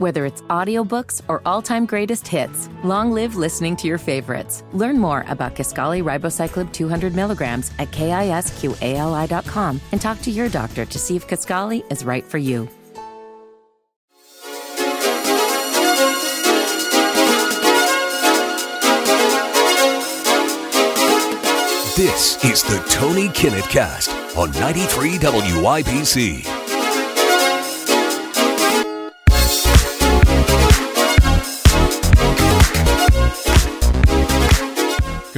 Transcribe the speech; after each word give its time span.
Whether 0.00 0.24
it's 0.24 0.40
audiobooks 0.48 1.20
or 1.28 1.42
all-time 1.44 1.84
greatest 1.84 2.26
hits, 2.26 2.70
long 2.82 3.12
live 3.12 3.36
listening 3.36 3.76
to 3.76 3.86
your 3.86 3.98
favorites. 3.98 4.64
Learn 4.72 4.98
more 4.98 5.26
about 5.28 5.54
Kisqali 5.54 6.02
Ribociclib 6.02 6.72
200 6.72 7.14
milligrams 7.14 7.70
at 7.78 7.90
kisqali.com 7.90 9.78
and 9.92 10.00
talk 10.00 10.22
to 10.22 10.30
your 10.30 10.48
doctor 10.48 10.86
to 10.86 10.98
see 10.98 11.16
if 11.16 11.28
Kaskali 11.28 11.84
is 11.92 12.02
right 12.02 12.24
for 12.24 12.38
you. 12.38 12.66
This 21.94 22.42
is 22.42 22.62
the 22.62 22.82
Tony 22.88 23.28
Kinnett 23.28 23.68
Cast 23.68 24.10
on 24.34 24.50
93 24.52 25.18
WIBC. 25.18 26.59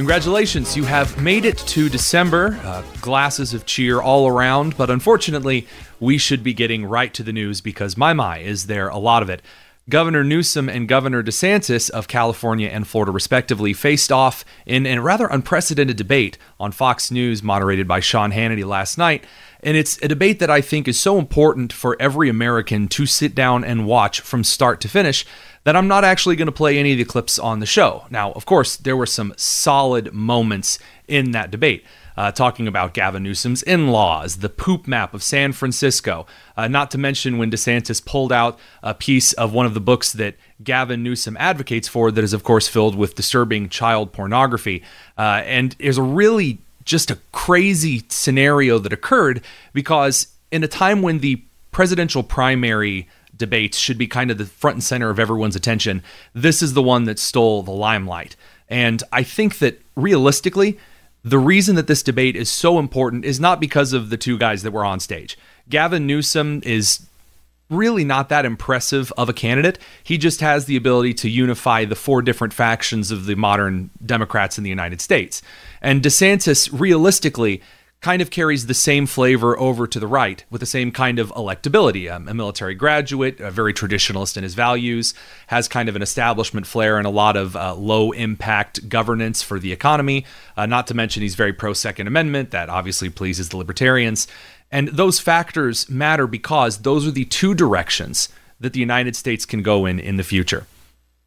Congratulations, 0.03 0.75
you 0.75 0.83
have 0.83 1.17
made 1.21 1.45
it 1.45 1.57
to 1.59 1.87
December. 1.87 2.59
Uh, 2.61 2.83
glasses 2.99 3.53
of 3.53 3.65
cheer 3.65 4.01
all 4.01 4.27
around, 4.27 4.75
but 4.75 4.89
unfortunately, 4.89 5.65
we 6.01 6.17
should 6.17 6.43
be 6.43 6.53
getting 6.53 6.85
right 6.85 7.13
to 7.13 7.23
the 7.23 7.31
news 7.31 7.61
because 7.61 7.95
my 7.95 8.11
my 8.11 8.39
is 8.39 8.65
there 8.65 8.89
a 8.89 8.97
lot 8.97 9.23
of 9.23 9.29
it. 9.29 9.41
Governor 9.87 10.25
Newsom 10.25 10.67
and 10.67 10.89
Governor 10.89 11.23
DeSantis 11.23 11.89
of 11.89 12.09
California 12.09 12.67
and 12.67 12.85
Florida, 12.85 13.13
respectively, 13.13 13.71
faced 13.71 14.11
off 14.11 14.43
in 14.65 14.85
a 14.85 15.01
rather 15.01 15.27
unprecedented 15.27 15.95
debate 15.95 16.37
on 16.59 16.73
Fox 16.73 17.09
News, 17.09 17.41
moderated 17.41 17.87
by 17.87 18.01
Sean 18.01 18.33
Hannity 18.33 18.65
last 18.65 18.97
night. 18.97 19.23
And 19.63 19.77
it's 19.77 19.97
a 20.03 20.07
debate 20.07 20.39
that 20.39 20.49
I 20.49 20.61
think 20.61 20.87
is 20.87 20.99
so 20.99 21.17
important 21.17 21.71
for 21.71 21.95
every 21.99 22.27
American 22.29 22.87
to 22.89 23.05
sit 23.05 23.33
down 23.33 23.63
and 23.63 23.87
watch 23.87 24.19
from 24.19 24.43
start 24.43 24.81
to 24.81 24.89
finish 24.89 25.25
that 25.63 25.75
I'm 25.75 25.87
not 25.87 26.03
actually 26.03 26.35
going 26.35 26.47
to 26.47 26.51
play 26.51 26.77
any 26.77 26.91
of 26.91 26.97
the 26.97 27.05
clips 27.05 27.39
on 27.39 27.59
the 27.59 27.65
show. 27.65 28.05
Now, 28.09 28.33
of 28.33 28.45
course, 28.45 28.75
there 28.75 28.97
were 28.97 29.05
some 29.05 29.33
solid 29.37 30.13
moments 30.13 30.79
in 31.07 31.31
that 31.31 31.49
debate. 31.49 31.85
Uh, 32.15 32.31
talking 32.31 32.67
about 32.67 32.93
Gavin 32.93 33.23
Newsom's 33.23 33.63
in 33.63 33.87
laws, 33.87 34.37
the 34.37 34.49
poop 34.49 34.87
map 34.87 35.15
of 35.15 35.23
San 35.23 35.51
Francisco, 35.51 36.27
uh, 36.55 36.67
not 36.67 36.91
to 36.91 36.99
mention 36.99 37.39
when 37.39 37.49
DeSantis 37.49 38.05
pulled 38.05 38.31
out 38.31 38.59
a 38.83 38.93
piece 38.93 39.33
of 39.33 39.51
one 39.51 39.65
of 39.65 39.73
the 39.73 39.79
books 39.79 40.13
that 40.13 40.35
Gavin 40.63 41.01
Newsom 41.01 41.35
advocates 41.39 41.87
for, 41.87 42.11
that 42.11 42.23
is, 42.23 42.33
of 42.33 42.43
course, 42.43 42.67
filled 42.67 42.95
with 42.95 43.15
disturbing 43.15 43.67
child 43.67 44.13
pornography. 44.13 44.83
Uh, 45.17 45.41
and 45.45 45.75
is 45.79 45.97
a 45.97 46.03
really 46.03 46.61
just 46.85 47.11
a 47.11 47.19
crazy 47.31 48.03
scenario 48.09 48.79
that 48.79 48.93
occurred 48.93 49.41
because 49.73 50.27
in 50.51 50.63
a 50.63 50.67
time 50.67 51.01
when 51.01 51.19
the 51.19 51.41
presidential 51.71 52.23
primary 52.23 53.07
debates 53.35 53.77
should 53.77 53.97
be 53.97 54.07
kind 54.07 54.31
of 54.31 54.37
the 54.37 54.45
front 54.45 54.75
and 54.75 54.83
center 54.83 55.09
of 55.09 55.19
everyone's 55.19 55.55
attention. 55.55 56.03
This 56.33 56.61
is 56.61 56.73
the 56.73 56.83
one 56.83 57.05
that 57.05 57.19
stole 57.19 57.63
the 57.63 57.71
limelight. 57.71 58.35
And 58.69 59.03
I 59.11 59.23
think 59.23 59.57
that 59.57 59.81
realistically, 59.95 60.77
the 61.23 61.39
reason 61.39 61.75
that 61.75 61.87
this 61.87 62.03
debate 62.03 62.35
is 62.35 62.51
so 62.51 62.79
important 62.79 63.25
is 63.25 63.39
not 63.39 63.59
because 63.59 63.93
of 63.93 64.09
the 64.09 64.17
two 64.17 64.37
guys 64.37 64.63
that 64.63 64.71
were 64.71 64.85
on 64.85 64.99
stage. 64.99 65.37
Gavin 65.69 66.05
Newsom 66.05 66.61
is 66.65 67.07
really 67.69 68.03
not 68.03 68.29
that 68.29 68.45
impressive 68.45 69.11
of 69.17 69.29
a 69.29 69.33
candidate. 69.33 69.79
He 70.03 70.17
just 70.17 70.41
has 70.41 70.65
the 70.65 70.75
ability 70.75 71.13
to 71.15 71.29
unify 71.29 71.85
the 71.85 71.95
four 71.95 72.21
different 72.21 72.53
factions 72.53 73.09
of 73.09 73.25
the 73.25 73.35
modern 73.35 73.89
Democrats 74.05 74.57
in 74.57 74.63
the 74.63 74.69
United 74.69 75.01
States. 75.01 75.41
And 75.83 76.01
DeSantis, 76.01 76.69
realistically, 76.71 77.61
kind 77.99 78.21
of 78.21 78.29
carries 78.29 78.67
the 78.67 78.73
same 78.73 79.05
flavor 79.05 79.57
over 79.59 79.87
to 79.87 79.99
the 79.99 80.07
right 80.07 80.43
with 80.49 80.59
the 80.59 80.65
same 80.65 80.91
kind 80.91 81.19
of 81.19 81.29
electability. 81.31 82.11
Um, 82.11 82.27
a 82.27 82.33
military 82.33 82.75
graduate, 82.75 83.39
a 83.39 83.49
very 83.49 83.73
traditionalist 83.73 84.35
in 84.35 84.43
his 84.43 84.55
values, 84.55 85.13
has 85.47 85.69
kind 85.69 85.87
of 85.87 85.95
an 85.95 86.01
establishment 86.01 86.67
flair 86.67 86.97
and 86.97 87.07
a 87.07 87.09
lot 87.09 87.37
of 87.37 87.55
uh, 87.55 87.75
low 87.75 88.11
impact 88.11 88.89
governance 88.89 89.41
for 89.41 89.57
the 89.59 89.71
economy. 89.71 90.25
Uh, 90.57 90.65
not 90.65 90.87
to 90.87 90.93
mention, 90.93 91.21
he's 91.21 91.35
very 91.35 91.53
pro 91.53 91.73
Second 91.73 92.07
Amendment. 92.07 92.51
That 92.51 92.69
obviously 92.69 93.09
pleases 93.09 93.49
the 93.49 93.57
libertarians. 93.57 94.27
And 94.69 94.89
those 94.89 95.19
factors 95.19 95.89
matter 95.89 96.27
because 96.27 96.79
those 96.79 97.07
are 97.07 97.11
the 97.11 97.25
two 97.25 97.53
directions 97.53 98.27
that 98.59 98.73
the 98.73 98.79
United 98.79 99.15
States 99.15 99.45
can 99.45 99.61
go 99.61 99.85
in 99.85 99.99
in 99.99 100.17
the 100.17 100.23
future. 100.23 100.65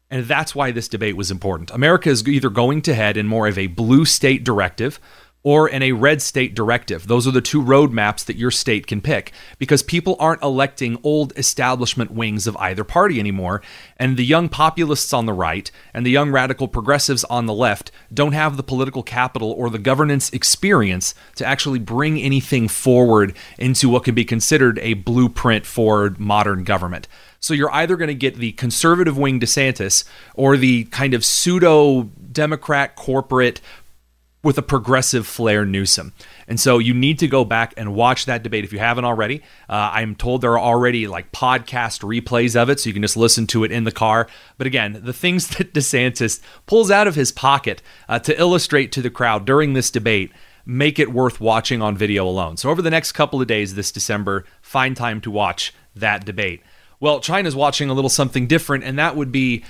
And 0.09 0.25
that's 0.25 0.55
why 0.55 0.71
this 0.71 0.87
debate 0.87 1.17
was 1.17 1.31
important. 1.31 1.71
America 1.71 2.09
is 2.09 2.27
either 2.27 2.49
going 2.49 2.81
to 2.83 2.93
head 2.93 3.17
in 3.17 3.27
more 3.27 3.47
of 3.47 3.57
a 3.57 3.67
blue 3.67 4.05
state 4.05 4.43
directive 4.43 4.99
or 5.47 5.69
in 5.69 5.81
a 5.81 5.93
red 5.93 6.21
state 6.21 6.53
directive. 6.53 7.07
Those 7.07 7.25
are 7.25 7.31
the 7.31 7.39
two 7.39 7.63
roadmaps 7.63 8.25
that 8.25 8.35
your 8.35 8.51
state 8.51 8.85
can 8.85 8.99
pick 8.99 9.31
because 9.57 9.81
people 9.81 10.17
aren't 10.19 10.43
electing 10.43 10.99
old 11.03 11.31
establishment 11.37 12.11
wings 12.11 12.47
of 12.47 12.57
either 12.57 12.83
party 12.83 13.17
anymore. 13.17 13.61
And 13.95 14.17
the 14.17 14.25
young 14.25 14.49
populists 14.49 15.13
on 15.13 15.25
the 15.25 15.31
right 15.31 15.71
and 15.93 16.05
the 16.05 16.11
young 16.11 16.31
radical 16.31 16.67
progressives 16.67 17.23
on 17.23 17.45
the 17.45 17.53
left 17.53 17.91
don't 18.13 18.33
have 18.33 18.57
the 18.57 18.61
political 18.61 19.03
capital 19.03 19.49
or 19.53 19.69
the 19.69 19.79
governance 19.79 20.29
experience 20.31 21.15
to 21.35 21.45
actually 21.45 21.79
bring 21.79 22.19
anything 22.19 22.67
forward 22.67 23.33
into 23.57 23.87
what 23.87 24.03
can 24.03 24.15
be 24.15 24.25
considered 24.25 24.77
a 24.79 24.95
blueprint 24.95 25.65
for 25.65 26.13
modern 26.19 26.65
government. 26.65 27.07
So 27.39 27.53
you're 27.53 27.73
either 27.73 27.95
going 27.95 28.09
to 28.09 28.15
get 28.15 28.35
the 28.35 28.51
conservative 28.51 29.17
wing 29.17 29.39
DeSantis 29.39 30.03
or 30.33 30.57
the 30.57 30.83
kind 30.85 31.13
of 31.13 31.23
pseudo 31.23 32.09
Democrat 32.33 32.97
corporate 32.97 33.61
with 34.47 34.57
a 34.57 34.61
progressive 34.61 35.27
flair 35.27 35.65
Newsom. 35.65 36.13
And 36.47 36.57
so 36.57 36.79
you 36.79 36.93
need 36.93 37.19
to 37.19 37.27
go 37.27 37.43
back 37.43 37.73
and 37.75 37.93
watch 37.93 38.27
that 38.27 38.43
debate 38.43 38.63
if 38.63 38.71
you 38.71 38.79
haven't 38.79 39.03
already. 39.03 39.41
Uh, 39.67 39.91
I'm 39.91 40.15
told 40.15 40.39
there 40.39 40.53
are 40.53 40.73
already 40.73 41.05
like 41.05 41.33
podcast 41.33 41.99
replays 42.01 42.55
of 42.55 42.69
it, 42.69 42.79
so 42.79 42.87
you 42.87 42.93
can 42.93 43.01
just 43.01 43.17
listen 43.17 43.45
to 43.47 43.65
it 43.65 43.73
in 43.73 43.83
the 43.83 43.91
car. 43.91 44.29
But 44.57 44.65
again, 44.65 45.01
the 45.03 45.11
things 45.11 45.47
that 45.57 45.73
DeSantis 45.73 46.39
pulls 46.65 46.89
out 46.89 47.07
of 47.07 47.15
his 47.15 47.33
pocket 47.33 47.81
uh, 48.07 48.19
to 48.19 48.39
illustrate 48.39 48.93
to 48.93 49.01
the 49.01 49.09
crowd 49.09 49.43
during 49.43 49.73
this 49.73 49.91
debate 49.91 50.31
make 50.65 50.97
it 50.97 51.11
worth 51.11 51.41
watching 51.41 51.81
on 51.81 51.97
video 51.97 52.25
alone. 52.25 52.55
So 52.55 52.69
over 52.69 52.81
the 52.81 52.89
next 52.89 53.11
couple 53.11 53.41
of 53.41 53.47
days 53.47 53.75
this 53.75 53.91
December, 53.91 54.45
find 54.61 54.95
time 54.95 55.19
to 55.21 55.31
watch 55.31 55.73
that 55.93 56.23
debate. 56.23 56.63
Well, 57.01 57.19
China's 57.19 57.55
watching 57.55 57.89
a 57.89 57.93
little 57.93 58.09
something 58.09 58.47
different, 58.47 58.85
and 58.85 58.97
that 58.97 59.17
would 59.17 59.31
be 59.31 59.65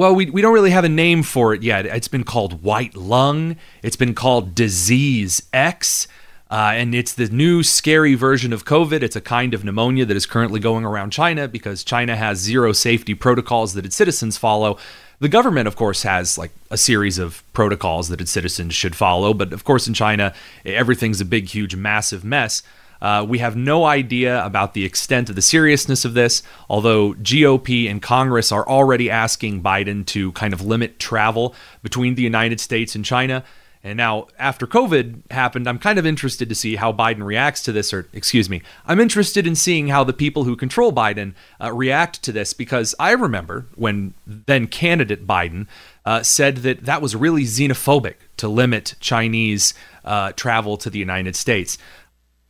well, 0.00 0.14
we, 0.14 0.30
we 0.30 0.40
don't 0.40 0.54
really 0.54 0.70
have 0.70 0.84
a 0.84 0.88
name 0.88 1.22
for 1.22 1.52
it 1.52 1.62
yet. 1.62 1.84
It's 1.84 2.08
been 2.08 2.24
called 2.24 2.62
white 2.62 2.96
lung. 2.96 3.56
It's 3.82 3.96
been 3.96 4.14
called 4.14 4.54
disease 4.54 5.42
X. 5.52 6.08
Uh, 6.50 6.72
and 6.74 6.94
it's 6.94 7.12
the 7.12 7.28
new 7.28 7.62
scary 7.62 8.14
version 8.14 8.54
of 8.54 8.64
COVID. 8.64 9.02
It's 9.02 9.14
a 9.14 9.20
kind 9.20 9.52
of 9.52 9.62
pneumonia 9.62 10.06
that 10.06 10.16
is 10.16 10.24
currently 10.24 10.58
going 10.58 10.86
around 10.86 11.10
China 11.10 11.46
because 11.48 11.84
China 11.84 12.16
has 12.16 12.38
zero 12.38 12.72
safety 12.72 13.12
protocols 13.12 13.74
that 13.74 13.84
its 13.84 13.94
citizens 13.94 14.38
follow. 14.38 14.78
The 15.18 15.28
government, 15.28 15.68
of 15.68 15.76
course, 15.76 16.02
has 16.04 16.38
like 16.38 16.52
a 16.70 16.78
series 16.78 17.18
of 17.18 17.42
protocols 17.52 18.08
that 18.08 18.22
its 18.22 18.30
citizens 18.30 18.74
should 18.74 18.96
follow. 18.96 19.34
But 19.34 19.52
of 19.52 19.64
course, 19.64 19.86
in 19.86 19.92
China, 19.92 20.32
everything's 20.64 21.20
a 21.20 21.26
big, 21.26 21.48
huge, 21.48 21.76
massive 21.76 22.24
mess. 22.24 22.62
Uh, 23.00 23.24
we 23.28 23.38
have 23.38 23.56
no 23.56 23.84
idea 23.84 24.44
about 24.44 24.74
the 24.74 24.84
extent 24.84 25.28
of 25.28 25.36
the 25.36 25.42
seriousness 25.42 26.04
of 26.04 26.14
this, 26.14 26.42
although 26.68 27.14
GOP 27.14 27.90
and 27.90 28.02
Congress 28.02 28.52
are 28.52 28.68
already 28.68 29.10
asking 29.10 29.62
Biden 29.62 30.04
to 30.06 30.32
kind 30.32 30.52
of 30.52 30.60
limit 30.62 30.98
travel 30.98 31.54
between 31.82 32.14
the 32.14 32.22
United 32.22 32.60
States 32.60 32.94
and 32.94 33.04
China. 33.04 33.44
And 33.82 33.96
now, 33.96 34.28
after 34.38 34.66
COVID 34.66 35.30
happened, 35.30 35.66
I'm 35.66 35.78
kind 35.78 35.98
of 35.98 36.04
interested 36.04 36.50
to 36.50 36.54
see 36.54 36.76
how 36.76 36.92
Biden 36.92 37.24
reacts 37.24 37.62
to 37.62 37.72
this, 37.72 37.94
or 37.94 38.06
excuse 38.12 38.50
me, 38.50 38.60
I'm 38.86 39.00
interested 39.00 39.46
in 39.46 39.54
seeing 39.54 39.88
how 39.88 40.04
the 40.04 40.12
people 40.12 40.44
who 40.44 40.54
control 40.54 40.92
Biden 40.92 41.32
uh, 41.58 41.72
react 41.72 42.22
to 42.24 42.32
this 42.32 42.52
because 42.52 42.94
I 42.98 43.12
remember 43.12 43.64
when 43.76 44.12
then 44.26 44.66
candidate 44.66 45.26
Biden 45.26 45.66
uh, 46.04 46.22
said 46.22 46.58
that 46.58 46.84
that 46.84 47.00
was 47.00 47.16
really 47.16 47.44
xenophobic 47.44 48.16
to 48.36 48.48
limit 48.48 48.96
Chinese 49.00 49.72
uh, 50.04 50.32
travel 50.32 50.76
to 50.76 50.90
the 50.90 50.98
United 50.98 51.34
States. 51.34 51.78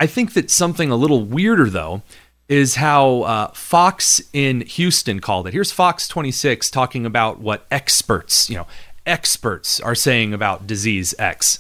I 0.00 0.06
think 0.06 0.32
that 0.32 0.50
something 0.50 0.90
a 0.90 0.96
little 0.96 1.24
weirder, 1.24 1.68
though, 1.68 2.00
is 2.48 2.76
how 2.76 3.20
uh, 3.22 3.48
Fox 3.48 4.22
in 4.32 4.62
Houston 4.62 5.20
called 5.20 5.46
it. 5.46 5.52
Here's 5.52 5.70
Fox 5.70 6.08
26 6.08 6.70
talking 6.70 7.04
about 7.04 7.38
what 7.38 7.66
experts, 7.70 8.48
you 8.48 8.56
know, 8.56 8.66
experts 9.04 9.78
are 9.78 9.94
saying 9.94 10.32
about 10.32 10.66
disease 10.66 11.14
X. 11.18 11.58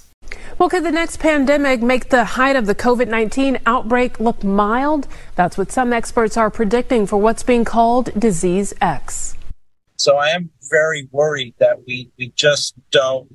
Well, 0.58 0.70
could 0.70 0.84
the 0.84 0.90
next 0.90 1.18
pandemic 1.18 1.82
make 1.82 2.08
the 2.08 2.24
height 2.24 2.56
of 2.56 2.64
the 2.64 2.74
COVID 2.74 3.08
19 3.08 3.58
outbreak 3.66 4.18
look 4.18 4.42
mild? 4.42 5.06
That's 5.34 5.58
what 5.58 5.70
some 5.70 5.92
experts 5.92 6.38
are 6.38 6.50
predicting 6.50 7.06
for 7.06 7.18
what's 7.18 7.42
being 7.42 7.66
called 7.66 8.18
Disease 8.18 8.72
X. 8.80 9.36
So 9.96 10.16
I 10.16 10.28
am 10.28 10.48
very 10.70 11.08
worried 11.12 11.54
that 11.58 11.76
we, 11.86 12.10
we 12.18 12.32
just 12.36 12.74
don't, 12.90 13.30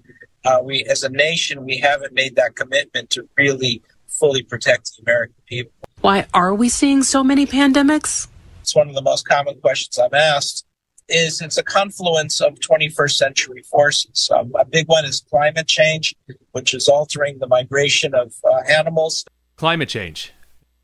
uh, 0.46 0.62
we 0.64 0.84
as 0.86 1.04
a 1.04 1.10
nation, 1.10 1.64
we 1.64 1.78
haven't 1.78 2.14
made 2.14 2.38
that 2.38 2.56
commitment 2.56 3.12
to 3.12 3.30
really 3.38 3.84
fully 4.20 4.44
protect 4.44 4.92
the 4.96 5.04
American 5.04 5.36
people. 5.46 5.72
Why 6.02 6.28
are 6.34 6.54
we 6.54 6.70
seeing 6.70 7.04
so 7.04 7.24
many 7.24 7.46
pandemics? 7.46 8.28
It's 8.62 8.76
one 8.76 8.90
of 8.90 8.96
the 8.96 9.02
most 9.02 9.28
common 9.28 9.60
questions 9.60 9.98
I'm 9.98 10.14
asked. 10.14 10.66
Is 11.08 11.40
it's 11.40 11.58
a 11.58 11.64
confluence 11.64 12.42
of 12.42 12.56
21st 12.56 13.12
century 13.12 13.62
forces. 13.62 14.28
Um, 14.36 14.52
a 14.60 14.66
big 14.66 14.88
one 14.88 15.06
is 15.06 15.24
climate 15.30 15.68
change, 15.68 16.16
which 16.52 16.74
is 16.74 16.88
altering 16.88 17.38
the 17.38 17.48
migration 17.48 18.16
of 18.16 18.34
uh, 18.44 18.62
animals. 18.68 19.24
Climate 19.56 19.88
change. 19.88 20.34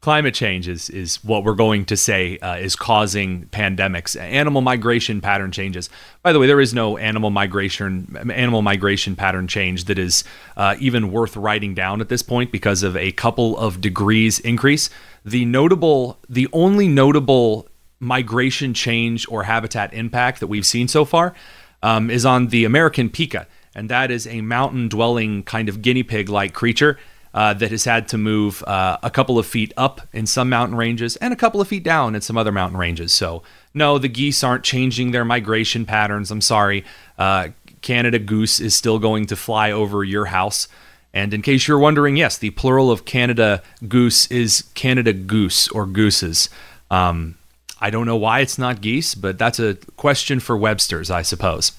Climate 0.01 0.33
change 0.33 0.67
is, 0.67 0.89
is 0.89 1.23
what 1.23 1.43
we're 1.43 1.53
going 1.53 1.85
to 1.85 1.95
say 1.95 2.37
uh, 2.39 2.55
is 2.55 2.75
causing 2.75 3.45
pandemics. 3.47 4.19
Animal 4.19 4.61
migration 4.61 5.21
pattern 5.21 5.51
changes. 5.51 5.89
By 6.23 6.33
the 6.33 6.39
way 6.39 6.47
there 6.47 6.59
is 6.59 6.73
no 6.73 6.97
animal 6.97 7.29
migration 7.29 8.17
animal 8.33 8.63
migration 8.63 9.15
pattern 9.15 9.47
change 9.47 9.85
that 9.85 9.99
is 9.99 10.23
uh, 10.57 10.75
even 10.79 11.11
worth 11.11 11.37
writing 11.37 11.75
down 11.75 12.01
at 12.01 12.09
this 12.09 12.23
point 12.23 12.51
because 12.51 12.81
of 12.81 12.97
a 12.97 13.11
couple 13.11 13.57
of 13.57 13.79
degrees 13.79 14.39
increase. 14.39 14.89
The 15.23 15.45
notable 15.45 16.17
the 16.27 16.47
only 16.51 16.87
notable 16.87 17.67
migration 17.99 18.73
change 18.73 19.27
or 19.29 19.43
habitat 19.43 19.93
impact 19.93 20.39
that 20.39 20.47
we've 20.47 20.65
seen 20.65 20.87
so 20.87 21.05
far 21.05 21.35
um, 21.83 22.09
is 22.09 22.25
on 22.25 22.47
the 22.47 22.65
american 22.65 23.11
pika 23.11 23.45
and 23.75 23.89
that 23.89 24.09
is 24.09 24.25
a 24.25 24.41
mountain 24.41 24.87
dwelling 24.87 25.43
kind 25.43 25.69
of 25.69 25.83
guinea 25.83 26.01
pig 26.01 26.27
like 26.27 26.51
creature 26.51 26.97
uh, 27.33 27.53
that 27.53 27.71
has 27.71 27.85
had 27.85 28.07
to 28.09 28.17
move 28.17 28.63
uh, 28.63 28.97
a 29.03 29.09
couple 29.09 29.39
of 29.39 29.45
feet 29.45 29.73
up 29.77 30.01
in 30.11 30.25
some 30.25 30.49
mountain 30.49 30.77
ranges 30.77 31.15
and 31.17 31.33
a 31.33 31.37
couple 31.37 31.61
of 31.61 31.67
feet 31.67 31.83
down 31.83 32.15
in 32.15 32.21
some 32.21 32.37
other 32.37 32.51
mountain 32.51 32.77
ranges. 32.77 33.13
So, 33.13 33.43
no, 33.73 33.97
the 33.97 34.09
geese 34.09 34.43
aren't 34.43 34.63
changing 34.63 35.11
their 35.11 35.23
migration 35.23 35.85
patterns. 35.85 36.31
I'm 36.31 36.41
sorry. 36.41 36.83
Uh, 37.17 37.49
Canada 37.81 38.19
goose 38.19 38.59
is 38.59 38.75
still 38.75 38.99
going 38.99 39.25
to 39.27 39.35
fly 39.35 39.71
over 39.71 40.03
your 40.03 40.25
house. 40.25 40.67
And 41.13 41.33
in 41.33 41.41
case 41.41 41.67
you're 41.67 41.79
wondering, 41.79 42.15
yes, 42.15 42.37
the 42.37 42.51
plural 42.51 42.91
of 42.91 43.05
Canada 43.05 43.61
goose 43.87 44.27
is 44.27 44.63
Canada 44.75 45.13
goose 45.13 45.67
or 45.69 45.85
gooses. 45.85 46.49
Um, 46.89 47.35
I 47.79 47.89
don't 47.89 48.05
know 48.05 48.15
why 48.15 48.41
it's 48.41 48.59
not 48.59 48.81
geese, 48.81 49.15
but 49.15 49.39
that's 49.39 49.59
a 49.59 49.75
question 49.97 50.39
for 50.39 50.55
Webster's, 50.55 51.09
I 51.09 51.23
suppose. 51.23 51.71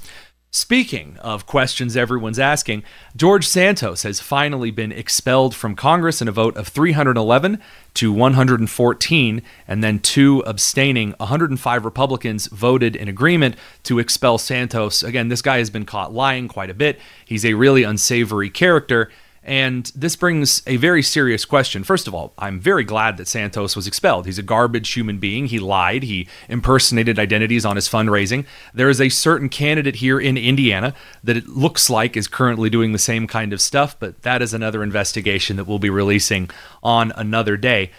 Speaking 0.55 1.17
of 1.21 1.47
questions 1.47 1.97
everyone's 1.97 2.39
asking, 2.39 2.83
George 3.17 3.49
Santos 3.49 4.03
has 4.03 4.21
finally 4.21 4.71
been 4.71 4.93
expelled 4.93 5.55
from 5.55 5.75
Congress 5.75 6.21
in 6.21 6.29
a 6.29 6.33
vote 6.33 6.59
of 6.59 6.69
311 6.69 7.59
to 7.95 8.13
114, 8.13 9.43
and 9.67 9.83
then 9.83 9.99
two 9.99 10.45
abstaining. 10.45 11.15
105 11.17 11.87
Republicans 11.87 12.49
voted 12.49 12.95
in 12.95 13.09
agreement 13.09 13.57
to 13.85 13.99
expel 13.99 14.37
Santos. 14.37 15.03
Again, 15.03 15.29
this 15.29 15.41
guy 15.41 15.57
has 15.57 15.71
been 15.71 15.87
caught 15.87 16.13
lying 16.13 16.49
quite 16.49 16.69
a 16.69 16.75
bit. 16.75 17.01
He's 17.25 17.47
a 17.47 17.55
really 17.55 17.83
unsavory 17.83 18.51
character, 18.51 19.11
and 19.45 19.91
this 19.95 20.15
brings 20.15 20.63
a 20.67 20.77
very 20.77 21.03
serious 21.03 21.45
question. 21.45 21.83
First 21.83 22.07
of 22.07 22.15
all, 22.15 22.33
I'm 22.39 22.61
very 22.61 22.85
glad 22.85 23.17
that 23.17 23.27
Santos 23.27 23.75
was 23.75 23.89
expelled. 23.89 24.27
He's 24.27 24.39
a 24.39 24.43
garbage 24.43 24.93
human 24.93 25.19
being. 25.19 25.47
He 25.47 25.59
lied. 25.59 26.05
He 26.05 26.29
impersonated 26.49 27.19
identities 27.19 27.65
on 27.65 27.75
his 27.75 27.89
fundraising. 27.89 28.47
There 28.73 28.89
is 28.89 29.01
a 29.01 29.09
certain 29.09 29.49
candidate 29.49 29.97
here 29.97 30.21
in 30.21 30.37
Indiana 30.37 30.95
that 31.25 31.37
it 31.37 31.49
looks 31.49 31.91
like 31.91 32.17
is 32.17 32.29
currently 32.29 32.71
doing 32.71 32.93
the 32.93 32.99
same 32.99 33.27
kind 33.27 33.53
of 33.53 33.61
stuff, 33.61 33.99
but 33.99 34.23
that 34.23 34.43
is 34.43 34.55
another 34.55 34.83
investigation 34.83 35.57
that 35.57 35.67
we'll 35.67 35.81
be 35.81 35.91
releasing 35.91 36.49
on 36.83 37.13
another 37.17 37.57
day. 37.57 37.91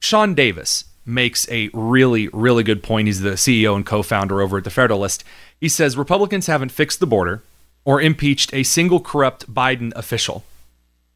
Sean 0.00 0.34
Davis 0.34 0.84
makes 1.06 1.50
a 1.50 1.70
really, 1.72 2.28
really 2.28 2.62
good 2.62 2.82
point. 2.82 3.06
He's 3.06 3.22
the 3.22 3.30
CEO 3.30 3.74
and 3.74 3.86
co 3.86 4.02
founder 4.02 4.42
over 4.42 4.58
at 4.58 4.64
The 4.64 4.70
Federalist. 4.70 5.24
He 5.58 5.68
says 5.68 5.96
Republicans 5.96 6.46
haven't 6.46 6.72
fixed 6.72 7.00
the 7.00 7.06
border 7.06 7.42
or 7.86 8.02
impeached 8.02 8.52
a 8.52 8.62
single 8.62 9.00
corrupt 9.00 9.52
Biden 9.52 9.92
official. 9.96 10.44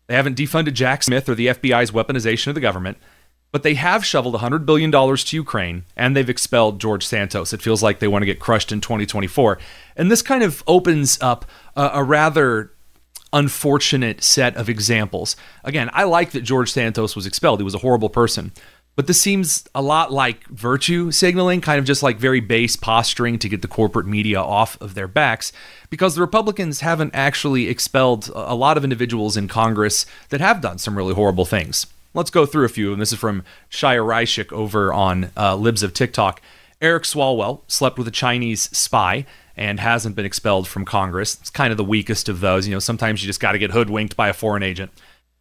They 0.07 0.15
haven't 0.15 0.37
defunded 0.37 0.75
Jack 0.75 1.03
Smith 1.03 1.29
or 1.29 1.35
the 1.35 1.49
FBI's 1.49 1.91
weaponization 1.91 2.49
of 2.49 2.55
the 2.55 2.61
government, 2.61 2.99
but 3.51 3.63
they 3.63 3.75
have 3.75 4.05
shoveled 4.05 4.35
$100 4.35 4.67
billion 4.67 4.91
to 4.91 5.37
Ukraine 5.37 5.85
and 5.97 6.17
they've 6.17 6.29
expelled 6.29 6.81
George 6.81 7.07
Santos. 7.07 7.53
It 7.53 7.63
feels 7.63 7.83
like 7.83 7.99
they 7.99 8.09
want 8.09 8.23
to 8.23 8.27
get 8.27 8.41
crushed 8.41 8.73
in 8.73 8.81
2024. 8.81 9.59
And 9.97 10.11
this 10.11 10.23
kind 10.23 10.43
of 10.43 10.63
opens 10.67 11.21
up 11.21 11.45
a, 11.77 11.91
a 11.95 12.05
rather 12.05 12.73
unfortunate 13.33 14.23
set 14.23 14.57
of 14.57 14.69
examples. 14.69 15.37
Again, 15.65 15.91
I 15.93 16.05
like 16.05 16.33
that 16.33 16.43
George 16.43 16.71
Santos 16.71 17.17
was 17.17 17.27
expelled. 17.27 17.61
He 17.61 17.65
was 17.65 17.75
a 17.75 17.79
horrible 17.79 18.11
person. 18.11 18.53
But 18.95 19.07
this 19.07 19.21
seems 19.21 19.67
a 19.75 19.81
lot 19.81 20.13
like 20.13 20.47
virtue 20.49 21.11
signaling, 21.11 21.63
kind 21.63 21.79
of 21.79 21.87
just 21.87 22.03
like 22.03 22.19
very 22.19 22.41
base 22.41 22.77
posturing 22.77 23.39
to 23.39 23.49
get 23.49 23.63
the 23.63 23.69
corporate 23.69 24.07
media 24.07 24.41
off 24.41 24.79
of 24.83 24.95
their 24.95 25.09
backs, 25.09 25.51
because 25.89 26.15
the 26.15 26.21
Republicans 26.21 26.81
haven't 26.81 27.15
actually 27.15 27.69
expelled 27.69 28.31
a 28.35 28.55
lot 28.55 28.77
of 28.77 28.85
individuals 28.85 29.37
in 29.37 29.49
Congress 29.49 30.05
that 30.29 30.43
have 30.43 30.61
done 30.61 30.77
some 30.77 30.97
really 30.97 31.15
horrible 31.15 31.47
things. 31.47 31.87
Let's 32.13 32.31
go 32.31 32.45
through 32.45 32.67
a 32.67 32.69
few, 32.69 32.93
and 32.93 33.01
this 33.01 33.13
is 33.13 33.19
from 33.19 33.45
Chaya 33.71 34.05
Raichik 34.05 34.53
over 34.53 34.93
on 34.93 35.31
uh, 35.39 35.57
Libs 35.57 35.83
of 35.83 35.95
TikTok. 35.95 36.43
Eric 36.83 37.05
Swalwell 37.05 37.63
slept 37.69 37.97
with 37.97 38.09
a 38.09 38.11
Chinese 38.11 38.65
spy 38.77 39.25
and 39.57 39.81
hasn't 39.81 40.17
been 40.17 40.27
expelled 40.27 40.69
from 40.69 40.85
Congress. 40.85 41.39
It's 41.41 41.49
kind 41.49 41.71
of 41.71 41.79
the 41.79 41.85
weakest 41.85 42.29
of 42.29 42.41
those. 42.41 42.67
You 42.67 42.75
know, 42.75 42.79
sometimes 42.79 43.23
you 43.23 43.27
just 43.27 43.41
got 43.41 43.53
to 43.53 43.59
get 43.59 43.71
hoodwinked 43.71 44.17
by 44.17 44.29
a 44.29 44.35
foreign 44.35 44.63
agent. 44.63 44.91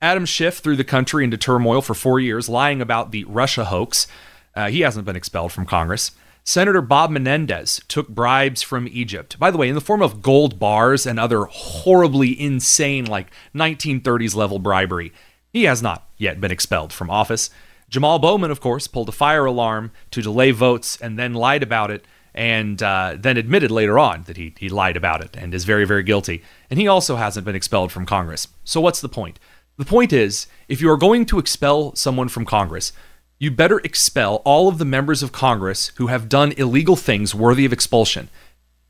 Adam 0.02 0.26
Schiff 0.26 0.58
threw 0.58 0.76
the 0.76 0.84
country 0.84 1.24
into 1.24 1.38
turmoil 1.38 1.82
for 1.82 1.94
four 1.94 2.20
years, 2.20 2.50
lying 2.50 2.82
about 2.82 3.12
the 3.12 3.24
Russia 3.26 3.66
hoax. 3.66 4.08
Uh, 4.56 4.70
he 4.70 4.82
hasn't 4.82 5.06
been 5.06 5.16
expelled 5.16 5.52
from 5.52 5.66
Congress. 5.66 6.12
Senator 6.44 6.82
Bob 6.82 7.12
Menendez 7.12 7.82
took 7.88 8.08
bribes 8.08 8.64
from 8.64 8.88
Egypt, 8.88 9.38
by 9.38 9.52
the 9.52 9.60
way, 9.60 9.70
in 9.70 9.76
the 9.76 9.82
form 9.82 10.02
of 10.02 10.24
gold 10.24 10.58
bars 10.58 11.06
and 11.06 11.20
other 11.20 11.46
horribly 11.46 12.40
insane, 12.40 13.06
like 13.06 13.28
1930s 13.54 14.36
level 14.36 14.58
bribery. 14.58 15.14
He 15.54 15.66
has 15.66 15.84
not 15.84 16.08
yet 16.18 16.42
been 16.42 16.50
expelled 16.50 16.92
from 16.92 17.12
office. 17.12 17.52
Jamaal 17.92 18.20
Bowman, 18.20 18.50
of 18.50 18.60
course, 18.60 18.88
pulled 18.88 19.10
a 19.10 19.14
fire 19.14 19.46
alarm 19.46 19.92
to 20.10 20.22
delay 20.24 20.50
votes 20.50 21.00
and 21.00 21.20
then 21.20 21.36
lied 21.36 21.62
about 21.62 21.92
it, 21.92 22.06
and 22.34 22.82
uh, 22.82 23.18
then 23.20 23.38
admitted 23.38 23.70
later 23.70 24.00
on 24.00 24.24
that 24.24 24.38
he, 24.38 24.56
he 24.58 24.70
lied 24.70 24.98
about 24.98 25.22
it 25.22 25.36
and 25.36 25.54
is 25.54 25.66
very, 25.66 25.86
very 25.86 26.02
guilty. 26.02 26.42
And 26.72 26.80
he 26.80 26.88
also 26.88 27.18
hasn't 27.18 27.46
been 27.46 27.56
expelled 27.56 27.92
from 27.92 28.06
Congress. 28.06 28.48
So, 28.64 28.82
what's 28.82 29.02
the 29.02 29.10
point? 29.10 29.38
The 29.78 29.86
point 29.86 30.14
is, 30.14 30.48
if 30.68 30.82
you 30.82 30.90
are 30.92 30.98
going 30.98 31.26
to 31.28 31.40
expel 31.40 31.96
someone 31.96 32.30
from 32.30 32.46
Congress, 32.46 32.92
you 33.40 33.50
better 33.50 33.80
expel 33.80 34.36
all 34.46 34.68
of 34.68 34.78
the 34.78 34.86
members 34.86 35.24
of 35.24 35.32
Congress 35.32 35.92
who 35.96 36.08
have 36.08 36.30
done 36.30 36.54
illegal 36.58 36.96
things 36.96 37.34
worthy 37.34 37.66
of 37.66 37.74
expulsion. 37.74 38.30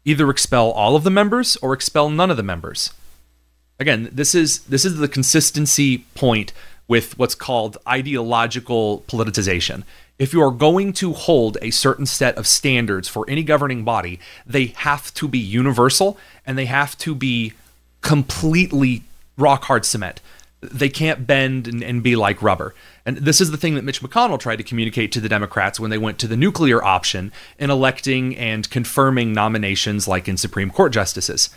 Either 0.03 0.29
expel 0.29 0.71
all 0.71 0.95
of 0.95 1.03
the 1.03 1.09
members 1.09 1.55
or 1.57 1.73
expel 1.73 2.09
none 2.09 2.29
of 2.29 2.35
the 2.35 2.43
members. 2.43 2.91
Again, 3.79 4.09
this 4.11 4.35
is 4.35 4.59
this 4.65 4.83
is 4.83 4.97
the 4.97 5.07
consistency 5.07 5.99
point 6.15 6.51
with 6.87 7.17
what's 7.17 7.35
called 7.35 7.77
ideological 7.87 9.05
politicization. 9.07 9.83
If 10.19 10.33
you 10.33 10.43
are 10.43 10.51
going 10.51 10.91
to 10.93 11.13
hold 11.13 11.57
a 11.61 11.71
certain 11.71 12.05
set 12.05 12.37
of 12.37 12.45
standards 12.45 13.07
for 13.07 13.23
any 13.29 13.43
governing 13.43 13.85
body, 13.85 14.19
they 14.45 14.73
have 14.75 15.13
to 15.13 15.27
be 15.27 15.39
universal 15.39 16.17
and 16.45 16.57
they 16.57 16.65
have 16.65 16.97
to 16.97 17.15
be 17.15 17.53
completely 18.01 19.03
rock 19.37 19.63
hard 19.63 19.85
cement 19.85 20.19
they 20.61 20.89
can't 20.89 21.25
bend 21.25 21.67
and, 21.67 21.83
and, 21.83 22.03
be 22.03 22.15
like 22.15 22.41
rubber. 22.41 22.75
And 23.05 23.17
this 23.17 23.41
is 23.41 23.49
the 23.49 23.57
thing 23.57 23.75
that 23.75 23.83
Mitch 23.83 24.01
McConnell 24.01 24.39
tried 24.39 24.57
to 24.57 24.63
communicate 24.63 25.11
to 25.11 25.19
the 25.19 25.29
Democrats 25.29 25.79
when 25.79 25.89
they 25.89 25.97
went 25.97 26.19
to 26.19 26.27
the 26.27 26.37
nuclear 26.37 26.83
option 26.83 27.31
in 27.57 27.71
electing 27.71 28.37
and 28.37 28.69
confirming 28.69 29.33
nominations 29.33 30.07
like 30.07 30.27
in 30.27 30.37
Supreme 30.37 30.69
Court 30.69 30.93
justices. 30.93 31.49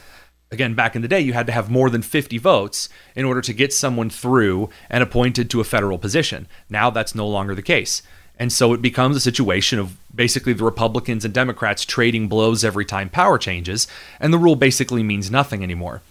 Again, 0.51 0.75
back 0.75 0.97
in 0.97 1.03
the 1.03 1.09
day, 1.09 1.21
you 1.21 1.33
had 1.33 1.47
to 1.47 1.53
have 1.53 1.71
more 1.71 1.91
than 1.91 2.01
50 2.01 2.39
votes 2.39 2.89
in 3.15 3.25
order 3.25 3.41
to 3.43 3.53
get 3.53 3.73
someone 3.73 4.09
through 4.09 4.71
and 4.89 5.03
appointed 5.03 5.51
to 5.51 5.61
a 5.61 5.65
federal 5.65 5.99
position. 5.99 6.47
Now 6.71 6.91
that's 6.91 7.15
no 7.15 7.27
longer 7.27 7.55
the 7.55 7.63
case. 7.63 8.03
And 8.39 8.53
so 8.53 8.73
it 8.73 8.83
becomes 8.83 9.17
a 9.17 9.21
situation 9.21 9.79
of 9.79 9.97
basically 10.15 10.53
the 10.55 10.65
Republicans 10.65 11.25
and 11.25 11.35
Democrats 11.35 11.85
trading 11.85 12.29
blows 12.29 12.65
every 12.65 12.85
time 12.85 13.09
power 13.09 13.39
changes, 13.39 13.87
and 14.19 14.33
the 14.33 14.39
rule 14.39 14.57
basically 14.57 15.03
means 15.03 15.31
nothing 15.31 15.63
anymore. 15.63 16.03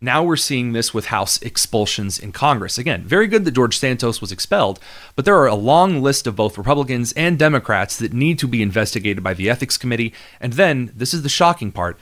Now 0.00 0.22
we're 0.22 0.36
seeing 0.36 0.72
this 0.72 0.94
with 0.94 1.06
House 1.06 1.40
expulsions 1.42 2.18
in 2.18 2.32
Congress. 2.32 2.78
Again, 2.78 3.02
very 3.02 3.26
good 3.26 3.44
that 3.44 3.50
George 3.50 3.78
Santos 3.78 4.20
was 4.20 4.32
expelled, 4.32 4.80
but 5.14 5.26
there 5.26 5.36
are 5.36 5.46
a 5.46 5.54
long 5.54 6.00
list 6.00 6.26
of 6.26 6.36
both 6.36 6.56
Republicans 6.56 7.12
and 7.12 7.38
Democrats 7.38 7.98
that 7.98 8.14
need 8.14 8.38
to 8.38 8.48
be 8.48 8.62
investigated 8.62 9.22
by 9.22 9.34
the 9.34 9.50
Ethics 9.50 9.76
Committee. 9.76 10.14
And 10.40 10.54
then, 10.54 10.90
this 10.94 11.12
is 11.12 11.22
the 11.22 11.28
shocking 11.28 11.70
part 11.70 11.98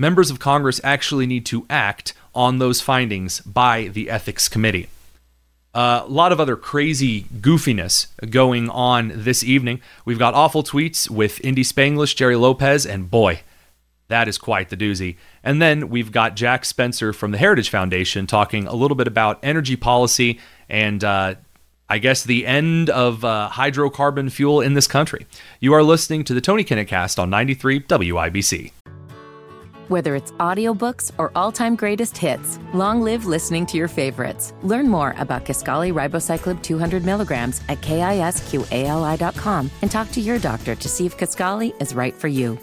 members 0.00 0.30
of 0.30 0.38
Congress 0.38 0.80
actually 0.82 1.26
need 1.26 1.44
to 1.44 1.66
act 1.68 2.14
on 2.34 2.58
those 2.58 2.80
findings 2.80 3.40
by 3.40 3.88
the 3.88 4.08
Ethics 4.08 4.48
Committee. 4.48 4.88
Uh, 5.74 6.02
a 6.04 6.08
lot 6.08 6.32
of 6.32 6.40
other 6.40 6.56
crazy 6.56 7.24
goofiness 7.24 8.06
going 8.30 8.70
on 8.70 9.12
this 9.14 9.44
evening. 9.44 9.80
We've 10.06 10.18
got 10.18 10.32
awful 10.34 10.62
tweets 10.64 11.10
with 11.10 11.38
Indy 11.44 11.62
Spanglish, 11.62 12.16
Jerry 12.16 12.34
Lopez, 12.34 12.86
and 12.86 13.10
boy, 13.10 13.40
that 14.10 14.28
is 14.28 14.38
quite 14.38 14.68
the 14.68 14.76
doozy. 14.76 15.16
And 15.42 15.60
then 15.60 15.88
we've 15.88 16.12
got 16.12 16.36
Jack 16.36 16.64
Spencer 16.64 17.12
from 17.12 17.30
the 17.30 17.38
Heritage 17.38 17.70
Foundation 17.70 18.26
talking 18.26 18.66
a 18.66 18.74
little 18.74 18.96
bit 18.96 19.08
about 19.08 19.38
energy 19.42 19.76
policy 19.76 20.38
and 20.68 21.02
uh, 21.02 21.34
I 21.88 21.98
guess 21.98 22.22
the 22.22 22.46
end 22.46 22.88
of 22.90 23.24
uh, 23.24 23.48
hydrocarbon 23.52 24.30
fuel 24.30 24.60
in 24.60 24.74
this 24.74 24.86
country. 24.86 25.26
You 25.58 25.74
are 25.74 25.82
listening 25.82 26.22
to 26.24 26.34
the 26.34 26.40
Tony 26.40 26.62
Kinnett 26.62 26.86
Cast 26.86 27.18
on 27.18 27.30
93 27.30 27.80
WIBC. 27.80 28.72
Whether 29.88 30.14
it's 30.14 30.30
audiobooks 30.32 31.10
or 31.18 31.32
all-time 31.34 31.74
greatest 31.74 32.16
hits, 32.16 32.60
long 32.72 33.02
live 33.02 33.26
listening 33.26 33.66
to 33.66 33.76
your 33.76 33.88
favorites. 33.88 34.52
Learn 34.62 34.86
more 34.88 35.16
about 35.18 35.44
Kisqali 35.44 35.92
Ribociclib 35.92 36.62
200 36.62 37.04
milligrams 37.04 37.60
at 37.68 37.80
kisqali.com 37.80 39.70
and 39.82 39.90
talk 39.90 40.12
to 40.12 40.20
your 40.20 40.38
doctor 40.38 40.76
to 40.76 40.88
see 40.88 41.06
if 41.06 41.18
Kisqali 41.18 41.74
is 41.82 41.92
right 41.92 42.14
for 42.14 42.28
you. 42.28 42.56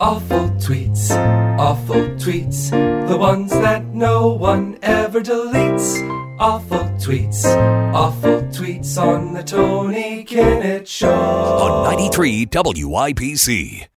Awful 0.00 0.48
tweets, 0.52 1.10
awful 1.58 2.00
tweets, 2.16 2.70
the 3.06 3.18
ones 3.18 3.50
that 3.50 3.84
no 3.84 4.28
one 4.28 4.78
ever 4.80 5.20
deletes. 5.20 6.00
Awful 6.38 6.78
tweets, 6.96 7.44
awful 7.92 8.40
tweets 8.44 8.96
on 8.96 9.34
the 9.34 9.42
Tony 9.42 10.24
Kinnett 10.24 10.86
Show. 10.86 11.12
On 11.12 11.84
93 11.84 12.46
WIBC. 12.46 13.88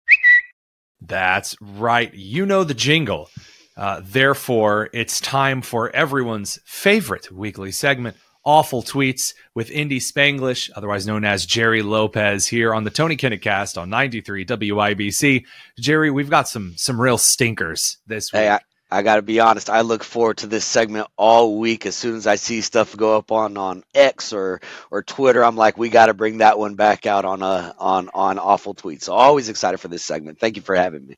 That's 1.00 1.56
right. 1.62 2.12
You 2.12 2.44
know 2.44 2.64
the 2.64 2.74
jingle. 2.74 3.30
Uh, 3.74 4.02
therefore, 4.04 4.90
it's 4.92 5.22
time 5.22 5.62
for 5.62 5.88
everyone's 5.96 6.58
favorite 6.66 7.32
weekly 7.32 7.72
segment, 7.72 8.18
Awful 8.44 8.82
Tweets, 8.82 9.34
with 9.54 9.70
Indy 9.70 10.00
Spanglish, 10.00 10.70
otherwise 10.74 11.06
known 11.06 11.24
as 11.24 11.46
Jerry 11.46 11.82
Lopez, 11.82 12.46
here 12.46 12.74
on 12.74 12.84
the 12.84 12.90
Tony 12.90 13.16
Kinnett 13.16 13.42
Cast 13.42 13.78
on 13.78 13.90
93 13.90 14.44
WIBC. 14.44 15.44
Jerry, 15.78 16.10
we've 16.10 16.30
got 16.30 16.48
some 16.48 16.74
some 16.76 17.00
real 17.00 17.18
stinkers 17.18 17.98
this 18.06 18.32
week. 18.32 18.40
Hey, 18.40 18.48
I, 18.50 18.60
I 18.90 19.02
got 19.02 19.16
to 19.16 19.22
be 19.22 19.40
honest. 19.40 19.70
I 19.70 19.80
look 19.80 20.04
forward 20.04 20.38
to 20.38 20.46
this 20.46 20.64
segment 20.64 21.08
all 21.16 21.58
week. 21.58 21.86
As 21.86 21.96
soon 21.96 22.16
as 22.16 22.26
I 22.26 22.36
see 22.36 22.60
stuff 22.60 22.96
go 22.96 23.16
up 23.16 23.32
on, 23.32 23.56
on 23.56 23.82
X 23.94 24.32
or 24.32 24.60
or 24.90 25.02
Twitter, 25.02 25.42
I'm 25.42 25.56
like, 25.56 25.78
we 25.78 25.88
got 25.88 26.06
to 26.06 26.14
bring 26.14 26.38
that 26.38 26.58
one 26.58 26.74
back 26.74 27.06
out 27.06 27.24
on 27.24 27.42
a 27.42 27.74
on 27.78 28.10
on 28.14 28.38
awful 28.38 28.74
tweets. 28.74 29.02
So 29.02 29.14
always 29.14 29.48
excited 29.48 29.78
for 29.78 29.88
this 29.88 30.04
segment. 30.04 30.38
Thank 30.38 30.56
you 30.56 30.62
for 30.62 30.74
having 30.74 31.06
me. 31.06 31.16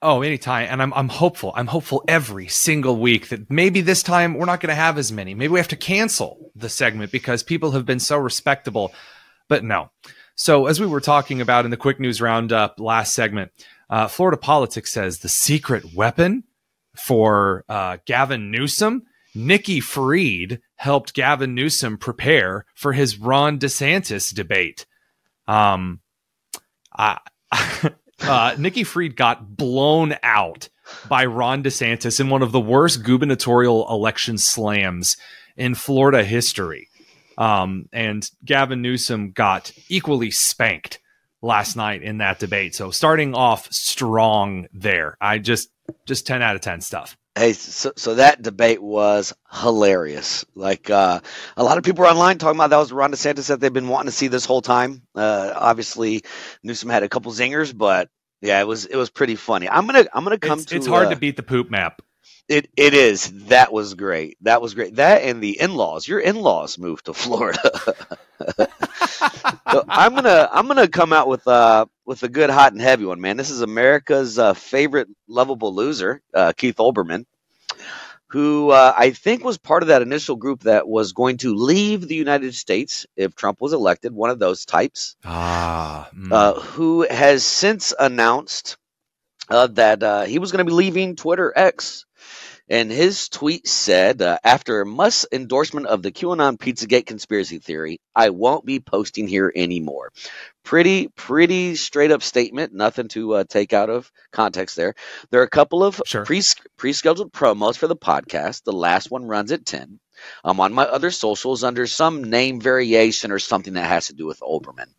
Oh, 0.00 0.22
anytime. 0.22 0.68
And 0.70 0.80
I'm, 0.80 0.94
I'm 0.94 1.08
hopeful. 1.08 1.52
I'm 1.56 1.66
hopeful 1.66 2.04
every 2.06 2.46
single 2.46 2.96
week 2.98 3.28
that 3.30 3.50
maybe 3.50 3.80
this 3.80 4.02
time 4.02 4.34
we're 4.34 4.46
not 4.46 4.60
going 4.60 4.68
to 4.68 4.74
have 4.74 4.96
as 4.96 5.10
many. 5.10 5.34
Maybe 5.34 5.52
we 5.52 5.58
have 5.58 5.68
to 5.68 5.76
cancel 5.76 6.52
the 6.54 6.68
segment 6.68 7.10
because 7.10 7.42
people 7.42 7.72
have 7.72 7.84
been 7.84 7.98
so 7.98 8.16
respectable. 8.16 8.92
But 9.48 9.64
no. 9.64 9.90
So, 10.36 10.66
as 10.66 10.78
we 10.78 10.86
were 10.86 11.00
talking 11.00 11.40
about 11.40 11.64
in 11.64 11.72
the 11.72 11.76
quick 11.76 11.98
news 11.98 12.20
roundup 12.20 12.78
last 12.78 13.12
segment, 13.12 13.50
uh, 13.90 14.06
Florida 14.06 14.36
Politics 14.36 14.92
says 14.92 15.18
the 15.18 15.28
secret 15.28 15.92
weapon 15.94 16.44
for 16.94 17.64
uh, 17.68 17.96
Gavin 18.06 18.52
Newsom, 18.52 19.02
Nikki 19.34 19.80
Fried 19.80 20.60
helped 20.76 21.12
Gavin 21.12 21.56
Newsom 21.56 21.98
prepare 21.98 22.66
for 22.76 22.92
his 22.92 23.18
Ron 23.18 23.58
DeSantis 23.58 24.32
debate. 24.32 24.86
Um, 25.48 26.00
I. 26.96 27.18
uh, 28.20 28.54
Nikki 28.58 28.84
Fried 28.84 29.16
got 29.16 29.56
blown 29.56 30.16
out 30.22 30.68
by 31.08 31.26
Ron 31.26 31.62
DeSantis 31.62 32.20
in 32.20 32.30
one 32.30 32.42
of 32.42 32.52
the 32.52 32.60
worst 32.60 33.04
gubernatorial 33.04 33.88
election 33.90 34.38
slams 34.38 35.16
in 35.56 35.74
Florida 35.74 36.24
history. 36.24 36.88
Um, 37.36 37.88
and 37.92 38.28
Gavin 38.44 38.82
Newsom 38.82 39.30
got 39.30 39.70
equally 39.88 40.30
spanked 40.30 40.98
last 41.42 41.76
night 41.76 42.02
in 42.02 42.18
that 42.18 42.38
debate. 42.38 42.74
So 42.74 42.90
starting 42.90 43.34
off 43.34 43.72
strong 43.72 44.66
there. 44.72 45.16
I 45.20 45.38
just 45.38 45.70
just 46.06 46.26
10 46.26 46.42
out 46.42 46.54
of 46.54 46.60
10 46.60 46.80
stuff. 46.80 47.16
Hey, 47.34 47.52
so, 47.52 47.92
so 47.96 48.16
that 48.16 48.42
debate 48.42 48.82
was 48.82 49.32
hilarious. 49.52 50.44
Like 50.56 50.90
uh, 50.90 51.20
a 51.56 51.62
lot 51.62 51.78
of 51.78 51.84
people 51.84 52.02
were 52.02 52.10
online 52.10 52.38
talking 52.38 52.58
about 52.58 52.70
that 52.70 52.78
was 52.78 52.92
Ron 52.92 53.12
DeSantis 53.12 53.46
that 53.48 53.60
they've 53.60 53.72
been 53.72 53.88
wanting 53.88 54.10
to 54.10 54.16
see 54.16 54.26
this 54.26 54.44
whole 54.44 54.60
time. 54.60 55.02
Uh, 55.14 55.52
obviously, 55.54 56.24
Newsom 56.64 56.90
had 56.90 57.04
a 57.04 57.08
couple 57.08 57.30
zingers, 57.30 57.76
but 57.76 58.08
yeah, 58.40 58.60
it 58.60 58.66
was 58.66 58.86
it 58.86 58.96
was 58.96 59.10
pretty 59.10 59.36
funny. 59.36 59.68
I'm 59.68 59.86
gonna 59.86 60.06
I'm 60.12 60.24
gonna 60.24 60.38
come 60.38 60.58
it's, 60.58 60.66
to. 60.66 60.76
It's 60.76 60.86
hard 60.86 61.06
uh, 61.06 61.10
to 61.10 61.16
beat 61.16 61.36
the 61.36 61.44
poop 61.44 61.70
map. 61.70 62.02
It 62.48 62.70
it 62.76 62.94
is. 62.94 63.30
That 63.46 63.72
was 63.72 63.94
great. 63.94 64.36
That 64.40 64.60
was 64.60 64.74
great. 64.74 64.96
That 64.96 65.22
and 65.22 65.40
the 65.40 65.60
in 65.60 65.74
laws. 65.74 66.08
Your 66.08 66.18
in 66.18 66.36
laws 66.36 66.76
moved 66.76 67.06
to 67.06 67.14
Florida. 67.14 67.94
so 69.70 69.84
I'm 69.88 70.14
gonna 70.14 70.48
I'm 70.52 70.66
gonna 70.66 70.88
come 70.88 71.12
out 71.12 71.28
with 71.28 71.46
uh 71.46 71.86
with 72.04 72.22
a 72.22 72.28
good 72.28 72.50
hot 72.50 72.72
and 72.72 72.80
heavy 72.80 73.04
one, 73.04 73.20
man. 73.20 73.36
This 73.36 73.50
is 73.50 73.60
America's 73.60 74.38
uh, 74.38 74.54
favorite 74.54 75.08
lovable 75.28 75.74
loser, 75.74 76.22
uh, 76.32 76.52
Keith 76.56 76.76
Olbermann, 76.76 77.26
who 78.28 78.70
uh, 78.70 78.94
I 78.96 79.10
think 79.10 79.44
was 79.44 79.58
part 79.58 79.82
of 79.82 79.88
that 79.88 80.02
initial 80.02 80.36
group 80.36 80.62
that 80.62 80.88
was 80.88 81.12
going 81.12 81.38
to 81.38 81.54
leave 81.54 82.06
the 82.06 82.14
United 82.14 82.54
States 82.54 83.06
if 83.16 83.34
Trump 83.34 83.60
was 83.60 83.72
elected. 83.72 84.12
One 84.12 84.30
of 84.30 84.38
those 84.38 84.64
types, 84.64 85.16
Ah, 85.24 86.08
mm. 86.14 86.32
uh, 86.32 86.54
who 86.60 87.06
has 87.08 87.44
since 87.44 87.92
announced 87.98 88.76
uh, 89.50 89.66
that 89.68 90.02
uh, 90.02 90.22
he 90.24 90.38
was 90.38 90.52
going 90.52 90.64
to 90.64 90.70
be 90.70 90.76
leaving 90.76 91.16
Twitter 91.16 91.52
X. 91.54 92.04
And 92.70 92.90
his 92.90 93.28
tweet 93.28 93.66
said, 93.66 94.20
uh, 94.20 94.38
after 94.44 94.84
Musk's 94.84 95.26
endorsement 95.32 95.86
of 95.86 96.02
the 96.02 96.12
QAnon 96.12 96.58
Pizzagate 96.58 97.06
conspiracy 97.06 97.58
theory, 97.58 98.00
I 98.14 98.30
won't 98.30 98.66
be 98.66 98.80
posting 98.80 99.26
here 99.26 99.50
anymore. 99.54 100.12
Pretty, 100.64 101.08
pretty 101.08 101.76
straight 101.76 102.10
up 102.10 102.22
statement. 102.22 102.74
Nothing 102.74 103.08
to 103.08 103.34
uh, 103.34 103.44
take 103.48 103.72
out 103.72 103.88
of 103.88 104.12
context 104.32 104.76
there. 104.76 104.94
There 105.30 105.40
are 105.40 105.44
a 105.44 105.50
couple 105.50 105.82
of 105.82 106.02
Sure. 106.04 106.24
pre 106.24 106.42
pre-scheduled 106.76 107.32
promos 107.32 107.76
for 107.76 107.86
the 107.86 107.96
podcast. 107.96 108.64
The 108.64 108.72
last 108.72 109.10
one 109.10 109.24
runs 109.24 109.50
at 109.52 109.64
10. 109.64 109.98
I'm 110.44 110.60
on 110.60 110.72
my 110.74 110.84
other 110.84 111.10
socials 111.10 111.64
under 111.64 111.86
some 111.86 112.24
name 112.24 112.60
variation 112.60 113.32
or 113.32 113.38
something 113.38 113.74
that 113.74 113.88
has 113.88 114.08
to 114.08 114.14
do 114.14 114.26
with 114.26 114.40
Olbermann. 114.40 114.92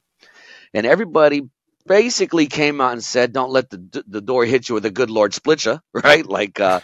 And 0.73 0.85
everybody 0.85 1.43
basically 1.87 2.47
came 2.47 2.81
out 2.81 2.93
and 2.93 3.03
said, 3.03 3.33
"Don't 3.33 3.51
let 3.51 3.69
the 3.69 4.03
the 4.07 4.21
door 4.21 4.45
hit 4.45 4.69
you 4.69 4.75
with 4.75 4.85
a 4.85 4.91
good 4.91 5.09
Lord 5.09 5.33
split 5.33 5.65
you." 5.65 5.79
Right? 5.93 6.25
Like 6.25 6.59
uh, 6.59 6.81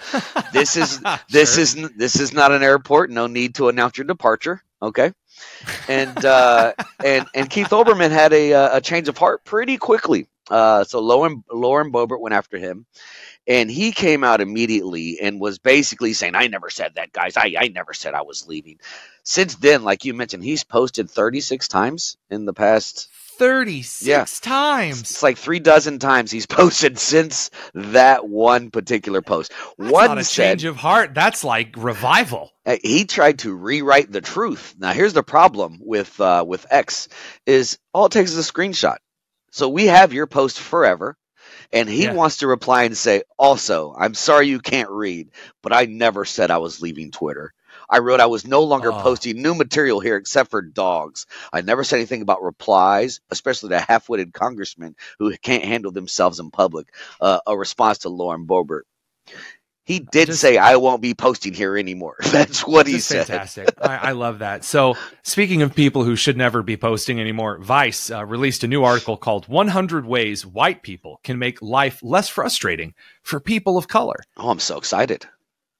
this 0.54 0.76
is 0.78 1.02
this 1.30 1.56
Sure. 1.56 1.64
is 1.64 1.76
this 1.98 2.20
is 2.20 2.34
not 2.34 2.52
an 2.52 2.64
airport. 2.64 3.12
No 3.12 3.28
need 3.28 3.56
to 3.56 3.70
announce 3.70 3.98
your 3.98 4.06
departure. 4.08 4.62
Okay. 4.82 5.12
And 5.88 6.26
uh, 6.26 6.74
and 7.04 7.28
and 7.36 7.50
Keith 7.50 7.70
Olbermann 7.70 8.12
had 8.12 8.34
a 8.34 8.54
uh, 8.54 8.78
a 8.78 8.82
change 8.82 9.08
of 9.10 9.18
heart 9.18 9.44
pretty 9.46 9.78
quickly. 9.78 10.28
Uh, 10.50 10.84
so 10.84 11.00
Lauren 11.02 11.44
Lauren 11.52 11.92
Boebert 11.92 12.22
went 12.22 12.36
after 12.36 12.58
him, 12.58 12.86
and 13.48 13.70
he 13.72 13.92
came 13.92 14.24
out 14.24 14.42
immediately 14.42 15.20
and 15.22 15.40
was 15.40 15.60
basically 15.60 16.14
saying, 16.14 16.36
"I 16.36 16.48
never 16.48 16.70
said 16.70 16.96
that, 16.96 17.12
guys. 17.14 17.38
I 17.38 17.56
I 17.60 17.68
never 17.70 17.94
said 17.94 18.14
I 18.14 18.24
was 18.24 18.48
leaving." 18.48 18.80
Since 19.24 19.56
then, 19.56 19.84
like 19.84 20.06
you 20.06 20.14
mentioned, 20.14 20.44
he's 20.44 20.64
posted 20.64 21.10
36 21.10 21.68
times 21.68 22.18
in 22.30 22.46
the 22.46 22.54
past 22.54 23.10
36 23.38 24.02
Yeah. 24.08 24.26
times. 24.42 25.02
it's 25.02 25.24
like 25.24 25.38
three 25.38 25.60
dozen 25.60 26.00
times 26.00 26.32
he's 26.32 26.46
posted 26.48 26.98
since 27.00 27.50
that 27.74 28.28
one 28.28 28.72
particular 28.72 29.22
post. 29.22 29.52
That's 29.78 29.92
one 29.92 30.08
not 30.08 30.18
a 30.20 30.24
said 30.24 30.60
change 30.60 30.64
of 30.66 30.76
heart. 30.78 31.14
That's 31.14 31.44
like 31.44 31.76
revival. 31.78 32.52
uh, 32.66 32.78
he 32.82 33.06
tried 33.06 33.40
to 33.40 33.54
rewrite 33.54 34.12
the 34.12 34.22
truth. 34.22 34.76
Now 34.78 34.94
here's 34.94 35.14
the 35.14 35.24
problem 35.24 35.80
with 35.82 36.20
uh, 36.20 36.44
with 36.48 36.66
X 36.70 37.08
is 37.46 37.78
all 37.94 38.06
it 38.08 38.12
takes 38.12 38.32
is 38.32 38.48
a 38.50 38.52
screenshot. 38.54 38.98
So 39.52 39.70
we 39.70 39.86
have 39.86 40.12
your 40.12 40.28
post 40.28 40.60
forever, 40.60 41.18
and 41.72 41.88
he 41.88 42.04
Yeah. 42.04 42.14
wants 42.14 42.38
to 42.38 42.48
reply 42.48 42.84
and 42.84 42.98
say, 42.98 43.24
"Also, 43.40 43.96
I'm 43.98 44.14
sorry 44.14 44.48
you 44.48 44.60
can't 44.60 44.90
read, 44.90 45.30
but 45.64 45.72
I 45.72 45.86
never 45.86 46.26
said 46.26 46.52
I 46.52 46.58
was 46.58 46.82
leaving 46.82 47.12
Twitter." 47.12 47.54
I 47.90 48.00
wrote 48.00 48.20
I 48.20 48.26
was 48.26 48.46
no 48.48 48.62
longer 48.64 48.92
Oh. 48.92 49.02
posting 49.02 49.42
new 49.42 49.56
material 49.56 50.00
here 50.00 50.16
except 50.18 50.50
for 50.52 50.62
dogs. 50.62 51.26
I 51.54 51.62
never 51.62 51.84
said 51.84 51.98
anything 51.98 52.22
about 52.22 52.44
replies, 52.44 53.20
especially 53.32 53.70
to 53.70 53.80
half-witted 53.80 54.34
congressmen 54.34 54.96
who 55.20 55.36
can't 55.38 55.64
handle 55.64 55.92
themselves 55.92 56.40
in 56.40 56.52
public. 56.52 56.88
Uh, 57.22 57.40
a 57.48 57.58
response 57.58 58.00
to 58.00 58.10
Lauren 58.10 58.46
Boebert. 58.48 58.82
He 59.88 60.00
did 60.00 60.28
Just- 60.30 60.42
say, 60.42 60.58
"I 60.58 60.78
won't 60.78 61.00
be 61.04 61.14
posting 61.14 61.54
here 61.54 61.78
anymore." 61.78 62.16
That's 62.32 62.66
what 62.66 62.88
he 62.88 63.00
said. 63.00 63.28
fantastic. 63.28 63.70
I, 63.80 63.98
I 63.98 64.12
love 64.14 64.40
that. 64.40 64.64
So, 64.66 64.96
speaking 65.22 65.62
of 65.62 65.76
people 65.76 66.04
who 66.04 66.16
should 66.16 66.38
never 66.38 66.64
be 66.64 66.76
posting 66.76 67.20
anymore, 67.22 67.60
Vice 67.60 68.10
uh, 68.10 68.26
released 68.26 68.64
a 68.64 68.68
new 68.68 68.84
article 68.84 69.16
called 69.16 69.48
100 69.48 70.08
Ways 70.08 70.44
White 70.44 70.82
People 70.82 71.20
Can 71.24 71.38
Make 71.38 71.62
Life 71.62 72.00
Less 72.02 72.30
Frustrating 72.30 72.96
for 73.22 73.40
People 73.40 73.78
of 73.78 73.88
Color. 73.88 74.16
Oh, 74.38 74.50
I'm 74.50 74.58
so 74.60 74.78
excited. 74.80 75.28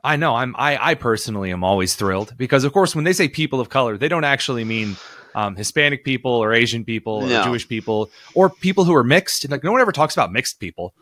I 0.06 0.16
know. 0.18 0.36
I'm. 0.36 0.56
I, 0.58 0.92
I 0.92 0.94
personally 0.94 1.52
am 1.52 1.64
always 1.64 1.96
thrilled 1.96 2.38
because, 2.38 2.64
of 2.64 2.72
course, 2.74 2.96
when 2.96 3.04
they 3.04 3.14
say 3.14 3.28
people 3.28 3.60
of 3.60 3.70
color, 3.70 3.98
they 3.98 4.08
don't 4.08 4.24
actually 4.24 4.64
mean 4.64 4.96
um, 5.34 5.56
Hispanic 5.56 6.06
people 6.06 6.32
or 6.32 6.54
Asian 6.54 6.86
people 6.86 7.24
or 7.24 7.44
Jewish 7.44 7.68
people 7.68 8.10
or 8.34 8.50
people 8.50 8.86
who 8.86 8.96
are 8.96 9.04
mixed. 9.04 9.50
Like 9.50 9.64
no 9.64 9.72
one 9.72 9.82
ever 9.82 9.92
talks 9.92 10.14
about 10.14 10.32
mixed 10.32 10.60
people. 10.60 10.94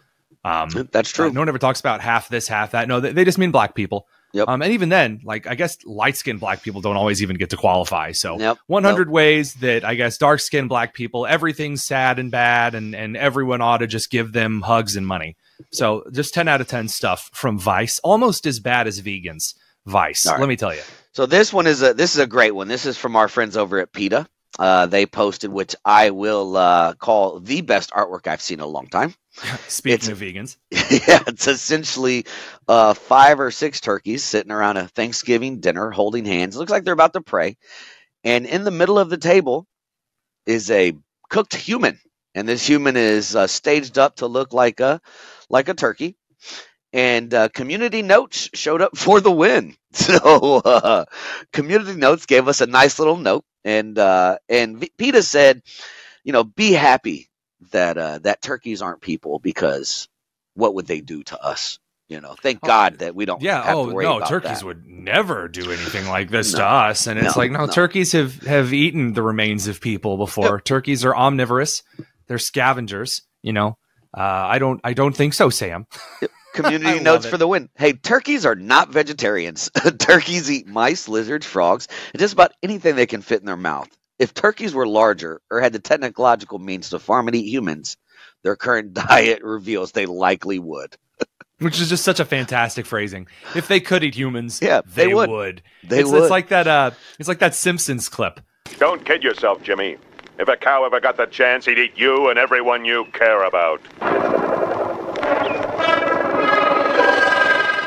Um, 0.45 0.69
That's 0.91 1.09
true. 1.11 1.31
no 1.31 1.41
one 1.41 1.47
ever 1.49 1.59
talks 1.59 1.79
about 1.79 2.01
half 2.01 2.27
this, 2.27 2.47
half 2.47 2.71
that. 2.71 2.87
No, 2.87 2.99
they, 2.99 3.13
they 3.13 3.23
just 3.23 3.37
mean 3.37 3.51
black 3.51 3.75
people. 3.75 4.07
Yep. 4.33 4.47
Um, 4.47 4.61
and 4.63 4.73
even 4.73 4.89
then, 4.89 5.21
like 5.23 5.45
I 5.45 5.53
guess 5.53 5.77
light 5.85 6.17
skinned 6.17 6.39
black 6.39 6.63
people 6.63 6.81
don't 6.81 6.97
always 6.97 7.21
even 7.21 7.37
get 7.37 7.51
to 7.51 7.57
qualify. 7.57 8.13
So 8.13 8.39
Yep. 8.39 8.57
100 8.65 9.09
ways 9.09 9.53
that 9.55 9.85
I 9.85 9.93
guess 9.93 10.17
dark 10.17 10.39
skinned 10.39 10.69
black 10.69 10.95
people, 10.95 11.27
everything's 11.27 11.83
sad 11.83 12.17
and 12.17 12.31
bad, 12.31 12.73
and 12.73 12.95
and 12.95 13.15
everyone 13.15 13.61
ought 13.61 13.77
to 13.77 13.87
just 13.87 14.09
give 14.09 14.33
them 14.33 14.61
hugs 14.61 14.95
and 14.95 15.05
money. 15.05 15.37
So 15.71 16.03
just 16.11 16.33
10 16.33 16.47
out 16.47 16.61
of 16.61 16.67
10 16.67 16.87
stuff 16.87 17.29
from 17.33 17.59
Vice, 17.59 17.99
almost 17.99 18.45
as 18.45 18.59
bad 18.59 18.87
as 18.87 19.01
vegans. 19.01 19.53
Vice, 19.85 20.25
right. 20.25 20.39
let 20.39 20.47
me 20.47 20.55
tell 20.55 20.73
you. 20.73 20.81
So 21.13 21.25
this 21.25 21.51
one 21.51 21.67
is 21.67 21.81
a 21.83 21.93
this 21.93 22.13
is 22.15 22.19
a 22.19 22.27
great 22.27 22.51
one. 22.55 22.67
This 22.69 22.85
is 22.85 22.97
from 22.97 23.15
our 23.15 23.27
friends 23.27 23.57
over 23.57 23.79
at 23.79 23.91
PETA. 23.91 24.25
Uh, 24.59 24.85
they 24.85 25.05
posted, 25.05 25.51
which 25.51 25.75
I 25.83 26.11
will 26.11 26.55
uh, 26.55 26.93
call 26.93 27.39
the 27.39 27.61
best 27.61 27.89
artwork 27.91 28.27
I've 28.27 28.41
seen 28.41 28.59
in 28.59 28.63
a 28.63 28.67
long 28.67 28.87
time. 28.87 29.13
Speaking 29.67 29.95
It's- 29.95 30.09
of 30.09 30.19
vegans, 30.19 30.57
yeah, 31.07 31.23
it's 31.27 31.47
essentially 31.47 32.25
uh, 32.67 32.93
five 32.93 33.39
or 33.39 33.49
six 33.51 33.81
turkeys 33.81 34.23
sitting 34.23 34.51
around 34.51 34.77
a 34.77 34.87
Thanksgiving 34.87 35.59
dinner, 35.59 35.89
holding 35.91 36.23
hands. 36.23 36.55
looks 36.55 36.71
like 36.71 36.83
they're 36.83 36.93
about 36.93 37.13
to 37.13 37.21
pray, 37.21 37.57
and 38.23 38.45
in 38.45 38.63
the 38.63 38.71
middle 38.71 38.99
of 38.99 39.09
the 39.09 39.17
table 39.17 39.67
is 40.45 40.69
a 40.71 40.93
cooked 41.29 41.55
human, 41.55 41.99
and 42.35 42.47
this 42.47 42.67
human 42.67 42.97
is 42.97 43.35
uh, 43.35 43.47
staged 43.47 43.97
up 43.99 44.17
to 44.17 44.27
look 44.27 44.53
like 44.53 44.79
a 44.81 45.01
like 45.49 45.69
a 45.69 45.73
turkey. 45.75 46.15
and 46.93 47.33
uh, 47.33 47.49
Community 47.49 48.01
Notes 48.01 48.49
showed 48.53 48.81
up 48.81 48.97
for 48.97 49.19
the 49.21 49.31
win. 49.31 49.75
So 49.93 50.57
uh, 50.65 51.05
Community 51.53 51.95
Notes 51.99 52.25
gave 52.27 52.47
us 52.47 52.61
a 52.61 52.67
nice 52.67 52.99
little 52.99 53.17
note, 53.17 53.43
and 53.65 53.97
uh, 53.99 54.37
and 54.49 54.77
v- 54.79 54.91
PETA 54.97 55.23
said, 55.23 55.61
you 56.23 56.33
know, 56.33 56.43
be 56.43 56.73
happy 56.73 57.29
that 57.71 57.97
uh, 57.97 58.19
that 58.19 58.41
turkeys 58.41 58.81
aren't 58.81 59.01
people 59.01 59.39
because 59.39 60.09
what 60.55 60.75
would 60.75 60.87
they 60.87 61.01
do 61.01 61.23
to 61.23 61.39
us? 61.43 61.79
You 62.09 62.21
know, 62.21 62.35
thank 62.41 62.61
Oh, 62.63 62.67
God 62.67 62.99
that 62.99 63.15
we 63.15 63.25
don't. 63.25 63.41
Yeah. 63.41 63.63
have 63.63 63.75
Oh 63.77 63.85
no, 63.87 64.19
turkeys 64.21 64.61
that. 64.61 64.65
would 64.65 64.85
never 64.87 65.47
do 65.47 65.71
anything 65.71 66.07
like 66.07 66.29
this 66.29 66.51
to 66.53 66.65
us. 66.65 67.07
And 67.07 67.19
it's 67.19 67.35
No, 67.35 67.41
like, 67.41 67.51
no, 67.51 67.65
no. 67.67 67.73
turkeys 67.73 68.13
have 68.13 68.41
have 68.43 68.73
eaten 68.73 69.13
the 69.13 69.23
remains 69.23 69.67
of 69.67 69.81
people 69.81 70.17
before. 70.17 70.61
Turkeys 70.61 71.05
are 71.05 71.15
omnivorous. 71.15 71.83
They're 72.27 72.37
scavengers. 72.39 73.21
You 73.41 73.53
know. 73.53 73.77
Uh, 74.15 74.21
I 74.21 74.59
don't. 74.59 74.79
I 74.83 74.93
don't 74.93 75.15
think 75.15 75.33
so, 75.33 75.49
Sam. 75.49 75.87
Community 76.53 76.99
notes 77.03 77.25
for 77.25 77.37
the 77.37 77.47
win. 77.47 77.69
Hey, 77.75 77.93
turkeys 77.93 78.45
are 78.45 78.53
not 78.55 78.89
vegetarians. 78.89 79.71
turkeys 79.97 80.51
eat 80.51 80.67
mice, 80.67 81.07
lizards, 81.07 81.45
frogs, 81.47 81.87
and 82.13 82.19
just 82.19 82.33
about 82.33 82.53
anything 82.61 82.95
they 82.95 83.07
can 83.07 83.21
fit 83.21 83.39
in 83.39 83.47
their 83.47 83.57
mouth. 83.57 83.89
If 84.19 84.35
turkeys 84.35 84.75
were 84.75 84.85
larger 84.87 85.41
or 85.49 85.59
had 85.61 85.73
the 85.73 85.79
technological 85.79 86.59
means 86.59 86.91
to 86.91 86.99
farm 86.99 87.27
and 87.27 87.35
eat 87.35 87.49
humans, 87.49 87.97
their 88.43 88.55
current 88.55 88.93
diet 89.07 89.43
reveals 89.43 89.91
they 89.91 90.05
likely 90.05 90.59
would. 90.59 90.95
Which 91.57 91.81
is 91.81 91.89
just 91.89 92.03
such 92.03 92.19
a 92.19 92.25
fantastic 92.25 92.85
phrasing. 92.85 93.27
If 93.55 93.67
they 93.67 93.79
could 93.79 94.03
eat 94.03 94.13
humans, 94.15 94.59
Yeah, 94.61 94.81
they, 94.85 95.07
they 95.07 95.13
would. 95.13 95.29
would. 95.31 95.63
They 95.83 96.01
it's, 96.01 96.11
would. 96.11 96.21
it's 96.23 96.29
like 96.31 96.49
that. 96.49 96.67
Uh, 96.67 96.91
it's 97.17 97.27
like 97.29 97.39
that 97.39 97.55
Simpsons 97.55 98.09
clip. 98.09 98.39
Don't 98.77 99.03
kid 99.05 99.23
yourself, 99.23 99.63
Jimmy. 99.63 99.97
If 100.39 100.47
a 100.47 100.55
cow 100.57 100.85
ever 100.85 100.99
got 100.99 101.17
the 101.17 101.25
chance, 101.25 101.65
he'd 101.65 101.77
eat 101.77 101.93
you 101.95 102.29
and 102.29 102.39
everyone 102.39 102.85
you 102.85 103.05
care 103.13 103.43
about. 103.43 103.81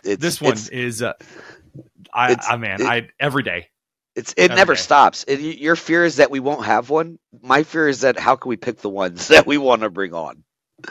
It's, 0.05 0.23
This 0.23 0.41
one 0.41 0.57
is. 0.71 1.03
Uh, 1.03 1.15
I, 2.15 2.37
I 2.49 2.57
man, 2.57 2.81
it- 2.81 2.87
I 2.87 3.09
every 3.19 3.43
day. 3.43 3.69
it's, 4.15 4.33
it 4.37 4.43
every 4.51 4.57
never 4.57 4.75
day. 4.75 4.81
stops. 4.81 5.25
It, 5.27 5.41
your 5.59 5.75
fear 5.77 6.05
is 6.05 6.17
that 6.17 6.31
we 6.31 6.39
won't 6.41 6.65
have 6.65 6.89
one. 6.91 7.19
My 7.43 7.65
fear 7.65 7.89
is 7.89 8.03
that 8.03 8.19
how 8.19 8.37
can 8.37 8.49
we 8.49 8.57
pick 8.57 8.79
the 8.79 8.89
ones 8.89 9.29
that 9.29 9.47
we 9.47 9.59
want 9.59 9.83
to 9.83 9.91
bring 9.91 10.15
on? 10.15 10.45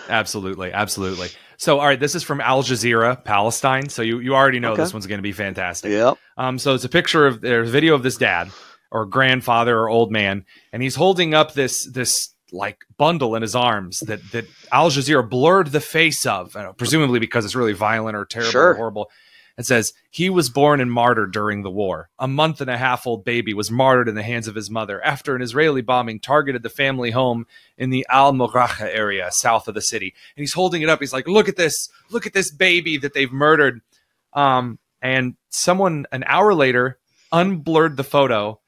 Absolutely, 0.10 0.74
absolutely. 0.74 1.30
So, 1.58 1.80
all 1.80 1.86
right, 1.86 2.00
this 2.00 2.16
is 2.16 2.24
from 2.24 2.42
Al 2.42 2.64
Jazeera, 2.64 3.24
Palestine. 3.24 3.88
So 3.88 4.02
you 4.02 4.20
you 4.20 4.36
already 4.36 4.60
know 4.60 4.74
Okay. 4.74 4.82
this 4.84 4.94
one's 4.94 5.08
going 5.08 5.20
to 5.20 5.24
be 5.24 5.32
fantastic. 5.32 5.92
Yep. 5.92 6.18
Um, 6.38 6.60
so 6.60 6.74
it's 6.74 6.84
a 6.84 6.90
picture 6.90 7.26
of 7.26 7.40
there's 7.40 7.70
a 7.70 7.72
video 7.72 7.96
of 7.96 8.04
this 8.04 8.18
dad 8.18 8.50
or 8.92 9.06
grandfather 9.06 9.78
or 9.80 9.90
old 9.90 10.12
man, 10.12 10.46
and 10.72 10.82
he's 10.84 10.96
holding 10.96 11.34
up 11.34 11.54
this 11.54 11.86
this 11.92 12.30
like 12.52 12.86
bundle 12.98 13.36
in 13.36 13.42
his 13.42 13.56
arms 13.56 14.00
that 14.02 14.22
that 14.32 14.46
Al 14.72 14.90
Jazeera 14.90 15.28
blurred 15.30 15.68
the 15.68 15.82
face 15.82 16.26
of, 16.26 16.56
uh, 16.56 16.72
presumably 16.74 17.20
because 17.20 17.44
it's 17.46 17.56
really 17.56 17.74
violent 17.74 18.16
or 18.16 18.26
terrible 18.26 18.52
Sure. 18.52 18.70
or 18.72 18.76
horrible. 18.76 19.10
It 19.58 19.66
says 19.66 19.94
he 20.10 20.30
was 20.30 20.50
born 20.50 20.82
and 20.82 20.92
martyred 20.92 21.32
during 21.32 21.64
the 21.64 21.72
war. 21.72 22.10
A 22.20 22.28
month 22.28 22.60
and 22.60 22.70
a 22.70 22.78
half 22.78 23.08
old 23.08 23.24
baby 23.24 23.54
was 23.54 23.72
martyred 23.72 24.10
in 24.10 24.16
the 24.16 24.22
hands 24.22 24.50
of 24.50 24.56
his 24.56 24.70
mother 24.70 25.02
after 25.04 25.34
an 25.34 25.42
Israeli 25.42 25.82
bombing 25.82 26.20
targeted 26.20 26.62
the 26.62 26.70
family 26.70 27.12
home 27.12 27.46
in 27.78 27.90
the 27.90 28.06
Al 28.10 28.34
Moracha 28.34 28.94
area 28.94 29.32
south 29.32 29.70
of 29.70 29.74
the 29.74 29.82
city. 29.82 30.14
And 30.36 30.44
he's 30.44 30.54
holding 30.54 30.82
it 30.82 30.90
up. 30.90 31.00
He's 31.00 31.14
like, 31.14 31.26
"Look 31.28 31.48
at 31.48 31.56
this! 31.56 31.88
Look 32.10 32.26
at 32.28 32.34
this 32.34 32.52
baby 32.52 32.98
that 32.98 33.14
they've 33.14 33.32
murdered." 33.32 33.80
Um, 34.34 34.78
and 35.02 35.36
someone 35.50 36.06
an 36.12 36.26
hour 36.28 36.54
later 36.54 37.00
unblurred 37.32 37.96
the 37.96 38.04
photo, 38.04 38.60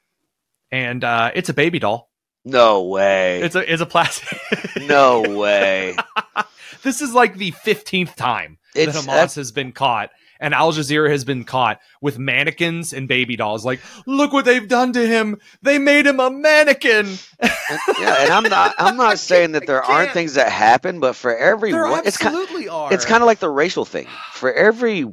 and 0.70 1.02
uh, 1.04 1.30
it's 1.34 1.48
a 1.48 1.54
baby 1.54 1.78
doll. 1.78 2.10
No 2.44 2.84
way. 2.84 3.42
It's 3.42 3.54
a 3.54 3.72
it's 3.72 3.82
a 3.82 3.86
plastic. 3.86 4.38
no 4.86 5.22
way. 5.22 5.96
this 6.82 7.02
is 7.02 7.12
like 7.12 7.36
the 7.36 7.50
fifteenth 7.50 8.16
time 8.16 8.58
that 8.74 8.82
It's- 8.82 8.96
Hamas 8.96 9.06
that's- 9.06 9.34
has 9.36 9.52
been 9.52 9.72
caught. 9.72 10.10
And 10.40 10.54
Al 10.54 10.70
Jazeera 10.72 11.10
has 11.10 11.24
been 11.24 11.42
caught 11.42 11.80
with 12.00 12.16
mannequins 12.16 12.92
and 12.92 13.08
baby 13.08 13.34
dolls. 13.34 13.64
Like, 13.64 13.80
look 14.06 14.32
what 14.32 14.44
they've 14.44 14.68
done 14.68 14.92
to 14.92 15.04
him. 15.04 15.38
They 15.62 15.80
made 15.80 16.06
him 16.06 16.20
a 16.20 16.30
mannequin. 16.30 17.18
yeah, 17.42 18.22
and 18.22 18.30
I'm 18.30 18.44
not. 18.44 18.72
I'm 18.78 18.96
not 18.96 19.18
saying 19.30 19.50
that 19.52 19.66
there 19.66 19.82
aren't 19.82 20.12
things 20.12 20.34
that 20.34 20.48
happen, 20.52 21.00
but 21.00 21.16
for 21.16 21.36
every 21.36 21.72
There 21.72 21.88
one, 21.90 22.06
it's 22.06 22.16
kind. 22.18 22.36
absolutely 22.36 22.68
are. 22.68 22.92
It's 22.92 23.04
kind 23.04 23.20
of 23.20 23.26
like 23.26 23.40
the 23.40 23.50
racial 23.50 23.84
thing. 23.84 24.06
For 24.32 24.52
every 24.52 25.12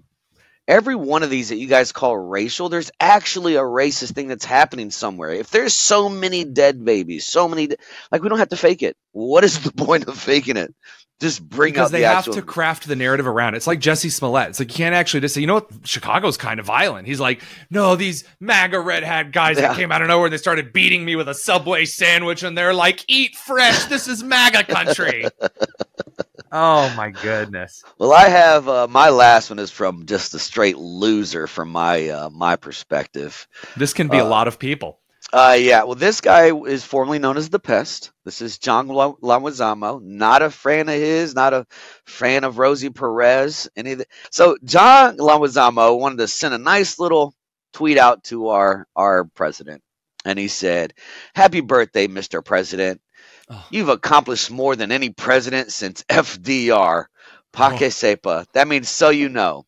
every 0.67 0.95
one 0.95 1.23
of 1.23 1.29
these 1.29 1.49
that 1.49 1.57
you 1.57 1.67
guys 1.67 1.91
call 1.91 2.17
racial, 2.17 2.69
there's 2.69 2.91
actually 2.99 3.55
a 3.55 3.61
racist 3.61 4.13
thing 4.13 4.27
that's 4.27 4.45
happening 4.45 4.91
somewhere. 4.91 5.31
If 5.31 5.49
there's 5.51 5.73
so 5.73 6.09
many 6.09 6.43
dead 6.43 6.83
babies, 6.83 7.25
so 7.25 7.47
many, 7.47 7.67
de- 7.67 7.77
like 8.11 8.21
we 8.23 8.29
don't 8.29 8.39
have 8.39 8.49
to 8.49 8.57
fake 8.57 8.83
it. 8.83 8.97
What 9.11 9.43
is 9.43 9.61
the 9.61 9.71
point 9.85 10.07
of 10.07 10.17
faking 10.19 10.57
it? 10.57 10.73
Just 11.21 11.47
bring 11.47 11.71
up. 11.71 11.75
because 11.75 11.91
they 11.91 12.01
the 12.01 12.07
have 12.07 12.17
actual. 12.17 12.33
to 12.33 12.41
craft 12.41 12.87
the 12.89 12.95
narrative 12.97 13.25
around 13.25 13.53
it. 13.53 13.57
It's 13.57 13.67
like 13.67 13.79
Jesse 13.79 14.09
Smollett. 14.09 14.49
It's 14.49 14.59
like 14.59 14.67
you 14.69 14.75
can't 14.75 14.93
actually 14.93 15.21
just 15.21 15.33
say, 15.33 15.39
you 15.39 15.47
know 15.47 15.53
what, 15.53 15.69
Chicago's 15.85 16.35
kind 16.35 16.59
of 16.59 16.65
violent. 16.65 17.07
He's 17.07 17.21
like, 17.21 17.41
no, 17.69 17.95
these 17.95 18.25
MAGA 18.41 18.77
red 18.81 19.03
hat 19.03 19.31
guys 19.31 19.55
Yeah. 19.55 19.69
that 19.69 19.77
came 19.77 19.93
out 19.93 20.01
of 20.01 20.09
nowhere 20.09 20.25
and 20.25 20.33
they 20.33 20.37
started 20.37 20.73
beating 20.73 21.05
me 21.05 21.15
with 21.15 21.29
a 21.29 21.33
Subway 21.33 21.85
sandwich, 21.85 22.43
and 22.43 22.57
they're 22.57 22.73
like, 22.73 23.05
eat 23.07 23.33
fresh. 23.37 23.85
This 23.85 24.09
is 24.09 24.23
MAGA 24.23 24.65
country. 24.65 25.23
oh 26.51 26.93
my 26.95 27.11
goodness. 27.11 27.83
Well, 27.97 28.13
I 28.13 28.27
have 28.29 28.67
uh, 28.67 28.87
my 28.89 29.09
last 29.09 29.49
one 29.49 29.59
is 29.59 29.71
from 29.71 30.05
just 30.05 30.33
a 30.33 30.39
straight 30.39 30.77
loser 30.77 31.47
from 31.47 31.69
my 31.69 32.09
uh, 32.09 32.29
my 32.29 32.55
perspective. 32.55 33.47
This 33.75 33.93
can 33.93 34.07
be 34.09 34.17
a 34.17 34.25
Uh, 34.25 34.29
lot 34.29 34.47
of 34.47 34.59
people. 34.59 34.99
Uh, 35.33 35.57
yeah. 35.59 35.83
Well, 35.83 35.95
this 35.95 36.21
guy 36.21 36.55
is 36.55 36.83
formerly 36.83 37.19
known 37.19 37.35
as 37.37 37.49
the 37.49 37.59
Pest. 37.59 38.11
This 38.25 38.41
is 38.41 38.59
John 38.59 38.87
La- 38.87 39.13
Leguizamo. 39.15 40.01
Not 40.01 40.41
a 40.43 40.51
fan 40.51 40.87
of 40.87 40.95
his. 40.95 41.33
Not 41.35 41.53
a 41.53 41.65
fan 42.05 42.43
of 42.43 42.59
Rosie 42.59 42.91
Perez. 42.91 43.67
Any 43.75 43.93
of 43.93 43.97
the- 43.99 44.05
so 44.29 44.55
John 44.63 45.17
Leguizamo 45.17 45.99
wanted 45.99 46.19
to 46.19 46.27
send 46.27 46.53
a 46.53 46.57
nice 46.59 46.99
little 46.99 47.33
tweet 47.73 47.97
out 47.97 48.23
to 48.25 48.49
our 48.49 48.87
our 48.95 49.25
president, 49.25 49.81
and 50.23 50.37
he 50.39 50.47
said, 50.47 50.93
"Happy 51.35 51.59
birthday, 51.61 52.07
Mr. 52.07 52.43
President. 52.45 53.01
Oh. 53.49 53.65
You've 53.71 53.89
accomplished 53.89 54.51
more 54.51 54.75
than 54.75 54.91
any 54.91 55.09
president 55.11 55.71
since 55.71 56.03
FDR. 56.09 57.05
Pake 57.53 57.81
Oh. 57.81 57.85
sepa. 57.89 58.45
That 58.53 58.67
means 58.67 58.89
so 58.89 59.09
you 59.09 59.29
know." 59.29 59.65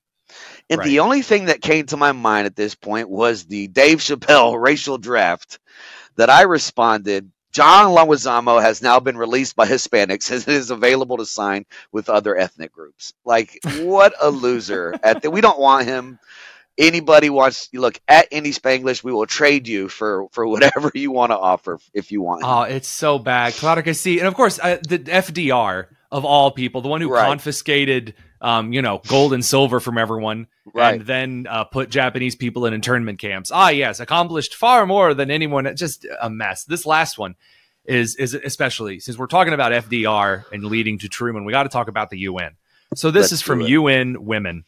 And 0.69 0.81
the 0.81 0.99
only 0.99 1.21
thing 1.21 1.45
that 1.45 1.61
came 1.61 1.85
to 1.87 1.97
my 1.97 2.11
mind 2.11 2.45
at 2.47 2.55
this 2.55 2.75
point 2.75 3.09
was 3.09 3.45
the 3.45 3.67
Dave 3.67 3.99
Chappelle 3.99 4.61
racial 4.61 4.97
draft 4.97 5.59
that 6.17 6.29
I 6.29 6.43
responded. 6.43 7.31
John 7.53 7.95
Leguizamo 7.95 8.61
has 8.61 8.81
now 8.81 8.99
been 8.99 9.17
released 9.17 9.55
by 9.55 9.67
Hispanics 9.67 10.31
and 10.47 10.47
is 10.47 10.71
available 10.71 11.17
to 11.17 11.25
sign 11.25 11.65
with 11.91 12.09
other 12.09 12.37
ethnic 12.37 12.73
groups. 12.73 13.13
Like, 13.25 13.59
what 13.79 14.13
a 14.21 14.29
loser! 14.29 14.93
At 15.03 15.21
the, 15.21 15.31
we 15.31 15.41
don't 15.41 15.59
want 15.59 15.87
him. 15.87 16.19
Anybody 16.77 17.29
wants 17.29 17.69
look 17.73 17.99
at 18.07 18.27
any 18.31 18.51
Spanglish, 18.51 19.03
we 19.03 19.11
will 19.11 19.25
trade 19.25 19.67
you 19.67 19.89
for 19.89 20.27
for 20.31 20.45
whatever 20.47 20.91
you 20.93 21.11
want 21.11 21.31
to 21.31 21.37
offer 21.37 21.79
if 21.93 22.11
you 22.11 22.21
want. 22.21 22.43
Oh, 22.45 22.61
it's 22.61 22.87
so 22.87 23.17
bad. 23.17 23.53
Claudia 23.53 23.83
Cassie, 23.83 24.19
and 24.19 24.27
of 24.27 24.35
course, 24.35 24.59
uh, 24.61 24.77
the 24.87 24.99
FDR 24.99 25.87
of 26.11 26.23
all 26.23 26.51
people, 26.51 26.81
the 26.81 26.87
one 26.87 27.01
who 27.01 27.09
Right. 27.11 27.25
confiscated, 27.27 28.13
um, 28.41 28.71
you 28.73 28.81
know, 28.81 29.01
gold 29.07 29.33
and 29.33 29.43
silver 29.43 29.79
from 29.79 29.97
everyone, 29.97 30.47
Right. 30.71 30.99
and 30.99 31.05
then 31.07 31.47
uh, 31.49 31.63
put 31.63 31.89
Japanese 31.89 32.35
people 32.35 32.65
in 32.65 32.73
internment 32.73 33.19
camps. 33.19 33.51
Ah, 33.51 33.69
yes, 33.69 33.99
accomplished 33.99 34.53
far 34.55 34.85
more 34.85 35.13
than 35.15 35.31
anyone. 35.31 35.75
Just 35.75 36.05
a 36.21 36.29
mess. 36.29 36.63
This 36.63 36.85
last 36.85 37.17
one 37.17 37.35
is 37.85 38.15
is 38.17 38.33
especially 38.35 38.99
since 38.99 39.17
we're 39.17 39.25
talking 39.27 39.53
about 39.53 39.71
FDR 39.71 40.43
and 40.51 40.63
leading 40.63 40.99
to 40.99 41.09
Truman. 41.09 41.43
We 41.43 41.51
got 41.53 41.63
to 41.63 41.69
talk 41.69 41.87
about 41.87 42.09
the 42.11 42.19
UN. 42.19 42.51
So 42.95 43.09
this 43.11 43.23
Let's 43.23 43.31
is 43.33 43.41
from. 43.41 43.61
UN 43.61 44.25
women. 44.25 44.63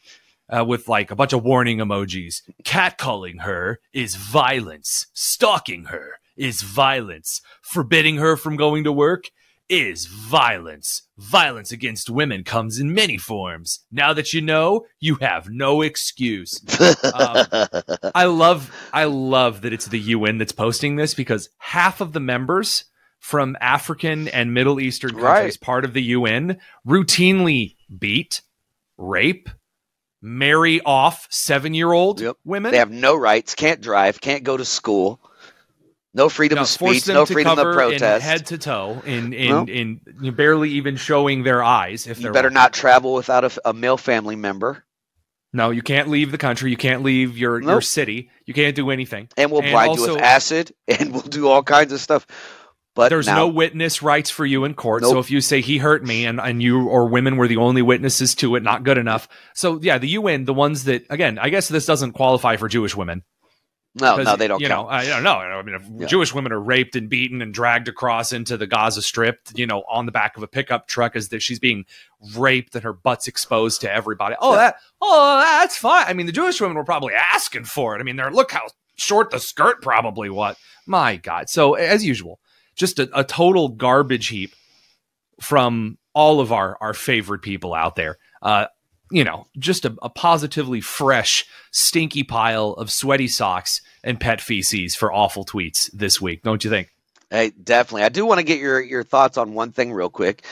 Uh, 0.52 0.64
with 0.64 0.88
like 0.88 1.10
a 1.10 1.16
bunch 1.16 1.32
of 1.32 1.44
warning 1.44 1.78
emojis. 1.78 2.42
Catcalling 2.64 3.42
her 3.42 3.78
is 3.92 4.16
violence. 4.16 5.06
Stalking 5.12 5.84
her 5.86 6.18
is 6.36 6.62
violence. 6.62 7.40
Forbidding 7.62 8.16
her 8.16 8.36
from 8.36 8.56
going 8.56 8.82
to 8.84 8.92
work 8.92 9.26
is 9.68 10.06
violence. 10.06 11.02
Violence 11.16 11.70
against 11.70 12.10
women 12.10 12.42
comes 12.42 12.80
in 12.80 12.92
many 12.92 13.16
forms. 13.16 13.80
Now 13.92 14.12
that 14.12 14.32
you 14.32 14.40
know, 14.40 14.86
you 14.98 15.14
have 15.16 15.48
no 15.48 15.82
excuse. 15.82 16.60
Um, 17.14 17.46
I 18.14 18.24
love 18.24 18.74
I 18.92 19.04
love 19.04 19.60
that 19.60 19.72
it's 19.72 19.86
the 19.86 20.00
UN 20.00 20.38
that's 20.38 20.50
posting 20.50 20.96
this 20.96 21.14
because 21.14 21.48
half 21.58 22.00
of 22.00 22.12
the 22.12 22.18
members 22.20 22.84
from 23.20 23.56
African 23.60 24.26
and 24.28 24.52
Middle 24.54 24.80
Eastern 24.80 25.10
countries 25.10 25.24
Right. 25.24 25.60
part 25.60 25.84
of 25.84 25.92
the 25.92 26.02
UN 26.02 26.58
routinely 26.84 27.76
beat, 27.96 28.42
rape, 28.96 29.48
marry 30.22 30.80
off 30.82 31.28
7-year-old 31.30 32.20
Yep. 32.20 32.36
women. 32.44 32.72
they 32.72 32.78
have 32.78 32.90
no 32.90 33.14
rights, 33.16 33.54
can't 33.54 33.80
drive, 33.80 34.20
can't 34.20 34.44
go 34.44 34.56
to 34.56 34.64
school, 34.64 35.20
no 36.12 36.28
freedom 36.28 36.56
No, 36.56 36.62
of 36.62 36.68
speech, 36.68 37.06
no 37.06 37.24
freedom 37.26 37.58
of 37.58 37.74
protest. 37.74 38.24
in 38.24 38.30
head 38.30 38.46
to 38.46 38.58
toe 38.58 39.02
in 39.06 39.32
in, 39.32 39.48
No. 39.48 39.64
in 39.66 40.00
barely 40.34 40.70
even 40.70 40.96
showing 40.96 41.42
their 41.44 41.62
eyes 41.62 42.06
if 42.06 42.20
you 42.20 42.30
better 42.32 42.50
not 42.50 42.72
travel 42.72 43.14
without 43.14 43.56
a 43.64 43.72
male 43.72 43.96
family 43.96 44.36
member, 44.36 44.84
No, 45.52 45.70
you 45.70 45.82
can't 45.82 46.08
leave 46.08 46.30
the 46.32 46.38
country. 46.38 46.70
You 46.70 46.76
can't 46.76 47.02
leave 47.02 47.36
your 47.38 47.60
your 47.60 47.80
city. 47.80 48.30
You 48.46 48.54
can't 48.54 48.76
do 48.76 48.90
anything. 48.90 49.28
and 49.36 49.50
we'll 49.50 49.62
blind 49.62 49.96
you 49.96 50.02
with 50.02 50.20
acid, 50.20 50.72
and 50.88 51.12
we'll 51.12 51.22
do 51.22 51.48
all 51.48 51.62
kinds 51.62 51.92
of 51.92 52.00
stuff. 52.00 52.26
But 52.94 53.10
there's 53.10 53.26
now, 53.26 53.36
no 53.36 53.48
witness 53.48 54.02
rights 54.02 54.30
for 54.30 54.44
you 54.44 54.64
in 54.64 54.74
court. 54.74 55.04
So 55.04 55.18
if 55.20 55.30
you 55.30 55.40
say 55.40 55.60
he 55.60 55.78
hurt 55.78 56.04
me 56.04 56.26
and, 56.26 56.40
and 56.40 56.60
you 56.62 56.88
or 56.88 57.06
women 57.06 57.36
were 57.36 57.46
the 57.46 57.56
only 57.58 57.82
witnesses 57.82 58.34
to 58.36 58.56
it, 58.56 58.62
not 58.64 58.82
good 58.82 58.98
enough. 58.98 59.28
So 59.54 59.78
yeah, 59.80 59.98
the 59.98 60.08
UN, 60.08 60.44
the 60.44 60.54
ones 60.54 60.84
that 60.84 61.06
again, 61.08 61.38
I 61.38 61.50
guess 61.50 61.68
this 61.68 61.86
doesn't 61.86 62.12
qualify 62.12 62.56
for 62.56 62.68
Jewish 62.68 62.96
women. 62.96 63.22
No, 63.94 64.16
no, 64.22 64.36
they 64.36 64.46
don't 64.46 64.60
You 64.60 64.68
count. 64.68 64.88
know, 64.88 64.92
I 64.92 65.04
don't 65.06 65.24
know. 65.24 65.30
I 65.38 65.62
mean, 65.62 65.74
if 65.74 65.82
Yeah. 66.00 66.06
Jewish 66.06 66.32
women 66.32 66.52
are 66.52 66.60
raped 66.60 66.94
and 66.94 67.08
beaten 67.08 67.42
and 67.42 67.52
dragged 67.52 67.88
across 67.88 68.32
into 68.32 68.56
the 68.56 68.66
Gaza 68.68 69.02
Strip, 69.02 69.38
you 69.54 69.66
know, 69.66 69.82
on 69.90 70.06
the 70.06 70.12
back 70.12 70.36
of 70.36 70.44
a 70.44 70.46
pickup 70.48 70.86
truck 70.86 71.16
as 71.16 71.30
that 71.30 71.42
she's 71.42 71.58
being 71.58 71.84
raped 72.36 72.74
and 72.76 72.84
her 72.84 72.92
butt's 72.92 73.26
exposed 73.26 73.80
to 73.80 73.92
everybody. 73.92 74.36
Oh, 74.40 74.52
Yeah. 74.52 74.58
that, 74.58 74.76
oh, 75.00 75.40
that's 75.40 75.76
fine. 75.76 76.04
I 76.06 76.12
mean, 76.12 76.26
the 76.26 76.32
Jewish 76.32 76.60
women 76.60 76.76
were 76.76 76.84
probably 76.84 77.14
asking 77.14 77.64
for 77.64 77.96
it. 77.96 78.00
I 78.00 78.04
mean, 78.04 78.14
they're 78.14 78.30
look 78.30 78.52
how 78.52 78.62
short 78.96 79.30
the 79.30 79.40
skirt 79.40 79.82
probably 79.82 80.30
was. 80.30 80.56
My 80.86 81.16
God. 81.16 81.48
So 81.48 81.74
as 81.74 82.04
usual, 82.04 82.38
just 82.80 82.98
a, 82.98 83.08
a 83.16 83.22
total 83.22 83.68
garbage 83.68 84.28
heap 84.28 84.54
from 85.40 85.98
all 86.14 86.40
of 86.40 86.50
our 86.50 86.76
our 86.80 86.94
favorite 86.94 87.42
people 87.42 87.74
out 87.74 87.94
there. 87.94 88.18
Uh, 88.42 88.66
you 89.12 89.22
know, 89.22 89.46
just 89.58 89.84
a, 89.84 89.94
a 90.02 90.08
positively 90.08 90.80
fresh, 90.80 91.44
stinky 91.72 92.22
pile 92.22 92.70
of 92.72 92.90
sweaty 92.90 93.28
socks 93.28 93.82
and 94.02 94.20
pet 94.20 94.40
feces 94.40 94.96
for 94.96 95.12
awful 95.12 95.44
tweets 95.44 95.90
this 95.92 96.20
week, 96.20 96.42
don't 96.42 96.64
you 96.64 96.70
think? 96.70 96.88
Hey, 97.28 97.50
definitely. 97.50 98.04
I 98.04 98.08
do 98.08 98.24
want 98.24 98.38
to 98.38 98.44
get 98.44 98.58
your 98.58 98.80
your 98.80 99.04
thoughts 99.04 99.36
on 99.36 99.54
one 99.54 99.72
thing 99.72 99.92
real 99.92 100.10
quick. 100.10 100.44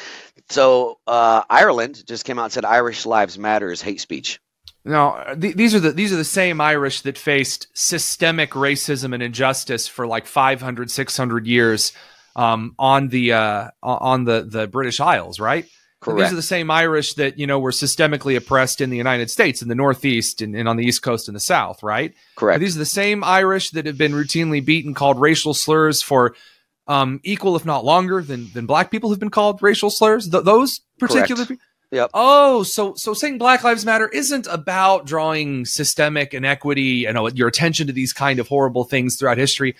So, 0.51 0.99
uh, 1.07 1.43
Ireland 1.49 2.07
just 2.07 2.25
came 2.25 2.39
out 2.39 2.45
and 2.45 2.53
said 2.53 2.65
Irish 2.65 3.05
lives 3.07 3.39
matter 3.39 3.71
is 3.71 3.83
hate 3.83 4.01
speech. 4.01 4.41
No, 4.85 5.23
th- 5.39 5.55
these 5.55 5.75
are 5.75 5.81
the 5.81 5.93
these 5.93 6.13
are 6.13 6.17
the 6.17 6.25
same 6.25 6.61
Irish 6.61 7.03
that 7.03 7.19
faced 7.19 7.67
systemic 7.75 8.53
racism 8.53 9.13
and 9.13 9.23
injustice 9.23 9.87
for 9.87 10.07
like 10.07 10.27
500, 10.27 10.91
600 10.91 11.47
years 11.47 11.93
um, 12.39 12.77
on 12.79 13.09
the 13.09 13.33
uh, 13.33 13.71
on 13.83 14.25
the 14.25 14.47
the 14.49 14.69
British 14.69 15.01
Isles, 15.01 15.41
right? 15.41 15.67
And 16.07 16.21
These 16.21 16.33
are 16.33 16.37
the 16.37 16.43
same 16.43 16.71
Irish 16.71 17.15
that 17.15 17.41
you 17.41 17.49
know 17.49 17.59
were 17.59 17.73
systemically 17.73 18.37
oppressed 18.37 18.81
in 18.81 18.91
the 18.91 18.97
United 18.97 19.29
States, 19.31 19.61
in 19.61 19.69
the 19.69 19.75
Northeast, 19.75 20.41
and, 20.41 20.55
and 20.55 20.69
on 20.69 20.77
the 20.77 20.85
East 20.85 21.03
Coast 21.03 21.29
and 21.29 21.35
the 21.35 21.41
South, 21.41 21.83
right? 21.83 22.15
Correct. 22.37 22.61
These 22.61 22.77
are 22.77 22.79
the 22.79 22.85
same 22.87 23.25
Irish 23.25 23.71
that 23.71 23.87
have 23.87 23.99
been 23.99 24.13
routinely 24.13 24.65
beaten, 24.65 24.95
called 24.95 25.21
racial 25.21 25.53
slurs 25.53 26.01
for 26.01 26.37
um, 26.87 27.21
equal, 27.25 27.57
if 27.57 27.67
not 27.67 27.85
longer, 27.85 28.23
than 28.23 28.53
than 28.53 28.67
Black 28.67 28.93
people 28.93 29.11
have 29.11 29.19
been 29.19 29.31
called 29.31 29.61
racial 29.61 29.91
slurs. 29.91 30.29
Th- 30.29 30.45
those 30.45 30.81
particular 31.01 31.45
Correct. 31.45 31.49
people. 31.49 31.65
Yep. 31.91 32.11
Oh, 32.15 32.63
so 32.63 32.95
so 32.95 33.15
saying 33.15 33.39
Black 33.39 33.65
Lives 33.65 33.85
Matter 33.85 34.09
isn't 34.09 34.47
about 34.47 35.07
drawing 35.07 35.65
systemic 35.65 36.33
inequity, 36.35 36.83
you 36.83 37.13
know, 37.13 37.27
your 37.29 37.49
attention 37.49 37.89
to 37.89 37.93
these 37.93 38.13
kind 38.13 38.39
of 38.39 38.47
horrible 38.47 38.85
things 38.85 39.17
throughout 39.17 39.39
history. 39.39 39.75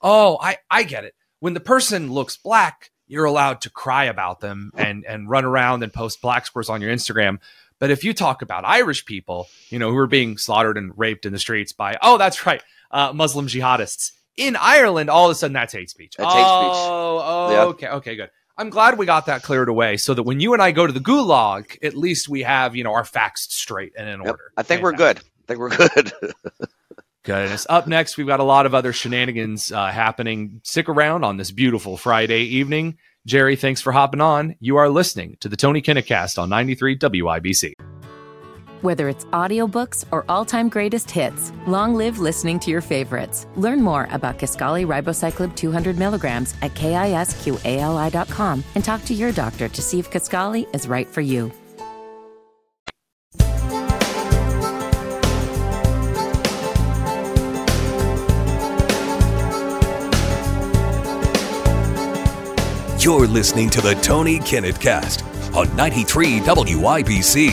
Oh, 0.00 0.38
I 0.40 0.58
I 0.70 0.84
get 0.84 1.02
it. 1.04 1.16
When 1.40 1.54
the 1.54 1.60
person 1.60 2.12
looks 2.12 2.36
black, 2.36 2.90
you're 3.06 3.24
allowed 3.26 3.60
to 3.62 3.70
cry 3.70 4.04
about 4.04 4.40
them 4.40 4.70
and 4.76 5.04
and 5.04 5.28
run 5.28 5.44
around 5.44 5.82
and 5.82 5.92
post 5.92 6.20
black 6.22 6.46
squares 6.46 6.68
on 6.70 6.80
your 6.80 6.92
Instagram. 6.92 7.38
But 7.78 7.90
if 7.90 8.04
you 8.04 8.14
talk 8.14 8.40
about 8.40 8.64
Irish 8.64 9.04
people, 9.04 9.48
you 9.68 9.78
know, 9.78 9.90
who 9.90 9.96
are 9.98 10.06
being 10.06 10.38
slaughtered 10.38 10.78
and 10.78 10.92
raped 10.96 11.26
in 11.26 11.32
the 11.32 11.38
streets 11.38 11.72
by, 11.72 11.98
oh, 12.00 12.16
that's 12.18 12.46
right, 12.46 12.62
uh, 12.90 13.12
Muslim 13.12 13.46
jihadists 13.46 14.12
in 14.36 14.56
Ireland, 14.56 15.10
all 15.10 15.26
of 15.26 15.32
a 15.32 15.34
sudden 15.34 15.52
that's 15.52 15.72
hate 15.72 15.90
speech. 15.90 16.14
That's 16.16 16.32
hate 16.32 16.46
speech. 16.46 16.72
oh, 16.72 17.20
Oh, 17.24 17.50
Yeah. 17.52 17.64
okay, 17.66 17.88
okay, 17.88 18.16
good. 18.16 18.30
I'm 18.56 18.70
glad 18.70 18.96
we 18.96 19.04
got 19.06 19.26
that 19.26 19.42
cleared 19.42 19.68
away, 19.68 19.96
so 19.96 20.14
that 20.14 20.22
when 20.22 20.38
you 20.40 20.52
and 20.54 20.62
I 20.62 20.70
go 20.70 20.86
to 20.86 20.92
the 20.92 21.00
gulag, 21.00 21.76
at 21.84 21.94
least 21.94 22.28
we 22.28 22.42
have 22.42 22.76
you 22.76 22.84
know 22.84 22.92
our 22.94 23.04
facts 23.04 23.48
straight 23.52 23.92
and 23.98 24.08
in 24.08 24.20
Yep. 24.20 24.30
order. 24.30 24.52
I 24.56 24.62
think 24.62 24.80
we're 24.82 24.92
good. 24.92 25.18
I 25.18 25.46
think 25.48 25.58
we're 25.58 25.76
good. 25.76 26.12
Goodness. 27.24 27.66
Up 27.70 27.86
next, 27.86 28.18
we've 28.18 28.26
got 28.26 28.40
a 28.40 28.44
lot 28.44 28.66
of 28.66 28.74
other 28.74 28.92
shenanigans 28.92 29.72
uh, 29.72 29.86
happening. 29.86 30.60
Stick 30.62 30.90
around 30.90 31.24
on 31.24 31.38
this 31.38 31.50
beautiful 31.50 31.96
Friday 31.96 32.42
evening. 32.42 32.98
Jerry, 33.26 33.56
thanks 33.56 33.80
for 33.80 33.92
hopping 33.92 34.20
on. 34.20 34.56
You 34.60 34.76
are 34.76 34.90
listening 34.90 35.38
to 35.40 35.48
the 35.48 35.56
Tony 35.56 35.80
Kinnett 35.80 36.04
Cast 36.04 36.38
on 36.38 36.50
93 36.50 36.98
WIBC. 36.98 37.72
Whether 38.82 39.08
it's 39.08 39.24
audiobooks 39.26 40.04
or 40.10 40.26
all-time 40.28 40.68
greatest 40.68 41.10
hits, 41.10 41.50
long 41.66 41.94
live 41.94 42.18
listening 42.18 42.60
to 42.60 42.70
your 42.70 42.82
favorites. 42.82 43.46
Learn 43.56 43.80
more 43.80 44.06
about 44.10 44.38
Kisqali 44.38 44.86
Ribociclib 44.86 45.56
200 45.56 45.96
milligrams 45.96 46.54
at 46.60 46.74
kisqali.com 46.74 48.64
and 48.74 48.84
talk 48.84 49.02
to 49.06 49.14
your 49.14 49.32
doctor 49.32 49.70
to 49.70 49.80
see 49.80 49.98
if 49.98 50.10
Kaskali 50.10 50.66
is 50.74 50.86
right 50.86 51.08
for 51.08 51.22
you. 51.22 51.50
You're 63.04 63.26
listening 63.26 63.68
to 63.68 63.82
the 63.82 63.92
Tony 63.96 64.38
Kinnett 64.38 64.80
Cast 64.80 65.26
on 65.54 65.76
93 65.76 66.40
WIBC. 66.40 67.50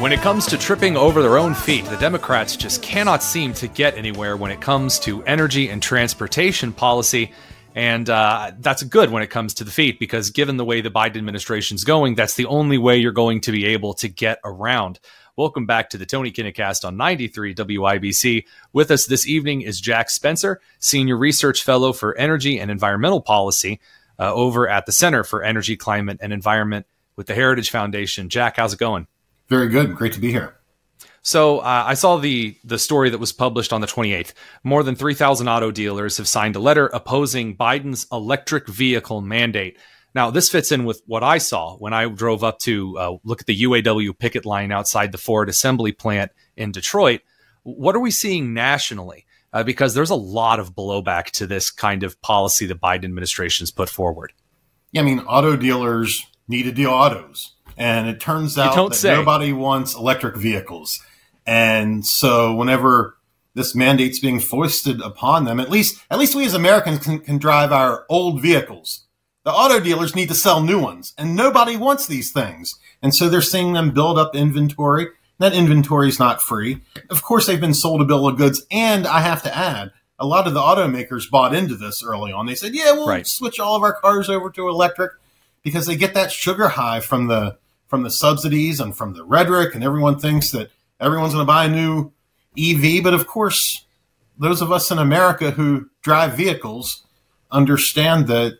When 0.00 0.12
it 0.12 0.20
comes 0.20 0.46
to 0.46 0.56
tripping 0.56 0.96
over 0.96 1.20
their 1.20 1.36
own 1.36 1.52
feet, 1.52 1.84
the 1.86 1.96
Democrats 1.96 2.54
just 2.54 2.80
cannot 2.80 3.24
seem 3.24 3.54
to 3.54 3.66
get 3.66 3.98
anywhere 3.98 4.36
when 4.36 4.52
it 4.52 4.60
comes 4.60 5.00
to 5.00 5.24
energy 5.24 5.68
and 5.68 5.82
transportation 5.82 6.72
policy. 6.72 7.32
And 7.74 8.08
uh, 8.08 8.52
that's 8.60 8.84
good 8.84 9.10
when 9.10 9.24
it 9.24 9.30
comes 9.30 9.54
to 9.54 9.64
the 9.64 9.72
feet 9.72 9.98
because, 9.98 10.30
given 10.30 10.58
the 10.58 10.64
way 10.64 10.80
the 10.80 10.92
Biden 10.92 11.16
administration's 11.16 11.82
going, 11.82 12.14
that's 12.14 12.34
the 12.34 12.46
only 12.46 12.78
way 12.78 12.98
you're 12.98 13.10
going 13.10 13.40
to 13.40 13.50
be 13.50 13.66
able 13.66 13.94
to 13.94 14.06
get 14.06 14.38
around. 14.44 15.00
Welcome 15.40 15.64
back 15.64 15.88
to 15.88 15.96
the 15.96 16.04
Tony 16.04 16.30
Kinnett 16.30 16.54
Cast 16.54 16.84
on 16.84 16.98
93 16.98 17.54
WIBC. 17.54 18.44
With 18.74 18.90
us 18.90 19.06
this 19.06 19.26
evening 19.26 19.62
is 19.62 19.80
Jack 19.80 20.10
Spencer, 20.10 20.60
Senior 20.80 21.16
Research 21.16 21.64
Fellow 21.64 21.94
for 21.94 22.14
Energy 22.18 22.60
and 22.60 22.70
Environmental 22.70 23.22
Policy 23.22 23.80
uh, 24.18 24.34
over 24.34 24.68
at 24.68 24.84
the 24.84 24.92
Center 24.92 25.24
for 25.24 25.42
Energy, 25.42 25.78
Climate, 25.78 26.18
and 26.20 26.34
Environment 26.34 26.84
with 27.16 27.26
the 27.26 27.34
Heritage 27.34 27.70
Foundation. 27.70 28.28
Jack, 28.28 28.58
how's 28.58 28.74
it 28.74 28.78
going? 28.78 29.06
Very 29.48 29.68
good. 29.70 29.94
Great 29.94 30.12
to 30.12 30.20
be 30.20 30.30
here. 30.30 30.56
So 31.22 31.60
uh, 31.60 31.84
I 31.86 31.94
saw 31.94 32.18
the 32.18 32.54
the 32.62 32.78
story 32.78 33.08
that 33.08 33.16
was 33.16 33.32
published 33.32 33.72
on 33.72 33.80
the 33.80 33.86
28th. 33.86 34.34
More 34.62 34.82
than 34.82 34.94
3,000 34.94 35.48
auto 35.48 35.70
dealers 35.70 36.18
have 36.18 36.28
signed 36.28 36.54
a 36.54 36.60
letter 36.60 36.88
opposing 36.88 37.56
Biden's 37.56 38.06
electric 38.12 38.68
vehicle 38.68 39.22
mandate. 39.22 39.78
Now, 40.14 40.30
this 40.30 40.48
fits 40.48 40.72
in 40.72 40.84
with 40.84 41.02
what 41.06 41.22
I 41.22 41.38
saw 41.38 41.76
when 41.76 41.92
I 41.92 42.08
drove 42.08 42.42
up 42.42 42.58
to 42.60 42.98
uh, 42.98 43.16
look 43.22 43.40
at 43.40 43.46
the 43.46 43.62
UAW 43.62 44.18
picket 44.18 44.44
line 44.44 44.72
outside 44.72 45.12
the 45.12 45.18
Ford 45.18 45.48
assembly 45.48 45.92
plant 45.92 46.32
in 46.56 46.72
Detroit. 46.72 47.20
What 47.62 47.94
are 47.94 48.00
we 48.00 48.10
seeing 48.10 48.52
nationally? 48.52 49.26
Uh, 49.52 49.62
because 49.64 49.94
there's 49.94 50.10
a 50.10 50.16
lot 50.16 50.60
of 50.60 50.74
blowback 50.74 51.26
to 51.32 51.46
this 51.46 51.70
kind 51.70 52.02
of 52.04 52.20
policy 52.22 52.66
the 52.66 52.74
Biden 52.74 53.04
administration's 53.04 53.70
put 53.70 53.88
forward. 53.88 54.32
Yeah, 54.92 55.02
I 55.02 55.04
mean, 55.04 55.20
auto 55.20 55.56
dealers 55.56 56.24
need 56.48 56.64
to 56.64 56.72
deal 56.72 56.90
autos. 56.90 57.54
And 57.76 58.08
it 58.08 58.20
turns 58.20 58.58
out 58.58 58.90
that 58.90 58.94
say. 58.94 59.14
nobody 59.14 59.52
wants 59.52 59.94
electric 59.94 60.36
vehicles. 60.36 61.00
And 61.46 62.04
so 62.06 62.54
whenever 62.54 63.16
this 63.54 63.74
mandate's 63.74 64.18
being 64.18 64.38
foisted 64.40 65.00
upon 65.00 65.44
them, 65.44 65.58
at 65.58 65.70
least 65.70 66.00
at 66.10 66.18
least 66.18 66.34
we 66.34 66.44
as 66.44 66.54
Americans 66.54 66.98
can, 66.98 67.20
can 67.20 67.38
drive 67.38 67.72
our 67.72 68.04
old 68.08 68.42
vehicles. 68.42 69.06
The 69.44 69.52
auto 69.52 69.80
dealers 69.80 70.14
need 70.14 70.28
to 70.28 70.34
sell 70.34 70.62
new 70.62 70.78
ones, 70.78 71.14
and 71.16 71.34
nobody 71.34 71.76
wants 71.76 72.06
these 72.06 72.30
things. 72.30 72.74
And 73.02 73.14
so 73.14 73.28
they're 73.28 73.40
seeing 73.40 73.72
them 73.72 73.90
build 73.92 74.18
up 74.18 74.34
inventory. 74.34 75.08
That 75.38 75.54
inventory 75.54 76.08
is 76.08 76.18
not 76.18 76.42
free. 76.42 76.82
Of 77.08 77.22
course, 77.22 77.46
they've 77.46 77.60
been 77.60 77.72
sold 77.72 78.02
a 78.02 78.04
bill 78.04 78.26
of 78.26 78.36
goods. 78.36 78.66
And 78.70 79.06
I 79.06 79.20
have 79.20 79.42
to 79.44 79.56
add, 79.56 79.92
a 80.18 80.26
lot 80.26 80.46
of 80.46 80.52
the 80.52 80.60
automakers 80.60 81.30
bought 81.30 81.54
into 81.54 81.74
this 81.74 82.04
early 82.04 82.30
on. 82.30 82.44
They 82.44 82.54
said, 82.54 82.74
yeah, 82.74 82.92
we'll 82.92 83.06
Right. 83.08 83.26
switch 83.26 83.58
all 83.58 83.74
of 83.74 83.82
our 83.82 83.94
cars 83.94 84.28
over 84.28 84.50
to 84.50 84.68
electric 84.68 85.12
because 85.62 85.86
they 85.86 85.96
get 85.96 86.12
that 86.12 86.30
sugar 86.30 86.68
high 86.68 87.00
from 87.00 87.28
the 87.28 87.56
from 87.88 88.02
the 88.04 88.10
subsidies 88.10 88.78
and 88.78 88.96
from 88.96 89.14
the 89.14 89.24
rhetoric, 89.24 89.74
and 89.74 89.82
everyone 89.82 90.16
thinks 90.16 90.52
that 90.52 90.70
everyone's 91.00 91.32
going 91.32 91.42
to 91.42 91.46
buy 91.46 91.64
a 91.64 91.68
new 91.68 92.12
EV. 92.56 93.02
But 93.02 93.14
of 93.14 93.26
course, 93.26 93.84
those 94.38 94.62
of 94.62 94.70
us 94.70 94.92
in 94.92 94.98
America 94.98 95.50
who 95.50 95.88
drive 96.00 96.34
vehicles 96.34 97.02
understand 97.50 98.28
that 98.28 98.58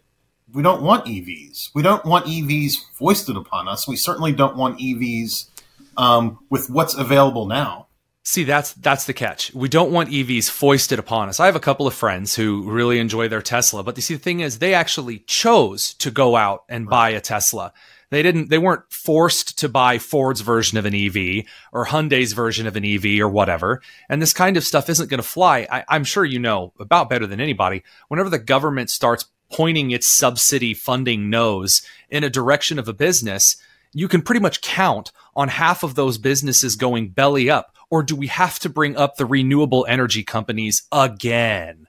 we 0.52 0.62
don't 0.62 0.82
want 0.82 1.06
EVs. 1.06 1.70
We 1.74 1.82
don't 1.82 2.04
want 2.04 2.26
EVs 2.26 2.74
foisted 2.92 3.36
upon 3.36 3.68
us. 3.68 3.86
We 3.86 3.96
certainly 3.96 4.32
don't 4.32 4.56
want 4.56 4.78
EVs 4.78 5.48
um, 5.96 6.38
with 6.50 6.70
what's 6.70 6.94
available 6.94 7.46
now. 7.46 7.86
See, 8.22 8.44
that's 8.44 8.74
that's 8.74 9.06
the 9.06 9.14
catch. 9.14 9.52
We 9.54 9.68
don't 9.68 9.92
want 9.92 10.10
EVs 10.10 10.50
foisted 10.50 10.98
upon 10.98 11.28
us. 11.28 11.40
I 11.40 11.46
have 11.46 11.56
a 11.56 11.60
couple 11.60 11.86
of 11.86 11.94
friends 11.94 12.34
who 12.34 12.70
really 12.70 12.98
enjoy 12.98 13.28
their 13.28 13.40
Tesla, 13.40 13.82
but 13.82 13.96
you 13.96 14.02
see, 14.02 14.14
the 14.14 14.20
thing 14.20 14.40
is, 14.40 14.58
they 14.58 14.74
actually 14.74 15.20
chose 15.20 15.94
to 15.94 16.10
go 16.10 16.36
out 16.36 16.64
and 16.68 16.88
buy 16.88 17.10
a 17.10 17.20
Tesla. 17.20 17.72
They 18.10 18.22
didn't. 18.22 18.50
They 18.50 18.58
weren't 18.58 18.92
forced 18.92 19.58
to 19.60 19.68
buy 19.68 19.98
Ford's 19.98 20.42
version 20.42 20.76
of 20.76 20.84
an 20.84 20.94
EV 20.94 21.44
or 21.72 21.86
Hyundai's 21.86 22.32
version 22.32 22.66
of 22.66 22.76
an 22.76 22.84
EV 22.84 23.20
or 23.20 23.28
whatever. 23.28 23.80
And 24.08 24.20
this 24.20 24.32
kind 24.32 24.56
of 24.56 24.64
stuff 24.64 24.90
isn't 24.90 25.08
going 25.08 25.22
to 25.22 25.26
fly. 25.26 25.66
I, 25.70 25.84
I'm 25.88 26.04
sure 26.04 26.24
you 26.24 26.40
know 26.40 26.72
about 26.78 27.08
better 27.08 27.26
than 27.26 27.40
anybody. 27.40 27.84
Whenever 28.08 28.28
the 28.28 28.38
government 28.38 28.90
starts 28.90 29.26
pointing 29.50 29.90
its 29.90 30.08
subsidy 30.08 30.74
funding 30.74 31.28
nose 31.28 31.82
in 32.08 32.24
a 32.24 32.30
direction 32.30 32.78
of 32.78 32.88
a 32.88 32.92
business, 32.92 33.56
you 33.92 34.08
can 34.08 34.22
pretty 34.22 34.40
much 34.40 34.60
count 34.60 35.12
on 35.34 35.48
half 35.48 35.82
of 35.82 35.94
those 35.94 36.18
businesses 36.18 36.76
going 36.76 37.10
belly 37.10 37.50
up 37.50 37.74
or 37.90 38.02
do 38.04 38.14
we 38.14 38.28
have 38.28 38.58
to 38.60 38.68
bring 38.68 38.96
up 38.96 39.16
the 39.16 39.26
renewable 39.26 39.84
energy 39.88 40.22
companies 40.22 40.84
again? 40.92 41.88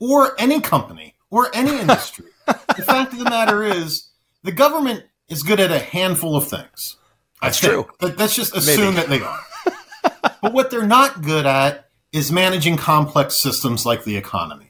Or 0.00 0.34
any 0.38 0.60
company 0.60 1.14
or 1.30 1.54
any 1.54 1.78
industry. 1.80 2.26
the 2.46 2.82
fact 2.82 3.12
of 3.12 3.18
the 3.18 3.24
matter 3.24 3.62
is, 3.62 4.08
the 4.42 4.52
government 4.52 5.04
is 5.28 5.42
good 5.42 5.60
at 5.60 5.70
a 5.70 5.78
handful 5.78 6.36
of 6.36 6.48
things. 6.48 6.96
That's 7.42 7.60
true. 7.60 7.86
But 8.00 8.16
let's 8.18 8.34
just 8.34 8.56
assume 8.56 8.94
Maybe. 8.94 8.96
that 8.96 9.08
they 9.08 9.20
are. 9.20 10.32
but 10.42 10.52
what 10.52 10.70
they're 10.70 10.86
not 10.86 11.22
good 11.22 11.44
at 11.46 11.90
is 12.12 12.32
managing 12.32 12.76
complex 12.78 13.36
systems 13.36 13.84
like 13.84 14.04
the 14.04 14.16
economy. 14.16 14.65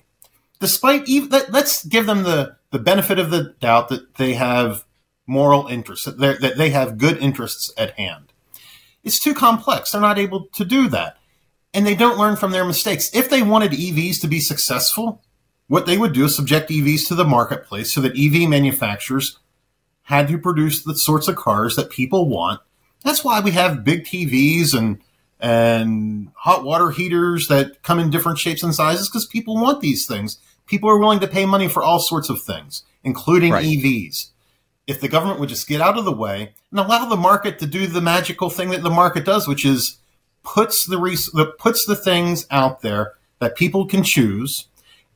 Despite 0.59 1.09
even, 1.09 1.31
let, 1.31 1.55
us 1.55 1.85
give 1.85 2.07
them 2.07 2.23
the, 2.23 2.57
the 2.71 2.79
benefit 2.79 3.19
of 3.19 3.31
the 3.31 3.55
doubt 3.61 3.89
that 3.89 4.15
they 4.15 4.35
have 4.35 4.85
moral 5.27 5.67
interests, 5.67 6.07
that, 6.07 6.41
that 6.41 6.57
they 6.57 6.71
have 6.71 6.99
good 6.99 7.19
interests 7.19 7.73
at 7.77 7.99
hand. 7.99 8.33
It's 9.05 9.21
too 9.21 9.35
complex. 9.35 9.91
They're 9.91 10.01
not 10.01 10.19
able 10.19 10.47
to 10.47 10.65
do 10.65 10.89
that. 10.89 11.19
And 11.75 11.87
they 11.87 11.95
don't 11.95 12.19
learn 12.19 12.37
from 12.37 12.53
their 12.53 12.65
mistakes. 12.65 13.11
If 13.15 13.29
they 13.29 13.43
wanted 13.43 13.73
EVs 13.73 14.21
to 14.23 14.29
be 14.29 14.41
successful, 14.41 15.23
what 15.69 15.87
they 15.87 15.99
would 15.99 16.13
do 16.13 16.25
is 16.25 16.37
subject 16.37 16.71
EVs 16.71 17.09
to 17.09 17.15
the 17.15 17.25
marketplace 17.25 17.93
so 17.93 18.01
that 18.01 18.19
EV 18.19 18.49
manufacturers 18.49 19.39
had 20.03 20.29
to 20.29 20.39
produce 20.39 20.83
the 20.83 20.97
sorts 20.97 21.29
of 21.29 21.37
cars 21.37 21.77
that 21.77 21.91
people 21.91 22.29
want. 22.29 22.61
That's 23.05 23.25
why 23.25 23.41
we 23.41 23.51
have 23.53 23.85
big 23.85 24.05
TVs 24.05 24.77
and 24.77 25.03
and 25.39 26.31
hot 26.35 26.65
water 26.65 26.91
heaters 26.91 27.49
that 27.49 27.83
come 27.83 27.99
in 27.99 28.11
different 28.11 28.39
shapes 28.39 28.63
and 28.63 28.75
sizes 28.75 29.09
because 29.09 29.27
people 29.27 29.55
want 29.55 29.81
these 29.81 30.07
things. 30.07 30.39
People 30.67 30.91
are 30.91 30.99
willing 30.99 31.21
to 31.21 31.29
pay 31.29 31.47
money 31.47 31.69
for 31.69 31.83
all 31.83 31.99
sorts 31.99 32.29
of 32.29 32.43
things, 32.43 32.83
including 33.05 33.53
right. 33.53 33.65
EVs. 33.65 34.31
If 34.87 35.01
the 35.01 35.09
government 35.09 35.41
would 35.41 35.49
just 35.49 35.69
get 35.69 35.81
out 35.81 35.99
of 35.99 36.05
the 36.05 36.13
way 36.13 36.53
and 36.71 36.81
allow 36.81 37.07
the 37.07 37.17
market 37.17 37.59
to 37.59 37.67
do 37.67 37.87
the 37.87 38.01
magical 38.01 38.51
thing 38.51 38.71
that 38.71 38.83
the 38.83 38.91
market 38.91 39.25
does, 39.25 39.49
which 39.49 39.65
is 39.65 39.99
puts 40.45 40.87
the, 40.87 40.99
res- 40.99 41.31
the 41.33 41.47
puts 41.47 41.85
the 41.85 41.97
things 41.97 42.47
out 42.51 42.83
there 42.83 43.15
that 43.41 43.57
people 43.57 43.87
can 43.87 44.03
choose, 44.03 44.69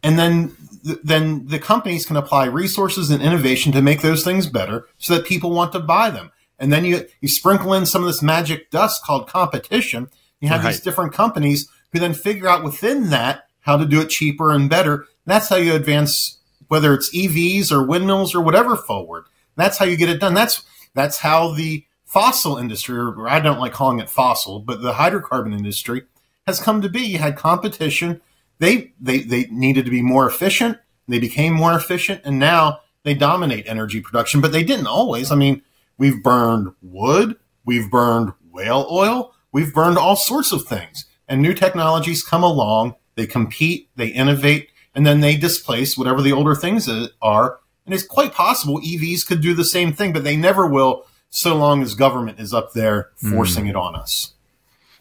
and 0.02 0.18
then 0.18 0.56
then 0.82 1.46
the 1.46 1.58
companies 1.58 2.06
can 2.06 2.16
apply 2.16 2.46
resources 2.46 3.10
and 3.10 3.22
innovation 3.22 3.70
to 3.72 3.82
make 3.82 4.00
those 4.00 4.24
things 4.24 4.46
better, 4.46 4.86
so 4.98 5.14
that 5.14 5.26
people 5.26 5.50
want 5.50 5.72
to 5.72 5.80
buy 5.80 6.10
them. 6.10 6.32
And 6.58 6.72
then 6.72 6.84
you 6.84 7.06
you 7.20 7.28
sprinkle 7.28 7.74
in 7.74 7.86
some 7.86 8.02
of 8.02 8.08
this 8.08 8.22
magic 8.22 8.70
dust 8.70 9.04
called 9.04 9.28
competition. 9.28 10.10
You 10.40 10.48
have 10.48 10.64
right. 10.64 10.72
these 10.72 10.80
different 10.80 11.12
companies 11.12 11.68
who 11.92 11.98
then 11.98 12.14
figure 12.14 12.48
out 12.48 12.64
within 12.64 13.10
that 13.10 13.46
how 13.60 13.76
to 13.76 13.86
do 13.86 14.00
it 14.00 14.08
cheaper 14.08 14.52
and 14.52 14.70
better. 14.70 15.06
That's 15.30 15.48
how 15.48 15.56
you 15.56 15.74
advance 15.74 16.38
whether 16.68 16.94
it's 16.94 17.14
EVs 17.14 17.72
or 17.72 17.84
windmills 17.84 18.34
or 18.34 18.40
whatever 18.40 18.76
forward. 18.76 19.24
That's 19.56 19.78
how 19.78 19.84
you 19.84 19.96
get 19.96 20.08
it 20.08 20.20
done. 20.20 20.34
That's 20.34 20.62
that's 20.94 21.18
how 21.18 21.52
the 21.52 21.84
fossil 22.04 22.56
industry, 22.56 22.98
or 22.98 23.28
I 23.28 23.40
don't 23.40 23.60
like 23.60 23.72
calling 23.72 24.00
it 24.00 24.10
fossil, 24.10 24.60
but 24.60 24.82
the 24.82 24.94
hydrocarbon 24.94 25.56
industry 25.56 26.02
has 26.46 26.60
come 26.60 26.82
to 26.82 26.88
be. 26.88 27.00
You 27.00 27.18
had 27.18 27.36
competition. 27.36 28.20
They 28.58 28.92
they 29.00 29.18
they 29.18 29.44
needed 29.46 29.84
to 29.84 29.90
be 29.90 30.02
more 30.02 30.28
efficient. 30.28 30.78
They 31.08 31.18
became 31.18 31.54
more 31.54 31.74
efficient, 31.74 32.22
and 32.24 32.38
now 32.38 32.80
they 33.02 33.14
dominate 33.14 33.66
energy 33.66 34.00
production. 34.00 34.40
But 34.40 34.52
they 34.52 34.62
didn't 34.62 34.86
always. 34.86 35.32
I 35.32 35.36
mean, 35.36 35.62
We've 36.00 36.22
burned 36.22 36.72
wood. 36.80 37.36
We've 37.66 37.90
burned 37.90 38.32
whale 38.50 38.88
oil. 38.90 39.34
We've 39.52 39.74
burned 39.74 39.98
all 39.98 40.16
sorts 40.16 40.50
of 40.50 40.64
things. 40.64 41.04
And 41.28 41.42
new 41.42 41.52
technologies 41.52 42.24
come 42.24 42.42
along. 42.42 42.94
They 43.16 43.26
compete, 43.26 43.90
they 43.96 44.06
innovate, 44.06 44.70
and 44.94 45.06
then 45.06 45.20
they 45.20 45.36
displace 45.36 45.96
whatever 45.96 46.22
the 46.22 46.32
older 46.32 46.54
things 46.54 46.88
are. 47.22 47.60
And 47.86 47.94
it's 47.94 48.06
quite 48.06 48.32
possible 48.32 48.80
EVs 48.80 49.26
could 49.26 49.40
do 49.40 49.54
the 49.54 49.64
same 49.64 49.92
thing, 49.92 50.12
but 50.12 50.24
they 50.24 50.36
never 50.36 50.66
will 50.66 51.06
so 51.30 51.56
long 51.56 51.82
as 51.82 51.94
government 51.94 52.40
is 52.40 52.52
up 52.52 52.72
there 52.72 53.10
forcing 53.16 53.66
mm. 53.66 53.70
it 53.70 53.76
on 53.76 53.94
us. 53.94 54.34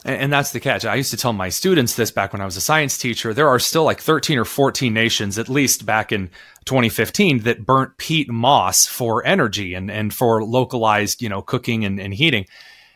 And, 0.05 0.31
that's 0.31 0.51
the 0.51 0.61
catch. 0.61 0.85
I 0.85 0.95
used 0.95 1.11
to 1.11 1.17
tell 1.17 1.33
my 1.33 1.49
students 1.49 1.95
this 1.95 2.09
back 2.09 2.31
when 2.31 2.41
I 2.41 2.45
was 2.45 2.55
a 2.55 2.61
science 2.61 2.97
teacher. 2.97 3.33
There 3.33 3.49
are 3.49 3.59
still 3.59 3.83
like 3.83 3.99
13 3.99 4.37
or 4.37 4.45
14 4.45 4.93
nations, 4.93 5.37
at 5.37 5.49
least 5.49 5.85
back 5.85 6.13
in 6.13 6.29
2015, 6.65 7.39
that 7.39 7.65
burnt 7.65 7.97
peat 7.97 8.29
moss 8.29 8.85
for 8.85 9.25
energy 9.25 9.73
and, 9.73 9.91
and 9.91 10.13
for 10.13 10.41
localized, 10.41 11.21
you 11.21 11.27
know, 11.27 11.41
cooking 11.41 11.83
and, 11.83 11.99
and 11.99 12.13
heating. 12.13 12.45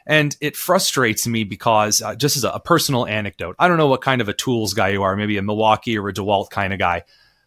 And 0.06 0.36
it 0.42 0.58
frustrates 0.58 1.26
me 1.28 1.44
because, 1.44 2.02
uh, 2.02 2.16
just 2.16 2.36
as 2.36 2.44
a, 2.44 2.50
a, 2.50 2.60
personal 2.60 3.06
anecdote, 3.06 3.56
I 3.58 3.68
don't 3.70 3.78
know 3.78 3.88
what 3.88 4.02
kind 4.02 4.20
of 4.20 4.28
a 4.28 4.34
tools 4.34 4.74
guy 4.74 4.90
you 4.90 5.04
are, 5.04 5.16
maybe 5.16 5.38
a 5.38 5.42
Milwaukee 5.42 5.98
or 5.98 6.10
a 6.10 6.14
DeWalt 6.14 6.50
kind 6.50 6.74
of 6.74 6.80
guy. 6.80 7.04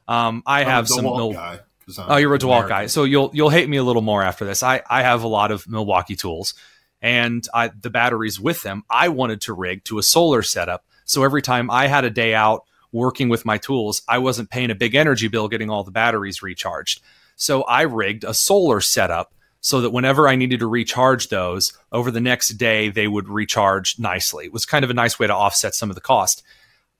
Um, 0.08 0.42
I 0.46 0.60
I'm 0.60 0.66
have 0.66 0.88
some. 0.88 1.04
Mil- 1.04 1.32
guy, 1.32 1.60
oh, 1.98 2.16
you're 2.16 2.34
a 2.34 2.38
DeWalt 2.38 2.44
American. 2.44 2.68
guy. 2.68 2.86
So 2.86 3.04
you'll 3.04 3.30
you'll 3.34 3.50
hate 3.50 3.68
me 3.68 3.76
a 3.76 3.84
little 3.84 4.02
more 4.02 4.22
after 4.22 4.44
this. 4.44 4.62
I, 4.62 4.82
I 4.88 5.02
have 5.02 5.22
a 5.22 5.28
lot 5.28 5.50
of 5.50 5.68
Milwaukee 5.68 6.16
tools 6.16 6.54
and 7.02 7.46
I, 7.52 7.68
the 7.68 7.90
batteries 7.90 8.40
with 8.40 8.62
them, 8.62 8.84
I 8.90 9.08
wanted 9.08 9.40
to 9.42 9.52
rig 9.52 9.84
to 9.84 9.98
a 9.98 10.02
solar 10.02 10.42
setup. 10.42 10.84
So 11.04 11.22
every 11.22 11.42
time 11.42 11.70
I 11.70 11.86
had 11.86 12.04
a 12.04 12.10
day 12.10 12.34
out 12.34 12.64
working 12.90 13.28
with 13.28 13.44
my 13.44 13.58
tools, 13.58 14.02
I 14.08 14.18
wasn't 14.18 14.50
paying 14.50 14.70
a 14.70 14.74
big 14.74 14.94
energy 14.94 15.28
bill 15.28 15.48
getting 15.48 15.70
all 15.70 15.84
the 15.84 15.90
batteries 15.90 16.42
recharged. 16.42 17.00
So 17.36 17.62
I 17.62 17.82
rigged 17.82 18.24
a 18.24 18.34
solar 18.34 18.80
setup 18.80 19.32
so 19.66 19.80
that 19.80 19.90
whenever 19.90 20.28
I 20.28 20.36
needed 20.36 20.60
to 20.60 20.68
recharge 20.68 21.26
those 21.26 21.76
over 21.90 22.12
the 22.12 22.20
next 22.20 22.50
day, 22.50 22.88
they 22.88 23.08
would 23.08 23.28
recharge 23.28 23.98
nicely. 23.98 24.44
It 24.44 24.52
was 24.52 24.64
kind 24.64 24.84
of 24.84 24.92
a 24.92 24.94
nice 24.94 25.18
way 25.18 25.26
to 25.26 25.34
offset 25.34 25.74
some 25.74 25.90
of 25.90 25.96
the 25.96 26.00
cost. 26.00 26.44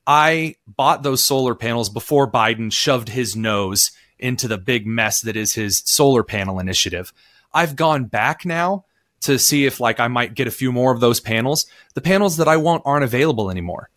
I 0.05 0.57
bought 0.67 1.05
those 1.05 1.23
solar 1.23 1.55
panels 1.55 1.89
before 1.89 2.29
Biden 2.29 2.73
shoved 2.73 3.11
his 3.11 3.37
nose 3.37 3.93
into 4.19 4.49
the 4.49 4.59
big 4.59 4.85
mess 4.85 5.21
that 5.21 5.37
is 5.37 5.55
his 5.55 5.81
solar 5.87 6.25
panel 6.25 6.59
initiative. 6.59 7.13
I've 7.55 7.77
gone 7.77 8.07
back 8.07 8.45
now 8.45 8.85
to 9.21 9.39
see 9.39 9.65
if 9.65 9.79
like 9.79 10.01
I 10.01 10.09
might 10.09 10.35
get 10.35 10.49
a 10.49 10.51
few 10.51 10.73
more 10.73 10.93
of 10.93 10.99
those 10.99 11.21
panels. 11.21 11.67
The 11.95 12.01
panels 12.01 12.37
that 12.39 12.49
I 12.49 12.57
want 12.57 12.83
aren't 12.85 13.05
available 13.05 13.49
anymore. 13.49 13.91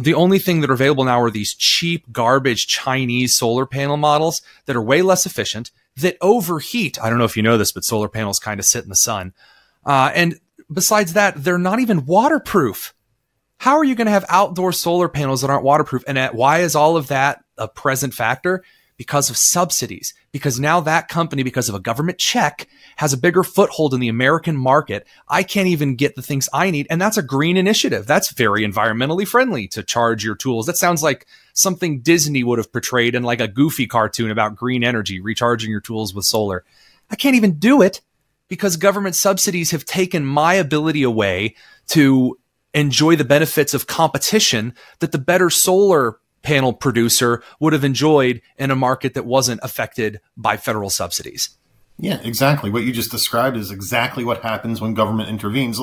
The 0.00 0.14
only 0.14 0.38
thing 0.38 0.60
that 0.60 0.70
are 0.70 0.74
available 0.74 1.02
now 1.02 1.20
are 1.20 1.30
these 1.32 1.54
cheap 1.54 2.12
garbage 2.12 2.68
Chinese 2.68 3.34
solar 3.34 3.66
panel 3.66 3.96
models 3.96 4.42
that 4.66 4.76
are 4.76 4.80
way 4.80 5.02
less 5.02 5.26
efficient 5.26 5.72
that 5.96 6.16
overheat. 6.20 7.02
I 7.02 7.10
don't 7.10 7.18
know 7.18 7.24
if 7.24 7.36
you 7.36 7.42
know 7.42 7.58
this, 7.58 7.72
but 7.72 7.84
solar 7.84 8.08
panels 8.08 8.38
kind 8.38 8.60
of 8.60 8.66
sit 8.66 8.84
in 8.84 8.88
the 8.88 8.96
sun. 8.96 9.34
Uh, 9.84 10.10
and 10.14 10.38
besides 10.72 11.12
that, 11.14 11.42
they're 11.42 11.58
not 11.58 11.80
even 11.80 12.06
waterproof. 12.06 12.94
How 13.58 13.76
are 13.76 13.84
you 13.84 13.94
going 13.94 14.06
to 14.06 14.12
have 14.12 14.24
outdoor 14.28 14.72
solar 14.72 15.08
panels 15.08 15.42
that 15.42 15.50
aren't 15.50 15.64
waterproof? 15.64 16.02
And 16.06 16.18
at, 16.18 16.34
why 16.34 16.60
is 16.60 16.74
all 16.74 16.96
of 16.96 17.08
that 17.08 17.44
a 17.58 17.68
present 17.68 18.14
factor? 18.14 18.62
because 19.02 19.30
of 19.30 19.36
subsidies. 19.36 20.14
Because 20.30 20.60
now 20.60 20.78
that 20.80 21.08
company, 21.08 21.42
because 21.42 21.68
of 21.68 21.74
a 21.74 21.80
government 21.80 22.18
check, 22.18 22.68
has 22.96 23.12
a 23.12 23.18
bigger 23.18 23.42
foothold 23.42 23.94
in 23.94 24.00
the 24.00 24.06
American 24.06 24.56
market. 24.56 25.08
I 25.28 25.42
can't 25.42 25.66
even 25.66 25.96
get 25.96 26.14
the 26.14 26.22
things 26.22 26.48
I 26.52 26.70
need. 26.70 26.86
And 26.88 27.00
that's 27.00 27.16
a 27.16 27.22
green 27.22 27.56
initiative. 27.56 28.06
That's 28.06 28.30
very 28.30 28.62
environmentally 28.62 29.26
friendly 29.26 29.66
to 29.68 29.82
charge 29.82 30.24
your 30.24 30.36
tools. 30.36 30.66
That 30.66 30.76
sounds 30.76 31.02
like 31.02 31.26
something 31.52 32.00
Disney 32.00 32.44
would 32.44 32.58
have 32.58 32.72
portrayed 32.72 33.14
in 33.14 33.22
like 33.22 33.40
a 33.40 33.48
goofy 33.48 33.86
cartoon 33.86 34.30
about 34.30 34.56
green 34.56 34.84
energy, 34.84 35.20
recharging 35.20 35.70
your 35.70 35.80
tools 35.80 36.14
with 36.14 36.24
solar. 36.24 36.64
I 37.10 37.16
can't 37.16 37.36
even 37.36 37.58
do 37.58 37.82
it 37.82 38.00
because 38.48 38.76
government 38.76 39.16
subsidies 39.16 39.70
have 39.70 39.84
taken 39.84 40.24
my 40.24 40.54
ability 40.54 41.02
away 41.02 41.54
to 41.88 42.38
enjoy 42.74 43.16
the 43.16 43.24
benefits 43.24 43.74
of 43.74 43.86
competition 43.86 44.74
that 45.00 45.12
the 45.12 45.18
better 45.18 45.50
solar 45.50 46.18
panel 46.42 46.72
producer 46.72 47.42
would 47.60 47.72
have 47.72 47.84
enjoyed 47.84 48.42
in 48.58 48.70
a 48.70 48.76
market 48.76 49.14
that 49.14 49.24
wasn't 49.24 49.60
affected 49.62 50.20
by 50.36 50.56
federal 50.56 50.90
subsidies. 50.90 51.50
Yeah, 51.98 52.20
exactly. 52.22 52.70
What 52.70 52.82
you 52.82 52.92
just 52.92 53.10
described 53.10 53.56
is 53.56 53.70
exactly 53.70 54.24
what 54.24 54.42
happens 54.42 54.80
when 54.80 54.94
government 54.94 55.28
intervenes. 55.28 55.80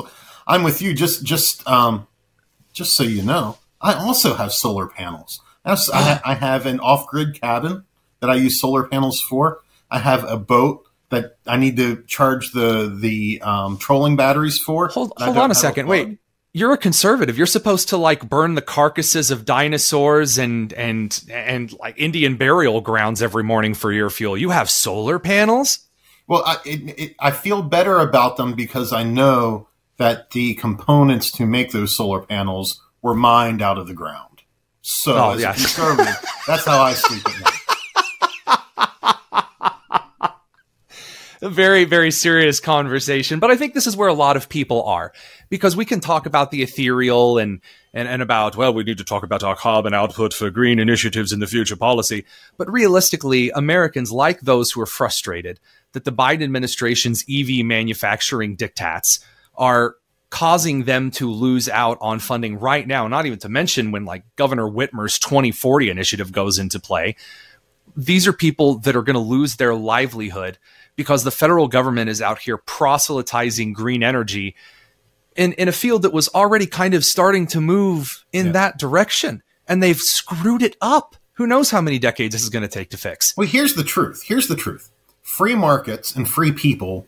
I'm 0.48 0.64
with 0.64 0.82
you. 0.82 0.94
Just, 0.94 1.24
just, 1.24 1.66
um, 1.68 2.08
just 2.74 2.96
so 2.96 3.04
you 3.04 3.22
know, 3.22 3.58
I 3.80 3.94
also 3.94 4.34
have 4.36 4.52
solar 4.52 4.88
panels. 4.88 5.40
I 5.65 5.69
have, 5.69 5.80
I, 5.93 6.22
I 6.26 6.34
have 6.36 6.65
an 6.65 6.80
off-grid 6.80 7.39
cabin 7.41 7.84
that 8.19 8.30
I 8.30 8.36
use 8.36 8.60
solar 8.60 8.88
panels 8.88 9.22
for. 9.22 9.62
I 9.91 10.00
have 10.00 10.24
a 10.24 10.38
boat 10.38 10.86
that 11.10 11.38
I 11.48 11.58
need 11.58 11.78
to 11.78 12.04
charge 12.04 12.52
the 12.52 12.95
the 12.95 13.41
um, 13.41 13.78
trolling 13.78 14.15
batteries 14.15 14.60
for. 14.60 14.88
Hold, 14.89 15.13
hold 15.17 15.38
on 15.38 15.52
a 15.52 15.56
second. 15.56 15.88
A 15.88 15.89
Wait, 15.89 16.19
you're 16.54 16.74
a 16.74 16.78
conservative. 16.78 17.38
You're 17.38 17.48
supposed 17.48 17.89
to 17.89 17.98
like 17.98 18.30
burn 18.30 18.56
the 18.56 18.62
carcasses 18.62 19.32
of 19.32 19.45
dinosaurs 19.45 20.38
and 20.38 20.72
and 20.74 21.24
and 21.32 21.74
like 21.80 21.95
Indian 21.98 22.38
burial 22.38 22.82
grounds 22.82 23.22
every 23.22 23.43
morning 23.43 23.74
for 23.74 23.91
your 23.91 24.10
fuel. 24.10 24.38
You 24.38 24.52
have 24.52 24.69
solar 24.69 25.19
panels. 25.19 25.80
Well, 26.28 26.43
I, 26.45 26.58
it, 26.63 27.00
it, 27.00 27.15
I 27.19 27.32
feel 27.32 27.63
better 27.63 27.98
about 27.98 28.38
them 28.38 28.54
because 28.54 28.93
I 28.93 29.04
know 29.04 29.67
that 29.98 30.30
the 30.32 30.54
components 30.56 31.32
to 31.32 31.45
make 31.45 31.72
those 31.72 31.98
solar 31.98 32.22
panels 32.22 32.82
were 33.02 33.15
mined 33.15 33.63
out 33.63 33.80
of 33.80 33.88
the 33.88 33.95
ground. 33.95 34.29
So, 34.82 35.15
oh, 35.15 35.32
as 35.32 35.42
yes. 35.42 35.58
a 35.58 35.62
conservative, 35.62 36.26
that's 36.48 36.65
how 36.65 36.80
I 36.80 36.94
sleep 36.94 37.28
at 37.28 37.42
night. 37.42 37.60
a 41.42 41.50
very, 41.50 41.86
very 41.86 42.12
serious 42.12 42.60
conversation. 42.60 43.39
But 43.39 43.52
I 43.52 43.56
think 43.56 43.74
this 43.74 43.88
is 43.88 43.96
where 43.96 44.10
a 44.10 44.13
lot 44.13 44.36
of 44.36 44.50
people 44.50 44.84
are 44.84 45.13
because 45.50 45.76
we 45.76 45.86
can 45.86 46.00
talk 46.00 46.26
about 46.26 46.52
the 46.52 46.62
ethereal 46.62 47.38
and, 47.38 47.62
and, 47.94 48.08
and 48.08 48.22
about, 48.22 48.56
well, 48.58 48.74
we 48.74 48.84
need 48.84 48.98
to 48.98 49.06
talk 49.06 49.24
about 49.24 49.44
our 49.44 49.56
carbon 49.56 49.94
output 49.94 50.34
for 50.34 50.50
green 50.50 50.80
initiatives 50.80 51.32
in 51.32 51.39
the 51.39 51.48
future 51.48 51.78
policy. 51.78 52.26
But 52.58 52.72
realistically, 52.72 53.52
Americans 53.52 54.12
like 54.12 54.42
those 54.42 54.72
who 54.72 54.82
are 54.82 54.86
frustrated 54.86 55.60
that 55.94 56.04
the 56.04 56.12
Biden 56.12 56.44
administration's 56.44 57.24
EV 57.30 57.65
manufacturing 57.65 58.58
diktats 58.58 59.24
are 59.56 59.96
causing 60.30 60.84
them 60.84 61.12
to 61.12 61.32
lose 61.32 61.68
out 61.68 61.98
on 62.02 62.20
funding 62.20 62.60
right 62.60 62.86
now, 62.86 63.08
not 63.08 63.26
even 63.26 63.39
to 63.39 63.50
mention 63.50 63.92
when 63.92 64.06
like 64.06 64.24
Governor 64.36 64.70
Whitmer's 64.70 65.18
2040 65.20 65.89
initiative 65.89 66.32
goes 66.32 66.60
into 66.60 66.80
play. 66.80 67.15
These 67.96 68.28
are 68.28 68.34
people 68.34 68.80
that 68.80 68.96
are 68.96 69.02
going 69.02 69.15
to 69.15 69.20
lose 69.20 69.56
their 69.56 69.74
livelihood 69.74 70.58
because 70.96 71.24
the 71.24 71.32
federal 71.32 71.68
government 71.68 72.10
is 72.10 72.22
out 72.22 72.39
here 72.39 72.58
proselytizing 72.58 73.74
green 73.74 74.04
energy 74.04 74.56
in, 75.36 75.54
in 75.54 75.68
a 75.68 75.72
field 75.72 76.04
that 76.04 76.13
was 76.13 76.30
already 76.30 76.68
kind 76.68 76.94
of 76.94 77.04
starting 77.04 77.48
to 77.48 77.62
move 77.62 78.26
in 78.32 78.48
yeah. 78.48 78.52
that 78.52 78.78
direction. 78.78 79.42
And 79.68 79.82
they've 79.82 79.98
screwed 79.98 80.62
it 80.62 80.76
up. 80.82 81.15
Who 81.34 81.48
knows 81.48 81.72
how 81.72 81.82
many 81.82 82.00
decades 82.00 82.34
this 82.34 82.44
is 82.44 82.50
going 82.50 82.63
to 82.63 82.68
take 82.68 82.89
to 82.89 82.98
fix? 82.98 83.34
Well, 83.36 83.48
here's 83.48 83.74
the 83.74 83.84
truth. 83.84 84.24
Here's 84.26 84.48
the 84.48 84.56
truth. 84.56 84.92
Free 85.22 85.56
markets 85.56 86.15
and 86.15 86.28
free 86.28 86.52
people 86.52 87.08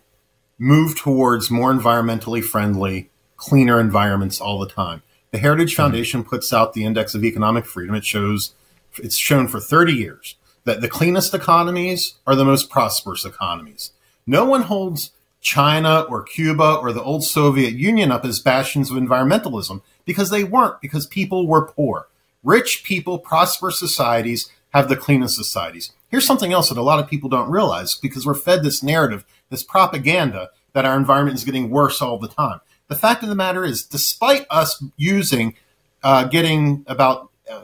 move 0.58 0.98
towards 0.98 1.52
more 1.52 1.74
environmentally 1.74 2.44
friendly, 2.44 3.11
cleaner 3.42 3.80
environments 3.80 4.40
all 4.40 4.60
the 4.60 4.70
time. 4.70 5.02
The 5.32 5.40
Heritage 5.40 5.72
mm-hmm. 5.72 5.82
Foundation 5.82 6.24
puts 6.24 6.54
out 6.54 6.74
the 6.74 6.86
Index 6.86 7.16
of 7.16 7.26
Economic 7.26 7.66
Freedom. 7.66 7.96
It 7.96 8.06
shows 8.06 8.54
it's 8.98 9.18
shown 9.18 9.48
for 9.48 9.60
30 9.60 9.94
years 9.94 10.36
that 10.64 10.82
the 10.82 10.88
cleanest 10.88 11.34
economies 11.34 12.16
are 12.28 12.36
the 12.36 12.46
most 12.46 12.70
prosperous 12.70 13.26
economies. 13.26 13.92
No 14.28 14.46
one 14.46 14.64
holds 14.64 15.12
China 15.42 16.02
or 16.02 16.22
Cuba 16.22 16.76
or 16.76 16.94
the 16.94 17.02
old 17.02 17.24
Soviet 17.24 17.74
Union 17.74 18.12
up 18.12 18.24
as 18.26 18.40
bastions 18.40 18.92
of 18.92 18.98
environmentalism 18.98 19.82
because 20.06 20.30
they 20.30 20.44
weren't, 20.44 20.80
because 20.80 21.08
people 21.08 21.48
were 21.48 21.66
poor. 21.66 22.08
Rich 22.44 22.84
people, 22.84 23.18
prosperous 23.18 23.80
societies 23.80 24.52
have 24.72 24.88
the 24.88 24.96
cleanest 24.96 25.36
societies. 25.36 25.92
Here's 26.10 26.28
something 26.28 26.54
else 26.54 26.70
that 26.70 26.78
a 26.78 26.84
lot 26.84 27.00
of 27.00 27.10
people 27.10 27.30
don't 27.30 27.50
realize 27.50 27.96
because 27.96 28.24
we're 28.24 28.36
fed 28.36 28.62
this 28.62 28.84
narrative, 28.84 29.26
this 29.50 29.64
propaganda 29.64 30.52
that 30.74 30.86
our 30.86 30.96
environment 30.96 31.38
is 31.38 31.44
getting 31.44 31.72
worse 31.72 32.02
all 32.04 32.20
the 32.20 32.28
time. 32.28 32.60
The 32.92 32.98
fact 32.98 33.24
of 33.24 33.30
the 33.30 33.36
matter 33.36 33.64
is, 33.64 33.86
despite 33.86 34.46
us 34.50 34.84
using, 34.98 35.56
uh, 36.04 36.26
getting 36.26 36.84
about, 36.88 37.30
uh, 37.50 37.62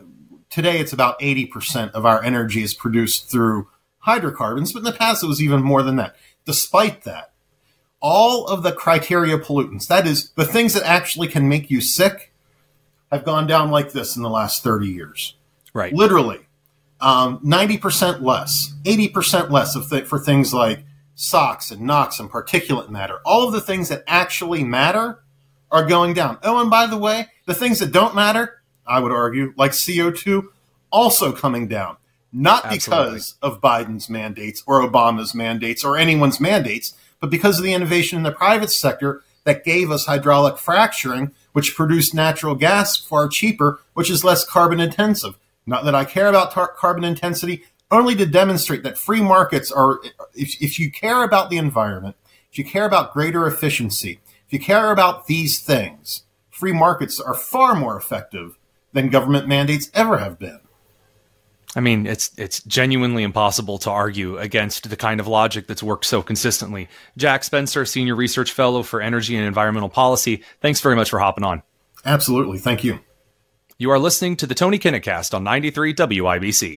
today 0.50 0.80
it's 0.80 0.94
about 0.94 1.20
80% 1.20 1.92
of 1.92 2.06
our 2.06 2.24
energy 2.24 2.64
is 2.64 2.74
produced 2.74 3.30
through 3.30 3.68
hydrocarbons, 4.00 4.72
but 4.72 4.80
in 4.80 4.86
the 4.86 4.94
past 4.94 5.26
it 5.26 5.28
was 5.28 5.42
even 5.42 5.62
more 5.62 5.84
than 5.84 5.98
that. 5.98 6.16
Despite 6.46 7.04
that, 7.04 7.34
all 8.00 8.48
of 8.48 8.64
the 8.64 8.72
criteria 8.72 9.38
pollutants, 9.38 9.88
that 9.88 10.08
is, 10.08 10.30
the 10.38 10.46
things 10.46 10.74
that 10.76 10.84
actually 10.84 11.28
can 11.28 11.50
make 11.50 11.70
you 11.70 11.82
sick, 11.82 12.32
have 13.12 13.26
gone 13.26 13.48
down 13.48 13.70
like 13.70 13.92
this 13.92 14.16
in 14.16 14.24
the 14.24 14.30
last 14.30 14.64
30 14.64 14.88
years. 14.88 15.36
Right. 15.74 15.92
Literally. 15.92 16.40
Um, 17.02 17.40
90% 17.40 18.22
less, 18.22 18.74
80% 18.86 19.50
less 19.50 19.76
of 19.76 19.90
th- 19.90 20.06
for 20.06 20.20
things 20.20 20.54
like 20.54 20.86
SOx 21.18 21.72
and 21.72 21.82
NOx 21.82 22.20
and 22.20 22.30
particulate 22.30 22.90
matter. 22.90 23.20
All 23.26 23.48
of 23.48 23.52
the 23.52 23.60
things 23.60 23.90
that 23.90 24.04
actually 24.08 24.64
matter 24.64 25.20
are 25.72 25.86
going 25.86 26.14
down. 26.14 26.38
Oh, 26.44 26.62
and 26.62 26.70
by 26.70 26.86
the 26.86 26.98
way, 26.98 27.28
the 27.48 27.56
things 27.56 27.80
that 27.80 27.92
don't 27.92 28.16
matter, 28.16 28.62
I 28.86 29.00
would 29.00 29.12
argue, 29.12 29.52
like 29.58 29.72
CO2, 29.72 30.44
also 30.92 31.32
coming 31.32 31.68
down. 31.68 31.98
Not 32.32 32.66
Absolutely. 32.66 33.06
because 33.06 33.36
of 33.42 33.62
Biden's 33.62 34.10
mandates 34.10 34.64
or 34.68 34.88
Obama's 34.88 35.34
mandates 35.34 35.84
or 35.84 35.98
anyone's 35.98 36.40
mandates, 36.40 36.94
but 37.20 37.32
because 37.32 37.58
of 37.58 37.64
the 37.64 37.74
innovation 37.74 38.18
in 38.18 38.24
the 38.24 38.32
private 38.32 38.70
sector 38.70 39.24
that 39.44 39.66
gave 39.66 39.90
us 39.90 40.06
hydraulic 40.06 40.60
fracturing, 40.60 41.32
which 41.54 41.76
produced 41.76 42.14
natural 42.14 42.54
gas 42.54 42.96
far 42.96 43.28
cheaper, 43.28 43.80
which 43.94 44.12
is 44.12 44.24
less 44.24 44.46
carbon 44.46 44.80
intensive. 44.80 45.36
Not 45.66 45.84
that 45.86 45.96
I 45.96 46.06
care 46.06 46.28
about 46.28 46.52
tar- 46.52 46.74
carbon 46.78 47.04
intensity, 47.04 47.64
only 47.92 48.16
to 48.16 48.26
demonstrate 48.26 48.84
that 48.84 48.98
free 48.98 49.22
markets 49.22 49.72
are, 49.72 50.00
if, 50.34 50.62
if 50.62 50.80
you 50.80 50.92
care 50.92 51.24
about 51.24 51.50
the 51.50 51.58
environment, 51.58 52.16
if 52.52 52.58
you 52.58 52.66
care 52.66 52.86
about 52.86 53.14
greater 53.14 53.48
efficiency, 53.48 54.20
if 54.46 54.54
you 54.54 54.60
care 54.60 54.92
about 54.92 55.28
these 55.28 55.60
things, 55.60 56.24
free 56.50 56.74
markets 56.74 57.20
are 57.20 57.34
far 57.34 57.76
more 57.76 57.98
effective 57.98 58.58
than 58.94 59.10
government 59.10 59.48
mandates 59.48 59.92
ever 59.94 60.18
have 60.18 60.40
been. 60.40 60.60
I 61.76 61.80
mean, 61.80 62.08
it's 62.08 62.32
it's 62.38 62.64
genuinely 62.64 63.22
impossible 63.22 63.78
to 63.80 63.92
argue 63.92 64.38
against 64.40 64.90
the 64.90 64.96
kind 64.96 65.20
of 65.20 65.28
logic 65.28 65.68
that's 65.68 65.84
worked 65.84 66.06
so 66.06 66.24
consistently. 66.24 66.88
Jack 67.18 67.44
Spencer, 67.44 67.86
Senior 67.86 68.16
Research 68.16 68.52
Fellow 68.52 68.82
for 68.82 69.00
Energy 69.00 69.36
and 69.36 69.46
Environmental 69.46 69.90
Policy, 69.90 70.44
thanks 70.62 70.82
very 70.82 70.96
much 70.96 71.12
for 71.12 71.20
hopping 71.20 71.44
on. 71.44 71.62
Absolutely. 72.04 72.58
Thank 72.58 72.84
you. 72.84 73.00
You 73.78 73.92
are 73.92 74.00
listening 74.00 74.38
to 74.38 74.48
the 74.48 74.56
Tony 74.56 74.80
Kinnett 74.80 75.04
Cast 75.04 75.36
on 75.36 75.44
93 75.44 75.94
WIBC. 75.94 76.78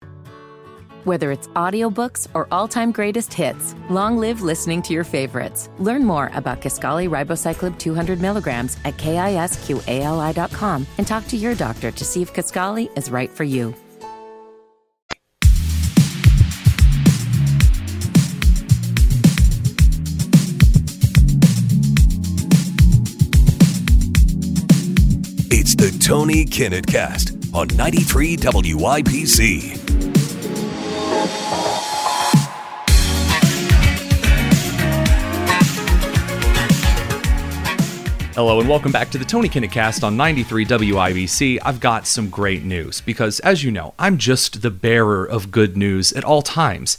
Whether 1.08 1.32
it's 1.32 1.48
audiobooks 1.48 2.28
or 2.34 2.46
all-time 2.52 2.92
greatest 2.92 3.32
hits, 3.32 3.74
long 3.88 4.18
live 4.18 4.42
listening 4.42 4.82
to 4.82 4.92
your 4.92 5.04
favorites. 5.04 5.70
Learn 5.78 6.04
more 6.04 6.30
about 6.34 6.60
Kisqali 6.60 7.08
Ribociclib 7.08 7.78
200 7.78 8.20
milligrams 8.20 8.76
at 8.84 8.98
kisqali.com 8.98 10.86
and 10.98 11.06
talk 11.06 11.26
to 11.28 11.36
your 11.38 11.54
doctor 11.54 11.90
to 11.90 12.04
see 12.04 12.20
if 12.20 12.34
Kisqali 12.34 12.90
is 12.94 13.10
right 13.10 13.30
for 13.30 13.44
you. 13.44 13.74
It's 25.50 25.74
the 25.74 25.98
Tony 26.06 26.44
Kinnett 26.44 26.86
Cast 26.86 27.32
on 27.54 27.68
93 27.68 28.36
WIBC. 28.36 30.17
Hello 38.38 38.60
and 38.60 38.68
welcome 38.68 38.92
back 38.92 39.10
to 39.10 39.18
the 39.18 39.24
Tony 39.24 39.48
Kinnett 39.48 39.72
Cast 39.72 40.04
on 40.04 40.16
93 40.16 40.64
WIBC. 40.64 41.58
I've 41.64 41.80
got 41.80 42.06
some 42.06 42.30
great 42.30 42.62
news 42.62 43.00
because, 43.00 43.40
as 43.40 43.64
you 43.64 43.72
know, 43.72 43.94
I'm 43.98 44.16
just 44.16 44.62
the 44.62 44.70
bearer 44.70 45.24
of 45.24 45.50
good 45.50 45.76
news 45.76 46.12
at 46.12 46.22
all 46.22 46.42
times. 46.42 46.98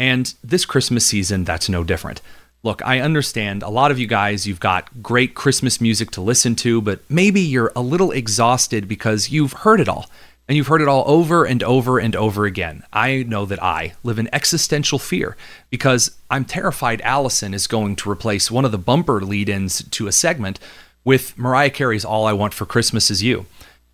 And 0.00 0.34
this 0.42 0.64
Christmas 0.64 1.06
season, 1.06 1.44
that's 1.44 1.68
no 1.68 1.84
different. 1.84 2.20
Look, 2.64 2.84
I 2.84 2.98
understand 2.98 3.62
a 3.62 3.68
lot 3.68 3.92
of 3.92 4.00
you 4.00 4.08
guys, 4.08 4.48
you've 4.48 4.58
got 4.58 5.00
great 5.00 5.36
Christmas 5.36 5.80
music 5.80 6.10
to 6.10 6.20
listen 6.20 6.56
to, 6.56 6.82
but 6.82 7.08
maybe 7.08 7.40
you're 7.40 7.70
a 7.76 7.82
little 7.82 8.10
exhausted 8.10 8.88
because 8.88 9.30
you've 9.30 9.52
heard 9.52 9.78
it 9.78 9.88
all. 9.88 10.10
And 10.50 10.56
you've 10.56 10.66
heard 10.66 10.82
it 10.82 10.88
all 10.88 11.04
over 11.06 11.44
and 11.44 11.62
over 11.62 12.00
and 12.00 12.16
over 12.16 12.44
again. 12.44 12.82
I 12.92 13.22
know 13.22 13.46
that 13.46 13.62
I 13.62 13.94
live 14.02 14.18
in 14.18 14.28
existential 14.32 14.98
fear 14.98 15.36
because 15.70 16.18
I'm 16.28 16.44
terrified 16.44 17.00
Allison 17.02 17.54
is 17.54 17.68
going 17.68 17.94
to 17.94 18.10
replace 18.10 18.50
one 18.50 18.64
of 18.64 18.72
the 18.72 18.76
bumper 18.76 19.20
lead 19.20 19.48
ins 19.48 19.84
to 19.84 20.08
a 20.08 20.12
segment 20.12 20.58
with 21.04 21.38
Mariah 21.38 21.70
Carey's 21.70 22.04
All 22.04 22.26
I 22.26 22.32
Want 22.32 22.52
for 22.52 22.66
Christmas 22.66 23.12
Is 23.12 23.22
You. 23.22 23.46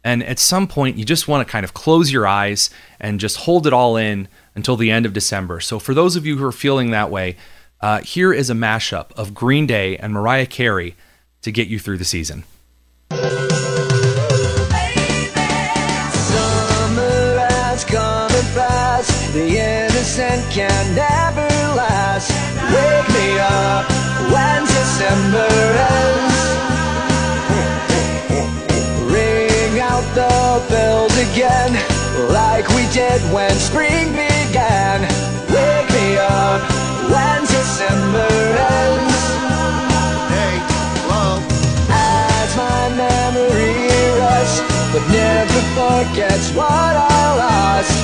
And 0.02 0.24
at 0.24 0.38
some 0.38 0.66
point, 0.66 0.96
you 0.96 1.04
just 1.04 1.28
want 1.28 1.46
to 1.46 1.52
kind 1.52 1.62
of 1.62 1.74
close 1.74 2.10
your 2.10 2.26
eyes 2.26 2.70
and 2.98 3.20
just 3.20 3.36
hold 3.36 3.66
it 3.66 3.74
all 3.74 3.98
in 3.98 4.26
until 4.54 4.78
the 4.78 4.90
end 4.90 5.04
of 5.04 5.12
December. 5.12 5.60
So, 5.60 5.78
for 5.78 5.92
those 5.92 6.16
of 6.16 6.24
you 6.24 6.38
who 6.38 6.46
are 6.46 6.52
feeling 6.52 6.90
that 6.90 7.10
way, 7.10 7.36
uh, 7.82 8.00
here 8.00 8.32
is 8.32 8.48
a 8.48 8.54
mashup 8.54 9.12
of 9.12 9.34
Green 9.34 9.66
Day 9.66 9.98
and 9.98 10.14
Mariah 10.14 10.46
Carey 10.46 10.96
to 11.42 11.52
get 11.52 11.68
you 11.68 11.78
through 11.78 11.98
the 11.98 12.06
season. 12.06 12.44
The 19.36 19.58
innocent 19.58 20.50
can 20.50 20.94
never 20.94 21.46
last. 21.76 22.30
Wake 22.72 23.08
me 23.12 23.38
up 23.38 23.84
when 24.32 24.64
December 24.64 25.52
ends. 26.00 26.40
Ring 29.12 29.78
out 29.78 30.06
the 30.16 30.64
bells 30.72 31.12
again, 31.28 31.76
like 32.32 32.66
we 32.70 32.88
did 32.94 33.20
when 33.30 33.52
spring 33.56 34.08
began. 34.16 35.02
Wake 35.52 35.90
me 35.92 36.16
up 36.16 36.62
when 37.12 37.40
December 37.42 38.32
ends. 38.80 39.20
Hey, 40.32 40.56
whoa. 41.12 41.44
As 41.92 42.56
my 42.56 42.88
memory 42.96 43.76
rests, 44.16 44.62
but 44.94 45.04
never 45.12 45.60
forgets 45.76 46.48
what 46.52 46.96
I 46.96 47.36
lost. 47.36 47.95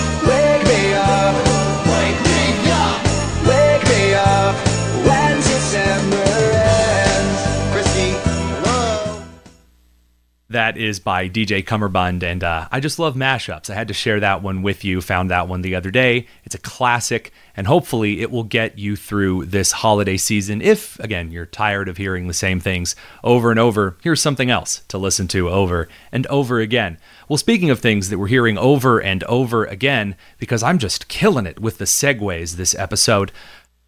That 10.63 10.77
is 10.77 11.01
by 11.01 11.29
DJ 11.29 11.67
Cummerbund, 11.67 12.23
and 12.23 12.45
uh, 12.45 12.69
I 12.71 12.79
just 12.79 13.01
love 13.01 13.17
mashups. 13.17 13.69
I 13.69 13.75
had 13.75 13.89
to 13.89 13.95
share 13.95 14.21
that 14.21 14.45
one 14.45 14.63
with 14.63 14.85
you. 14.85 15.01
Found 15.01 15.29
that 15.33 15.49
one 15.49 15.63
the 15.63 15.75
other 15.75 15.91
day. 15.91 16.29
It's 16.45 16.55
a 16.55 16.59
classic 16.59 17.33
and 17.57 17.67
hopefully 17.67 18.21
it 18.21 18.31
will 18.31 18.45
get 18.45 18.79
you 18.79 18.97
through 18.97 19.47
this 19.47 19.73
holiday 19.73 20.17
season. 20.17 20.63
If, 20.63 20.99
again, 21.01 21.31
you're 21.31 21.47
tired 21.47 21.89
of 21.89 21.97
hearing 21.97 22.27
the 22.27 22.35
same 22.35 22.61
things 22.61 22.97
over 23.23 23.51
and 23.51 23.61
over, 23.61 23.97
here's 24.03 24.23
something 24.23 24.51
else 24.51 24.83
to 24.89 24.99
listen 24.99 25.29
to 25.29 25.51
over 25.51 25.89
and 26.11 26.27
over 26.29 26.61
again. 26.61 26.99
Well, 27.29 27.37
speaking 27.37 27.71
of 27.71 27.81
things 27.81 28.09
that 28.09 28.19
we're 28.19 28.27
hearing 28.27 28.59
over 28.59 29.01
and 29.01 29.23
over 29.25 29.65
again, 29.65 30.17
because 30.39 30.63
I'm 30.63 30.79
just 30.79 31.09
killing 31.09 31.47
it 31.47 31.61
with 31.61 31.79
the 31.79 31.85
segues 31.85 32.57
this 32.57 32.75
episode, 32.75 33.33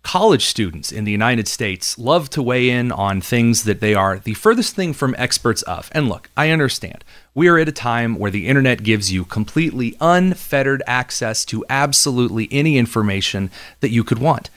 college 0.04 0.44
students 0.44 0.92
in 0.92 1.04
the 1.04 1.10
United 1.10 1.48
States 1.48 1.98
love 1.98 2.30
to 2.30 2.42
weigh 2.42 2.68
in 2.68 2.92
on 2.92 3.20
things 3.20 3.64
that 3.64 3.80
they 3.80 3.94
are 3.94 4.18
the 4.18 4.34
furthest 4.34 4.76
thing 4.76 4.92
from 4.92 5.14
experts 5.18 5.62
of. 5.62 5.90
And 5.92 6.08
look, 6.08 6.30
I 6.36 6.50
understand. 6.50 7.02
We 7.34 7.48
are 7.48 7.58
at 7.58 7.68
a 7.68 7.72
time 7.72 8.16
where 8.16 8.30
the 8.30 8.46
internet 8.46 8.84
gives 8.84 9.10
you 9.10 9.24
completely 9.24 9.96
unfettered 10.00 10.82
access 10.86 11.44
to 11.46 11.64
absolutely 11.68 12.48
any 12.52 12.78
information 12.78 13.50
that 13.80 13.90
you 13.90 14.04
could 14.04 14.18
want. 14.18 14.50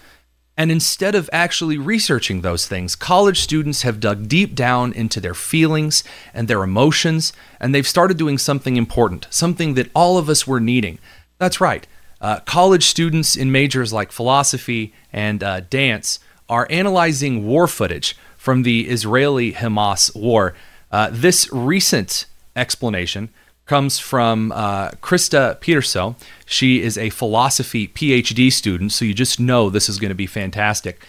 And 0.57 0.71
instead 0.71 1.15
of 1.15 1.29
actually 1.31 1.77
researching 1.77 2.41
those 2.41 2.67
things, 2.67 2.95
college 2.95 3.39
students 3.39 3.83
have 3.83 3.99
dug 3.99 4.27
deep 4.27 4.53
down 4.53 4.91
into 4.91 5.21
their 5.21 5.35
feelings 5.35 6.03
and 6.33 6.47
their 6.47 6.63
emotions, 6.63 7.31
and 7.59 7.73
they've 7.73 7.87
started 7.87 8.17
doing 8.17 8.37
something 8.37 8.75
important, 8.75 9.27
something 9.29 9.75
that 9.75 9.91
all 9.95 10.17
of 10.17 10.29
us 10.29 10.45
were 10.45 10.59
needing. 10.59 10.99
That's 11.37 11.61
right. 11.61 11.87
Uh, 12.19 12.39
college 12.41 12.85
students 12.85 13.35
in 13.35 13.51
majors 13.51 13.93
like 13.93 14.11
philosophy 14.11 14.93
and 15.13 15.43
uh, 15.43 15.61
dance 15.69 16.19
are 16.49 16.67
analyzing 16.69 17.45
war 17.45 17.67
footage 17.67 18.17
from 18.37 18.63
the 18.63 18.87
Israeli 18.87 19.53
Hamas 19.53 20.15
war. 20.15 20.53
Uh, 20.91 21.09
this 21.11 21.51
recent 21.51 22.25
explanation 22.55 23.29
comes 23.65 23.99
from 23.99 24.51
uh, 24.53 24.89
Krista 25.01 25.59
Peterso. 25.59 26.15
She 26.45 26.81
is 26.81 26.97
a 26.97 27.09
philosophy 27.09 27.89
PhD 27.89 28.51
student, 28.51 28.93
so 28.93 29.03
you 29.05 29.13
just 29.13 29.39
know 29.39 29.69
this 29.69 29.89
is 29.89 29.99
going 29.99 30.09
to 30.09 30.15
be 30.15 30.25
fantastic. 30.25 31.05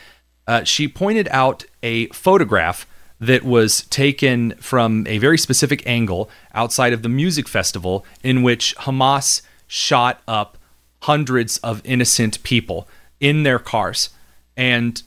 Uh, 0.46 0.64
she 0.64 0.88
pointed 0.88 1.28
out 1.30 1.64
a 1.82 2.06
photograph 2.08 2.86
that 3.20 3.44
was 3.44 3.82
taken 3.82 4.52
from 4.56 5.06
a 5.06 5.18
very 5.18 5.38
specific 5.38 5.86
angle 5.86 6.28
outside 6.54 6.92
of 6.92 7.02
the 7.02 7.08
music 7.08 7.48
festival 7.48 8.04
in 8.22 8.42
which 8.42 8.76
Hamas 8.78 9.42
shot 9.66 10.20
up 10.26 10.57
hundreds 11.02 11.58
of 11.58 11.82
innocent 11.84 12.42
people 12.42 12.88
in 13.20 13.42
their 13.42 13.58
cars 13.58 14.10
and 14.56 15.02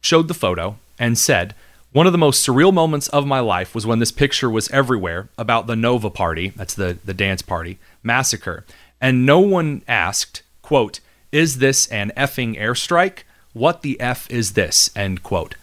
showed 0.00 0.28
the 0.28 0.34
photo 0.34 0.76
and 0.98 1.18
said, 1.18 1.54
one 1.92 2.06
of 2.06 2.12
the 2.12 2.18
most 2.18 2.46
surreal 2.46 2.72
moments 2.72 3.08
of 3.08 3.26
my 3.26 3.40
life 3.40 3.74
was 3.74 3.86
when 3.86 3.98
this 3.98 4.12
picture 4.12 4.48
was 4.48 4.70
everywhere 4.70 5.28
about 5.36 5.66
the 5.66 5.74
Nova 5.74 6.08
Party, 6.08 6.50
that's 6.50 6.74
the, 6.74 6.98
the 7.04 7.14
dance 7.14 7.42
party, 7.42 7.78
massacre. 8.02 8.64
And 9.00 9.26
no 9.26 9.40
one 9.40 9.82
asked, 9.88 10.42
quote, 10.62 11.00
is 11.32 11.58
this 11.58 11.88
an 11.88 12.12
effing 12.16 12.58
airstrike? 12.58 13.20
What 13.52 13.82
the 13.82 14.00
F 14.00 14.30
is 14.30 14.52
this? 14.52 14.90
End 14.94 15.22
quote. 15.22 15.56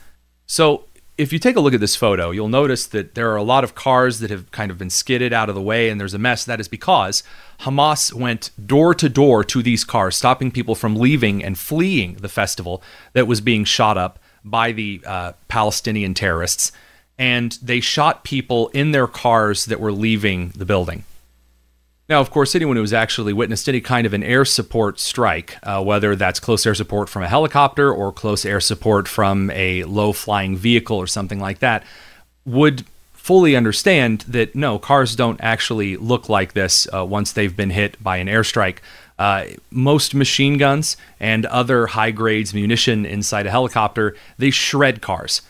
So 0.46 0.86
if 1.18 1.34
you 1.34 1.40
take 1.40 1.56
a 1.56 1.60
look 1.60 1.74
at 1.74 1.80
this 1.80 1.96
photo, 1.96 2.30
you'll 2.30 2.48
notice 2.48 2.86
that 2.88 3.16
there 3.16 3.32
are 3.32 3.36
a 3.36 3.44
lot 3.44 3.64
of 3.64 3.74
cars 3.74 4.20
that 4.20 4.30
have 4.30 4.52
kind 4.52 4.70
of 4.70 4.78
been 4.78 4.90
skidded 4.90 5.34
out 5.34 5.50
of 5.50 5.56
the 5.56 5.62
way 5.62 5.90
and 5.90 6.00
there's 6.00 6.14
a 6.14 6.20
mess. 6.20 6.46
That 6.46 6.60
is 6.60 6.68
because 6.68 7.24
Hamas 7.62 8.14
went 8.14 8.52
door 8.64 8.94
to 8.94 9.10
door 9.10 9.44
to 9.46 9.64
these 9.64 9.84
cars, 9.84 10.16
stopping 10.16 10.52
people 10.52 10.76
from 10.76 10.96
leaving 10.96 11.44
and 11.44 11.58
fleeing 11.58 12.16
the 12.16 12.30
festival 12.30 12.84
that 13.14 13.26
was 13.28 13.42
being 13.42 13.64
shot 13.64 13.98
up 13.98 14.20
by 14.46 14.72
the 14.72 15.02
uh, 15.06 15.34
Palestinian 15.48 16.14
terrorists, 16.14 16.72
and 17.18 17.58
they 17.62 17.80
shot 17.80 18.24
people 18.24 18.70
in 18.70 18.92
their 18.92 19.08
cars 19.08 19.66
that 19.66 19.80
were 19.80 19.92
leaving 19.92 20.50
the 20.50 20.66
building. 20.66 21.04
Now, 22.10 22.22
of 22.22 22.32
course, 22.32 22.56
anyone 22.56 22.78
who's 22.78 22.94
actually 22.94 23.34
witnessed 23.34 23.68
any 23.68 23.82
kind 23.82 24.08
of 24.08 24.14
an 24.14 24.24
air 24.24 24.46
support 24.46 24.98
strike, 25.00 25.58
uh, 25.64 25.84
whether 25.84 26.16
that's 26.16 26.40
close 26.40 26.66
air 26.66 26.74
support 26.74 27.10
from 27.10 27.24
a 27.24 27.28
helicopter 27.28 27.92
or 27.92 28.14
close 28.14 28.46
air 28.46 28.62
support 28.62 29.10
from 29.10 29.50
a 29.52 29.84
low 29.84 30.14
flying 30.14 30.56
vehicle 30.56 30.96
or 30.96 31.08
something 31.08 31.40
like 31.40 31.60
that, 31.60 31.84
would 32.46 32.86
fully 33.12 33.58
understand 33.58 34.22
that 34.22 34.56
no, 34.56 34.80
cars 34.80 35.18
don't 35.18 35.42
actually 35.42 35.98
look 35.98 36.30
like 36.30 36.54
this 36.54 36.88
uh, 36.94 37.06
once 37.06 37.34
they've 37.34 37.58
been 37.58 37.72
hit 37.72 38.02
by 38.02 38.16
an 38.18 38.28
airstrike. 38.28 38.78
Uh, 39.20 39.46
most 39.70 40.16
machine 40.16 40.58
guns 40.58 40.96
and 41.20 41.46
other 41.48 41.88
high 41.88 42.12
grades 42.12 42.54
munition 42.54 43.06
inside 43.06 43.46
a 43.46 43.52
helicopter, 43.52 44.16
they 44.38 44.50
shred 44.50 45.02
cars. 45.02 45.42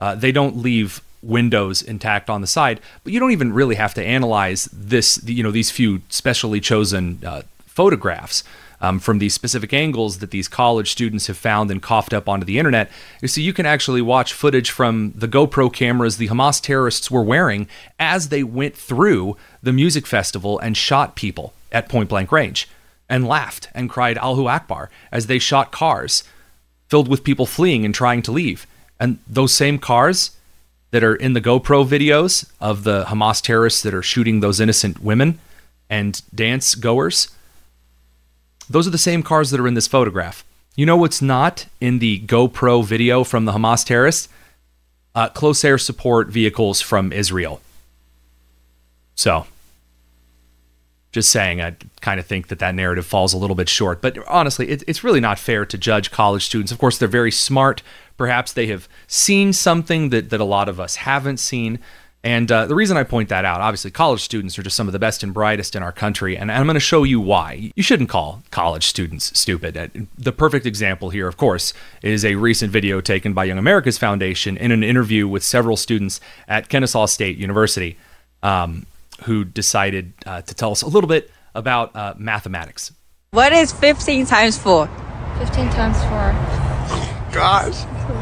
Uh, 0.00 0.14
they 0.14 0.32
don't 0.32 0.56
leave 0.56 1.02
windows 1.22 1.82
intact 1.82 2.30
on 2.30 2.40
the 2.40 2.46
side, 2.46 2.80
but 3.04 3.12
you 3.12 3.20
don't 3.20 3.32
even 3.32 3.52
really 3.52 3.74
have 3.74 3.94
to 3.94 4.04
analyze 4.04 4.66
this, 4.72 5.20
you 5.24 5.42
know, 5.42 5.50
these 5.50 5.70
few 5.70 6.02
specially 6.08 6.60
chosen 6.60 7.18
uh, 7.26 7.42
photographs 7.66 8.44
um, 8.80 9.00
from 9.00 9.18
these 9.18 9.34
specific 9.34 9.72
angles 9.72 10.18
that 10.18 10.30
these 10.30 10.48
college 10.48 10.90
students 10.90 11.26
have 11.26 11.36
found 11.36 11.70
and 11.70 11.82
coughed 11.82 12.14
up 12.14 12.28
onto 12.28 12.46
the 12.46 12.58
internet. 12.58 12.90
So 13.26 13.40
you 13.40 13.52
can 13.52 13.66
actually 13.66 14.02
watch 14.02 14.32
footage 14.32 14.70
from 14.70 15.12
the 15.16 15.28
GoPro 15.28 15.72
cameras 15.72 16.16
the 16.16 16.28
Hamas 16.28 16.60
terrorists 16.60 17.10
were 17.10 17.22
wearing 17.22 17.68
as 17.98 18.28
they 18.28 18.42
went 18.42 18.76
through 18.76 19.36
the 19.62 19.72
music 19.72 20.06
festival 20.06 20.58
and 20.60 20.76
shot 20.76 21.16
people 21.16 21.52
at 21.72 21.88
point 21.88 22.08
blank 22.08 22.30
range 22.32 22.68
and 23.08 23.26
laughed 23.26 23.68
and 23.74 23.90
cried 23.90 24.18
Allahu 24.18 24.46
Akbar 24.46 24.90
as 25.10 25.26
they 25.26 25.38
shot 25.38 25.72
cars 25.72 26.22
filled 26.88 27.08
with 27.08 27.24
people 27.24 27.46
fleeing 27.46 27.84
and 27.84 27.94
trying 27.94 28.22
to 28.22 28.32
leave. 28.32 28.66
And 29.00 29.18
those 29.26 29.52
same 29.52 29.78
cars 29.78 30.32
that 30.90 31.04
are 31.04 31.14
in 31.14 31.34
the 31.34 31.40
GoPro 31.40 31.86
videos 31.86 32.50
of 32.60 32.84
the 32.84 33.04
Hamas 33.04 33.42
terrorists 33.42 33.82
that 33.82 33.94
are 33.94 34.02
shooting 34.02 34.40
those 34.40 34.60
innocent 34.60 35.02
women 35.02 35.38
and 35.90 36.22
dance 36.34 36.74
goers, 36.74 37.28
those 38.70 38.86
are 38.86 38.90
the 38.90 38.98
same 38.98 39.22
cars 39.22 39.50
that 39.50 39.60
are 39.60 39.68
in 39.68 39.74
this 39.74 39.86
photograph. 39.86 40.44
You 40.76 40.86
know 40.86 40.96
what's 40.96 41.20
not 41.20 41.66
in 41.80 41.98
the 41.98 42.20
GoPro 42.20 42.84
video 42.84 43.24
from 43.24 43.44
the 43.44 43.52
Hamas 43.52 43.84
terrorists? 43.84 44.28
Uh, 45.14 45.28
close 45.28 45.64
air 45.64 45.78
support 45.78 46.28
vehicles 46.28 46.80
from 46.80 47.12
Israel. 47.12 47.60
So, 49.16 49.46
just 51.10 51.30
saying, 51.30 51.60
I 51.60 51.74
kind 52.00 52.20
of 52.20 52.26
think 52.26 52.48
that 52.48 52.60
that 52.60 52.74
narrative 52.74 53.06
falls 53.06 53.32
a 53.32 53.38
little 53.38 53.56
bit 53.56 53.68
short. 53.68 54.00
But 54.00 54.18
honestly, 54.28 54.68
it, 54.68 54.84
it's 54.86 55.02
really 55.02 55.20
not 55.20 55.38
fair 55.38 55.66
to 55.66 55.76
judge 55.76 56.10
college 56.12 56.44
students. 56.44 56.70
Of 56.70 56.78
course, 56.78 56.98
they're 56.98 57.08
very 57.08 57.32
smart. 57.32 57.82
Perhaps 58.18 58.52
they 58.52 58.66
have 58.66 58.88
seen 59.06 59.54
something 59.54 60.10
that, 60.10 60.28
that 60.28 60.40
a 60.40 60.44
lot 60.44 60.68
of 60.68 60.78
us 60.78 60.96
haven't 60.96 61.38
seen. 61.38 61.78
And 62.22 62.52
uh, 62.52 62.66
the 62.66 62.74
reason 62.74 62.98
I 62.98 63.04
point 63.04 63.30
that 63.30 63.46
out, 63.46 63.62
obviously, 63.62 63.90
college 63.90 64.20
students 64.20 64.58
are 64.58 64.62
just 64.62 64.76
some 64.76 64.86
of 64.88 64.92
the 64.92 64.98
best 64.98 65.22
and 65.22 65.32
brightest 65.32 65.74
in 65.74 65.82
our 65.82 65.92
country, 65.92 66.36
and 66.36 66.52
I'm 66.52 66.66
going 66.66 66.74
to 66.74 66.80
show 66.80 67.04
you 67.04 67.20
why. 67.20 67.70
You 67.74 67.82
shouldn't 67.82 68.10
call 68.10 68.42
college 68.50 68.86
students 68.86 69.38
stupid. 69.38 69.76
Uh, 69.76 69.86
the 70.18 70.32
perfect 70.32 70.66
example 70.66 71.10
here, 71.10 71.28
of 71.28 71.38
course, 71.38 71.72
is 72.02 72.24
a 72.24 72.34
recent 72.34 72.72
video 72.72 73.00
taken 73.00 73.32
by 73.32 73.44
Young 73.44 73.56
America's 73.56 73.96
Foundation 73.96 74.56
in 74.58 74.72
an 74.72 74.82
interview 74.82 75.26
with 75.26 75.42
several 75.42 75.76
students 75.76 76.20
at 76.48 76.68
Kennesaw 76.68 77.06
State 77.06 77.38
University. 77.38 77.96
Um, 78.42 78.84
who 79.24 79.44
decided 79.44 80.12
uh, 80.26 80.42
to 80.42 80.54
tell 80.54 80.70
us 80.70 80.82
a 80.82 80.88
little 80.88 81.08
bit 81.08 81.30
about 81.54 81.94
uh, 81.96 82.14
mathematics. 82.16 82.92
What 83.30 83.52
is 83.52 83.72
15 83.72 84.26
times 84.26 84.58
4? 84.58 84.86
15 85.38 85.70
times 85.70 85.98
4. 86.04 87.32
Gosh. 87.32 87.97
20, 88.08 88.16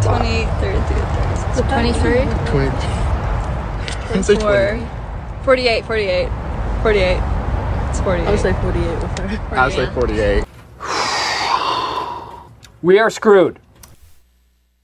30, 0.00 0.80
23. 1.68 2.24
20. 2.46 2.70
24. 4.24 4.88
48, 5.44 5.84
48. 5.84 6.28
48. 6.82 7.20
It's 7.90 8.00
48. 8.00 8.26
I 8.26 8.30
was 8.30 8.44
like 8.44 8.58
48 8.62 9.02
with 9.02 9.18
her. 9.18 9.54
I 9.54 9.68
would 9.68 9.76
like 9.76 9.92
48. 9.92 10.44
We 12.80 12.98
are 12.98 13.10
screwed. 13.10 13.58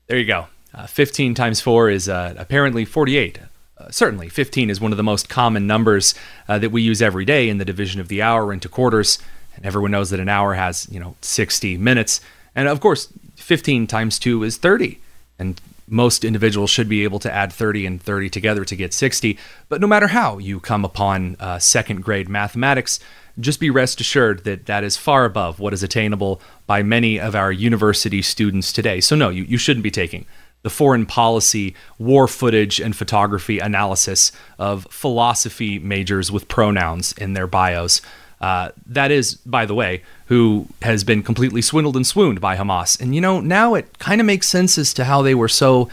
There 0.09 0.19
you 0.19 0.27
go. 0.27 0.49
Uh, 0.75 0.87
15 0.87 1.35
times 1.35 1.63
4 1.63 1.89
is 1.89 2.09
uh, 2.11 2.35
apparently 2.37 2.85
48. 2.85 3.39
Uh, 3.79 3.91
certainly, 3.91 4.29
15 4.29 4.69
is 4.69 4.79
one 4.79 4.93
of 4.93 4.99
the 4.99 5.03
most 5.03 5.31
common 5.31 5.67
numbers 5.67 6.15
uh, 6.49 6.59
that 6.59 6.71
we 6.71 6.83
use 6.83 7.01
every 7.01 7.25
day 7.25 7.49
in 7.49 7.57
the 7.57 7.65
division 7.65 7.99
of 7.99 8.09
the 8.09 8.21
hour 8.21 8.53
into 8.53 8.69
quarters. 8.69 9.19
And 9.57 9.65
everyone 9.65 9.91
knows 9.91 10.11
that 10.11 10.21
an 10.21 10.29
hour 10.29 10.53
has, 10.53 10.87
you 10.91 11.01
know, 11.01 11.17
60 11.23 11.79
minutes. 11.79 12.21
And 12.55 12.69
of 12.69 12.81
course, 12.81 13.09
15 13.43 13.87
times 13.87 14.19
2 14.19 14.43
is 14.45 14.57
30. 14.57 14.99
And 15.39 15.61
most 15.89 16.25
individuals 16.25 16.71
should 16.71 16.89
be 16.89 17.05
able 17.05 17.19
to 17.19 17.33
add 17.33 17.53
30 17.53 17.87
and 17.87 18.03
30 18.03 18.31
together 18.31 18.65
to 18.65 18.77
get 18.77 18.95
60. 18.95 19.39
But 19.69 19.81
no 19.81 19.87
matter 19.87 20.09
how 20.09 20.39
you 20.39 20.61
come 20.61 20.85
upon 20.85 21.37
uh, 21.39 21.59
second 21.59 22.03
grade 22.03 22.29
mathematics, 22.29 22.99
just 23.41 23.61
be 23.61 23.71
rest 23.71 24.01
assured 24.01 24.45
that 24.45 24.67
that 24.67 24.85
is 24.85 24.97
far 24.97 25.25
above 25.25 25.59
what 25.59 25.73
is 25.73 25.83
attainable 25.83 26.41
by 26.67 26.83
many 26.83 27.19
of 27.19 27.35
our 27.35 27.53
university 27.53 28.23
students 28.23 28.73
today. 28.73 29.01
So, 29.01 29.17
no, 29.17 29.29
you, 29.29 29.45
you 29.45 29.59
shouldn't 29.59 29.85
be 29.85 29.91
taking 29.91 30.27
the 30.63 30.71
foreign 30.71 31.07
policy, 31.07 31.75
war 31.99 32.29
footage, 32.29 32.81
and 32.81 32.97
photography 32.97 33.59
analysis 33.59 34.33
of 34.59 34.87
philosophy 34.91 35.79
majors 35.79 36.31
with 36.31 36.49
pronouns 36.49 37.13
in 37.13 37.33
their 37.33 37.47
bios. 37.49 38.01
Uh, 38.43 38.71
that 38.87 39.13
is, 39.13 39.37
by 39.37 39.65
the 39.65 39.75
way, 39.75 40.03
who 40.27 40.67
has 40.83 41.05
been 41.05 41.23
completely 41.23 41.63
swindled 41.63 41.95
and 41.95 42.07
swooned 42.07 42.41
by 42.41 42.57
Hamas. 42.57 43.01
And 43.01 43.15
you 43.15 43.21
know, 43.21 43.41
now 43.41 43.75
it 43.75 44.01
kind 44.01 44.21
of 44.21 44.27
makes 44.27 44.49
sense 44.49 44.77
as 44.77 44.93
to 44.95 45.05
how 45.05 45.23
they 45.23 45.35
were 45.35 45.49
so 45.49 45.89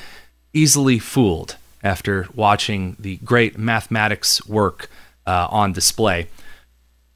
easily 0.51 0.97
fooled 0.97 1.57
after 1.83 2.27
watching 2.33 2.97
the 2.99 3.17
great 3.17 3.57
mathematics 3.57 4.45
work 4.47 4.89
uh, 5.27 5.47
on 5.51 5.73
display. 5.73 6.27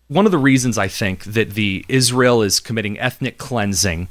One 0.07 0.27
of 0.27 0.31
the 0.31 0.37
reasons 0.37 0.77
I 0.77 0.87
think 0.87 1.23
that 1.23 1.51
the 1.51 1.83
Israel 1.89 2.43
is 2.43 2.59
committing 2.59 2.99
ethnic 2.99 3.39
cleansing 3.39 4.09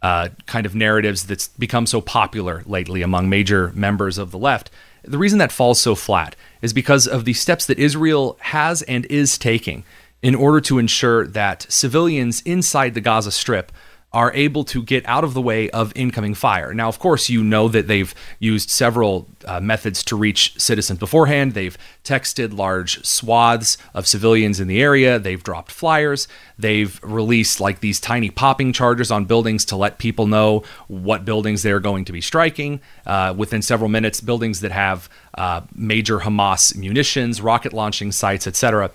uh, 0.00 0.30
kind 0.46 0.64
of 0.64 0.74
narratives 0.74 1.26
that's 1.26 1.48
become 1.48 1.86
so 1.86 2.00
popular 2.00 2.62
lately 2.64 3.02
among 3.02 3.28
major 3.28 3.72
members 3.74 4.16
of 4.16 4.30
the 4.30 4.38
left. 4.38 4.70
The 5.04 5.18
reason 5.18 5.38
that 5.38 5.52
falls 5.52 5.80
so 5.80 5.94
flat 5.94 6.34
is 6.62 6.72
because 6.72 7.06
of 7.06 7.24
the 7.26 7.34
steps 7.34 7.66
that 7.66 7.78
Israel 7.78 8.38
has 8.40 8.82
and 8.82 9.04
is 9.06 9.36
taking 9.36 9.84
in 10.22 10.34
order 10.34 10.60
to 10.60 10.78
ensure 10.78 11.26
that 11.26 11.66
civilians 11.68 12.40
inside 12.42 12.94
the 12.94 13.00
Gaza 13.00 13.32
Strip 13.32 13.72
are 14.12 14.32
able 14.34 14.62
to 14.62 14.82
get 14.82 15.06
out 15.06 15.24
of 15.24 15.32
the 15.32 15.40
way 15.40 15.70
of 15.70 15.90
incoming 15.96 16.34
fire. 16.34 16.74
Now, 16.74 16.88
of 16.88 16.98
course, 16.98 17.30
you 17.30 17.42
know 17.42 17.68
that 17.68 17.88
they've 17.88 18.14
used 18.38 18.68
several 18.68 19.26
uh, 19.46 19.58
methods 19.58 20.04
to 20.04 20.16
reach 20.16 20.58
citizens 20.60 20.98
beforehand. 20.98 21.54
They've 21.54 21.78
texted 22.04 22.54
large 22.54 23.02
swaths 23.06 23.78
of 23.94 24.06
civilians 24.06 24.60
in 24.60 24.68
the 24.68 24.82
area, 24.82 25.18
they've 25.18 25.42
dropped 25.42 25.72
flyers, 25.72 26.28
they've 26.58 27.00
released 27.02 27.58
like 27.58 27.80
these 27.80 28.00
tiny 28.00 28.28
popping 28.28 28.74
charges 28.74 29.10
on 29.10 29.24
buildings 29.24 29.64
to 29.66 29.76
let 29.76 29.96
people 29.96 30.26
know 30.26 30.62
what 30.88 31.24
buildings 31.24 31.62
they're 31.62 31.80
going 31.80 32.04
to 32.04 32.12
be 32.12 32.20
striking. 32.20 32.80
Uh, 33.06 33.32
within 33.34 33.62
several 33.62 33.88
minutes, 33.88 34.20
buildings 34.20 34.60
that 34.60 34.72
have 34.72 35.08
uh, 35.38 35.62
major 35.74 36.20
Hamas 36.20 36.76
munitions, 36.76 37.40
rocket 37.40 37.72
launching 37.72 38.12
sites, 38.12 38.46
etc. 38.46 38.90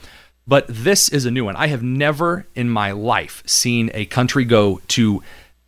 But 0.47 0.65
this 0.69 1.09
is 1.09 1.25
a 1.25 1.31
new 1.31 1.43
one. 1.45 1.55
I 1.57 1.67
have 1.67 1.83
never 1.83 2.45
in 2.55 2.69
my 2.69 2.91
life 2.91 3.43
seen 3.45 3.91
a 3.93 4.05
country 4.05 4.45
go 4.45 4.81
to 4.89 5.21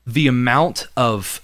the 0.08 0.28
amount 0.28 0.88
of 0.96 1.42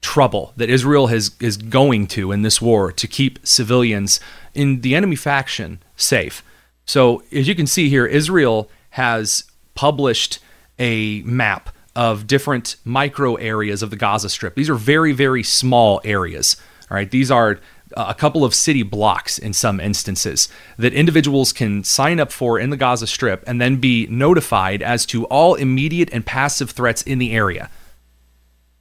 trouble 0.00 0.52
that 0.56 0.70
Israel 0.70 1.08
has 1.08 1.32
is 1.40 1.56
going 1.56 2.06
to 2.08 2.30
in 2.30 2.42
this 2.42 2.62
war 2.62 2.92
to 2.92 3.06
keep 3.08 3.44
civilians 3.44 4.20
in 4.54 4.82
the 4.82 4.94
enemy 4.94 5.16
faction 5.16 5.82
safe. 5.96 6.44
So 6.84 7.22
as 7.32 7.48
you 7.48 7.54
can 7.54 7.66
see 7.66 7.88
here, 7.88 8.06
Israel 8.06 8.70
has 8.90 9.44
published 9.74 10.38
a 10.78 11.22
map 11.22 11.70
of 11.96 12.26
different 12.26 12.76
micro 12.84 13.34
areas 13.36 13.82
of 13.82 13.90
the 13.90 13.96
Gaza 13.96 14.28
Strip. 14.28 14.54
These 14.54 14.70
are 14.70 14.74
very, 14.74 15.12
very 15.12 15.42
small 15.42 16.00
areas. 16.04 16.56
All 16.90 16.94
right, 16.94 17.10
these 17.10 17.30
are 17.30 17.58
a 17.98 18.14
couple 18.14 18.44
of 18.44 18.54
city 18.54 18.84
blocks 18.84 19.38
in 19.38 19.52
some 19.52 19.80
instances 19.80 20.48
that 20.76 20.94
individuals 20.94 21.52
can 21.52 21.82
sign 21.82 22.20
up 22.20 22.30
for 22.30 22.58
in 22.58 22.70
the 22.70 22.76
Gaza 22.76 23.08
Strip 23.08 23.42
and 23.46 23.60
then 23.60 23.76
be 23.76 24.06
notified 24.06 24.82
as 24.82 25.04
to 25.06 25.24
all 25.26 25.56
immediate 25.56 26.08
and 26.12 26.24
passive 26.24 26.70
threats 26.70 27.02
in 27.02 27.18
the 27.18 27.32
area. 27.32 27.70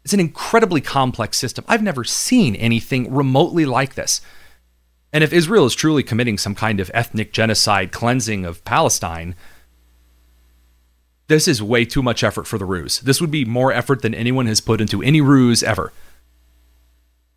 It's 0.06 0.14
an 0.14 0.20
incredibly 0.20 0.82
complex 0.82 1.38
system. 1.38 1.66
I've 1.68 1.82
never 1.82 2.04
seen 2.04 2.56
anything 2.56 3.12
remotely 3.12 3.66
like 3.66 3.96
this. 3.96 4.22
And 5.12 5.24
if 5.24 5.34
Israel 5.34 5.66
is 5.66 5.74
truly 5.74 6.04
committing 6.04 6.38
some 6.38 6.54
kind 6.54 6.80
of 6.80 6.92
ethnic 6.94 7.34
genocide 7.34 7.92
cleansing 7.92 8.46
of 8.46 8.64
Palestine, 8.66 9.36
this 11.28 11.48
is 11.48 11.62
way 11.62 11.86
too 11.86 12.04
much 12.04 12.24
effort 12.24 12.46
for 12.46 12.58
the 12.58 12.66
ruse. 12.66 13.00
This 13.00 13.20
would 13.20 13.32
be 13.32 13.46
more 13.46 13.74
effort 13.74 14.02
than 14.02 14.14
anyone 14.14 14.46
has 14.46 14.62
put 14.62 14.80
into 14.80 15.02
any 15.02 15.22
ruse 15.22 15.64
ever 15.64 15.92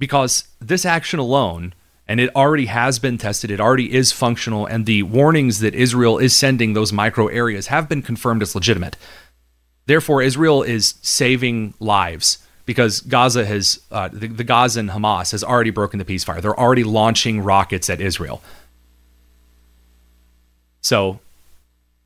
because 0.01 0.49
this 0.59 0.85
action 0.85 1.21
alone, 1.21 1.75
and 2.09 2.19
it 2.19 2.35
already 2.35 2.67
has 2.67 2.99
been 2.99 3.19
tested, 3.19 3.51
it 3.53 3.61
already 3.61 3.95
is 3.95 4.11
functional, 4.11 4.67
and 4.67 4.87
the 4.87 5.05
warnings 5.05 5.61
that 5.61 5.75
Israel 5.75 6.19
is 6.19 6.35
sending 6.35 6.73
those 6.73 6.93
micro 6.93 7.29
areas 7.29 7.69
have 7.69 7.89
been 7.89 8.03
confirmed 8.03 8.43
as 8.43 8.57
legitimate. 8.57 8.97
Therefore, 9.87 10.23
Israel 10.23 10.63
is 10.63 10.95
saving 11.03 11.75
lives 11.79 12.39
because 12.65 13.01
Gaza 13.01 13.45
has, 13.45 13.81
uh, 13.93 14.09
the, 14.09 14.29
the 14.29 14.45
Gaza 14.45 14.81
and 14.81 14.91
Hamas 14.91 15.33
has 15.33 15.45
already 15.45 15.71
broken 15.71 15.99
the 15.99 16.05
ceasefire. 16.05 16.41
They're 16.41 16.59
already 16.59 16.85
launching 16.85 17.43
rockets 17.43 17.91
at 17.91 18.01
Israel. 18.01 18.43
So, 20.81 21.21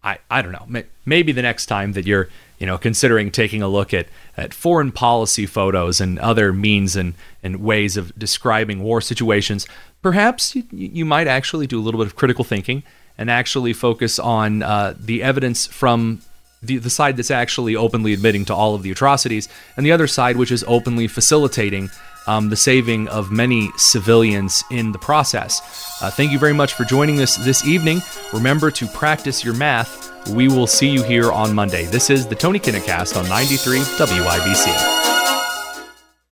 I, 0.05 0.19
I 0.31 0.43
don't 0.43 0.53
know. 0.53 0.83
Maybe 1.07 1.33
the 1.33 1.43
next 1.43 1.67
time 1.67 1.93
that 1.95 2.07
you're 2.07 2.29
you 2.59 2.67
know, 2.67 2.79
considering 2.79 3.31
taking 3.31 3.63
a 3.63 3.69
look 3.69 3.93
at, 3.93 4.07
at 4.37 4.55
foreign 4.55 4.93
policy 4.93 5.47
photos 5.47 6.01
and 6.01 6.19
other 6.19 6.53
means 6.53 6.97
and, 6.97 7.15
and 7.43 7.57
ways 7.57 7.97
of 7.97 8.17
describing 8.19 8.83
war 8.83 9.01
situations, 9.01 9.67
perhaps 10.03 10.55
you, 10.55 10.65
you 10.71 11.05
might 11.05 11.27
actually 11.27 11.67
do 11.67 11.79
a 11.81 11.83
little 11.83 11.99
bit 11.99 12.07
of 12.07 12.17
critical 12.17 12.45
thinking 12.45 12.83
and 13.19 13.31
actually 13.31 13.73
focus 13.73 14.19
on 14.19 14.63
uh, 14.63 14.95
the 14.99 15.23
evidence 15.23 15.67
from 15.67 16.21
the, 16.63 16.79
the 16.79 16.91
side 16.91 17.17
that's 17.17 17.31
actually 17.31 17.77
openly 17.77 18.13
admitting 18.13 18.45
to 18.47 18.55
all 18.55 18.75
of 18.75 18.83
the 18.83 18.91
atrocities, 18.91 19.49
and 19.77 19.85
the 19.85 19.93
other 19.93 20.07
side 20.07 20.37
which 20.37 20.51
is 20.51 20.65
openly 20.67 21.07
facilitating 21.07 21.91
um, 22.27 22.49
the 22.49 22.57
saving 22.57 23.09
of 23.09 23.31
many 23.31 23.71
civilians 23.77 24.65
in 24.71 24.93
the 24.93 24.99
process. 24.99 25.61
Uh, 26.03 26.11
thank 26.11 26.33
you 26.33 26.39
very 26.39 26.55
much 26.55 26.75
for 26.75 26.85
joining 26.85 27.21
us 27.21 27.37
this 27.37 27.67
evening. 27.67 28.01
Remember 28.33 28.71
to 28.71 28.87
practice 28.87 29.45
your 29.45 29.55
math 29.55 30.05
we 30.31 30.49
will 30.49 30.67
see 30.67 30.89
you 30.89 31.03
here 31.03 31.31
on 31.31 31.55
Monday. 31.55 31.85
This 31.85 32.11
is 32.11 32.27
the 32.27 32.35
Tony 32.35 32.59
Kinnett 32.59 32.85
Cast 32.85 33.17
on 33.17 33.29
93 33.29 33.81
WIBC. 33.81 35.04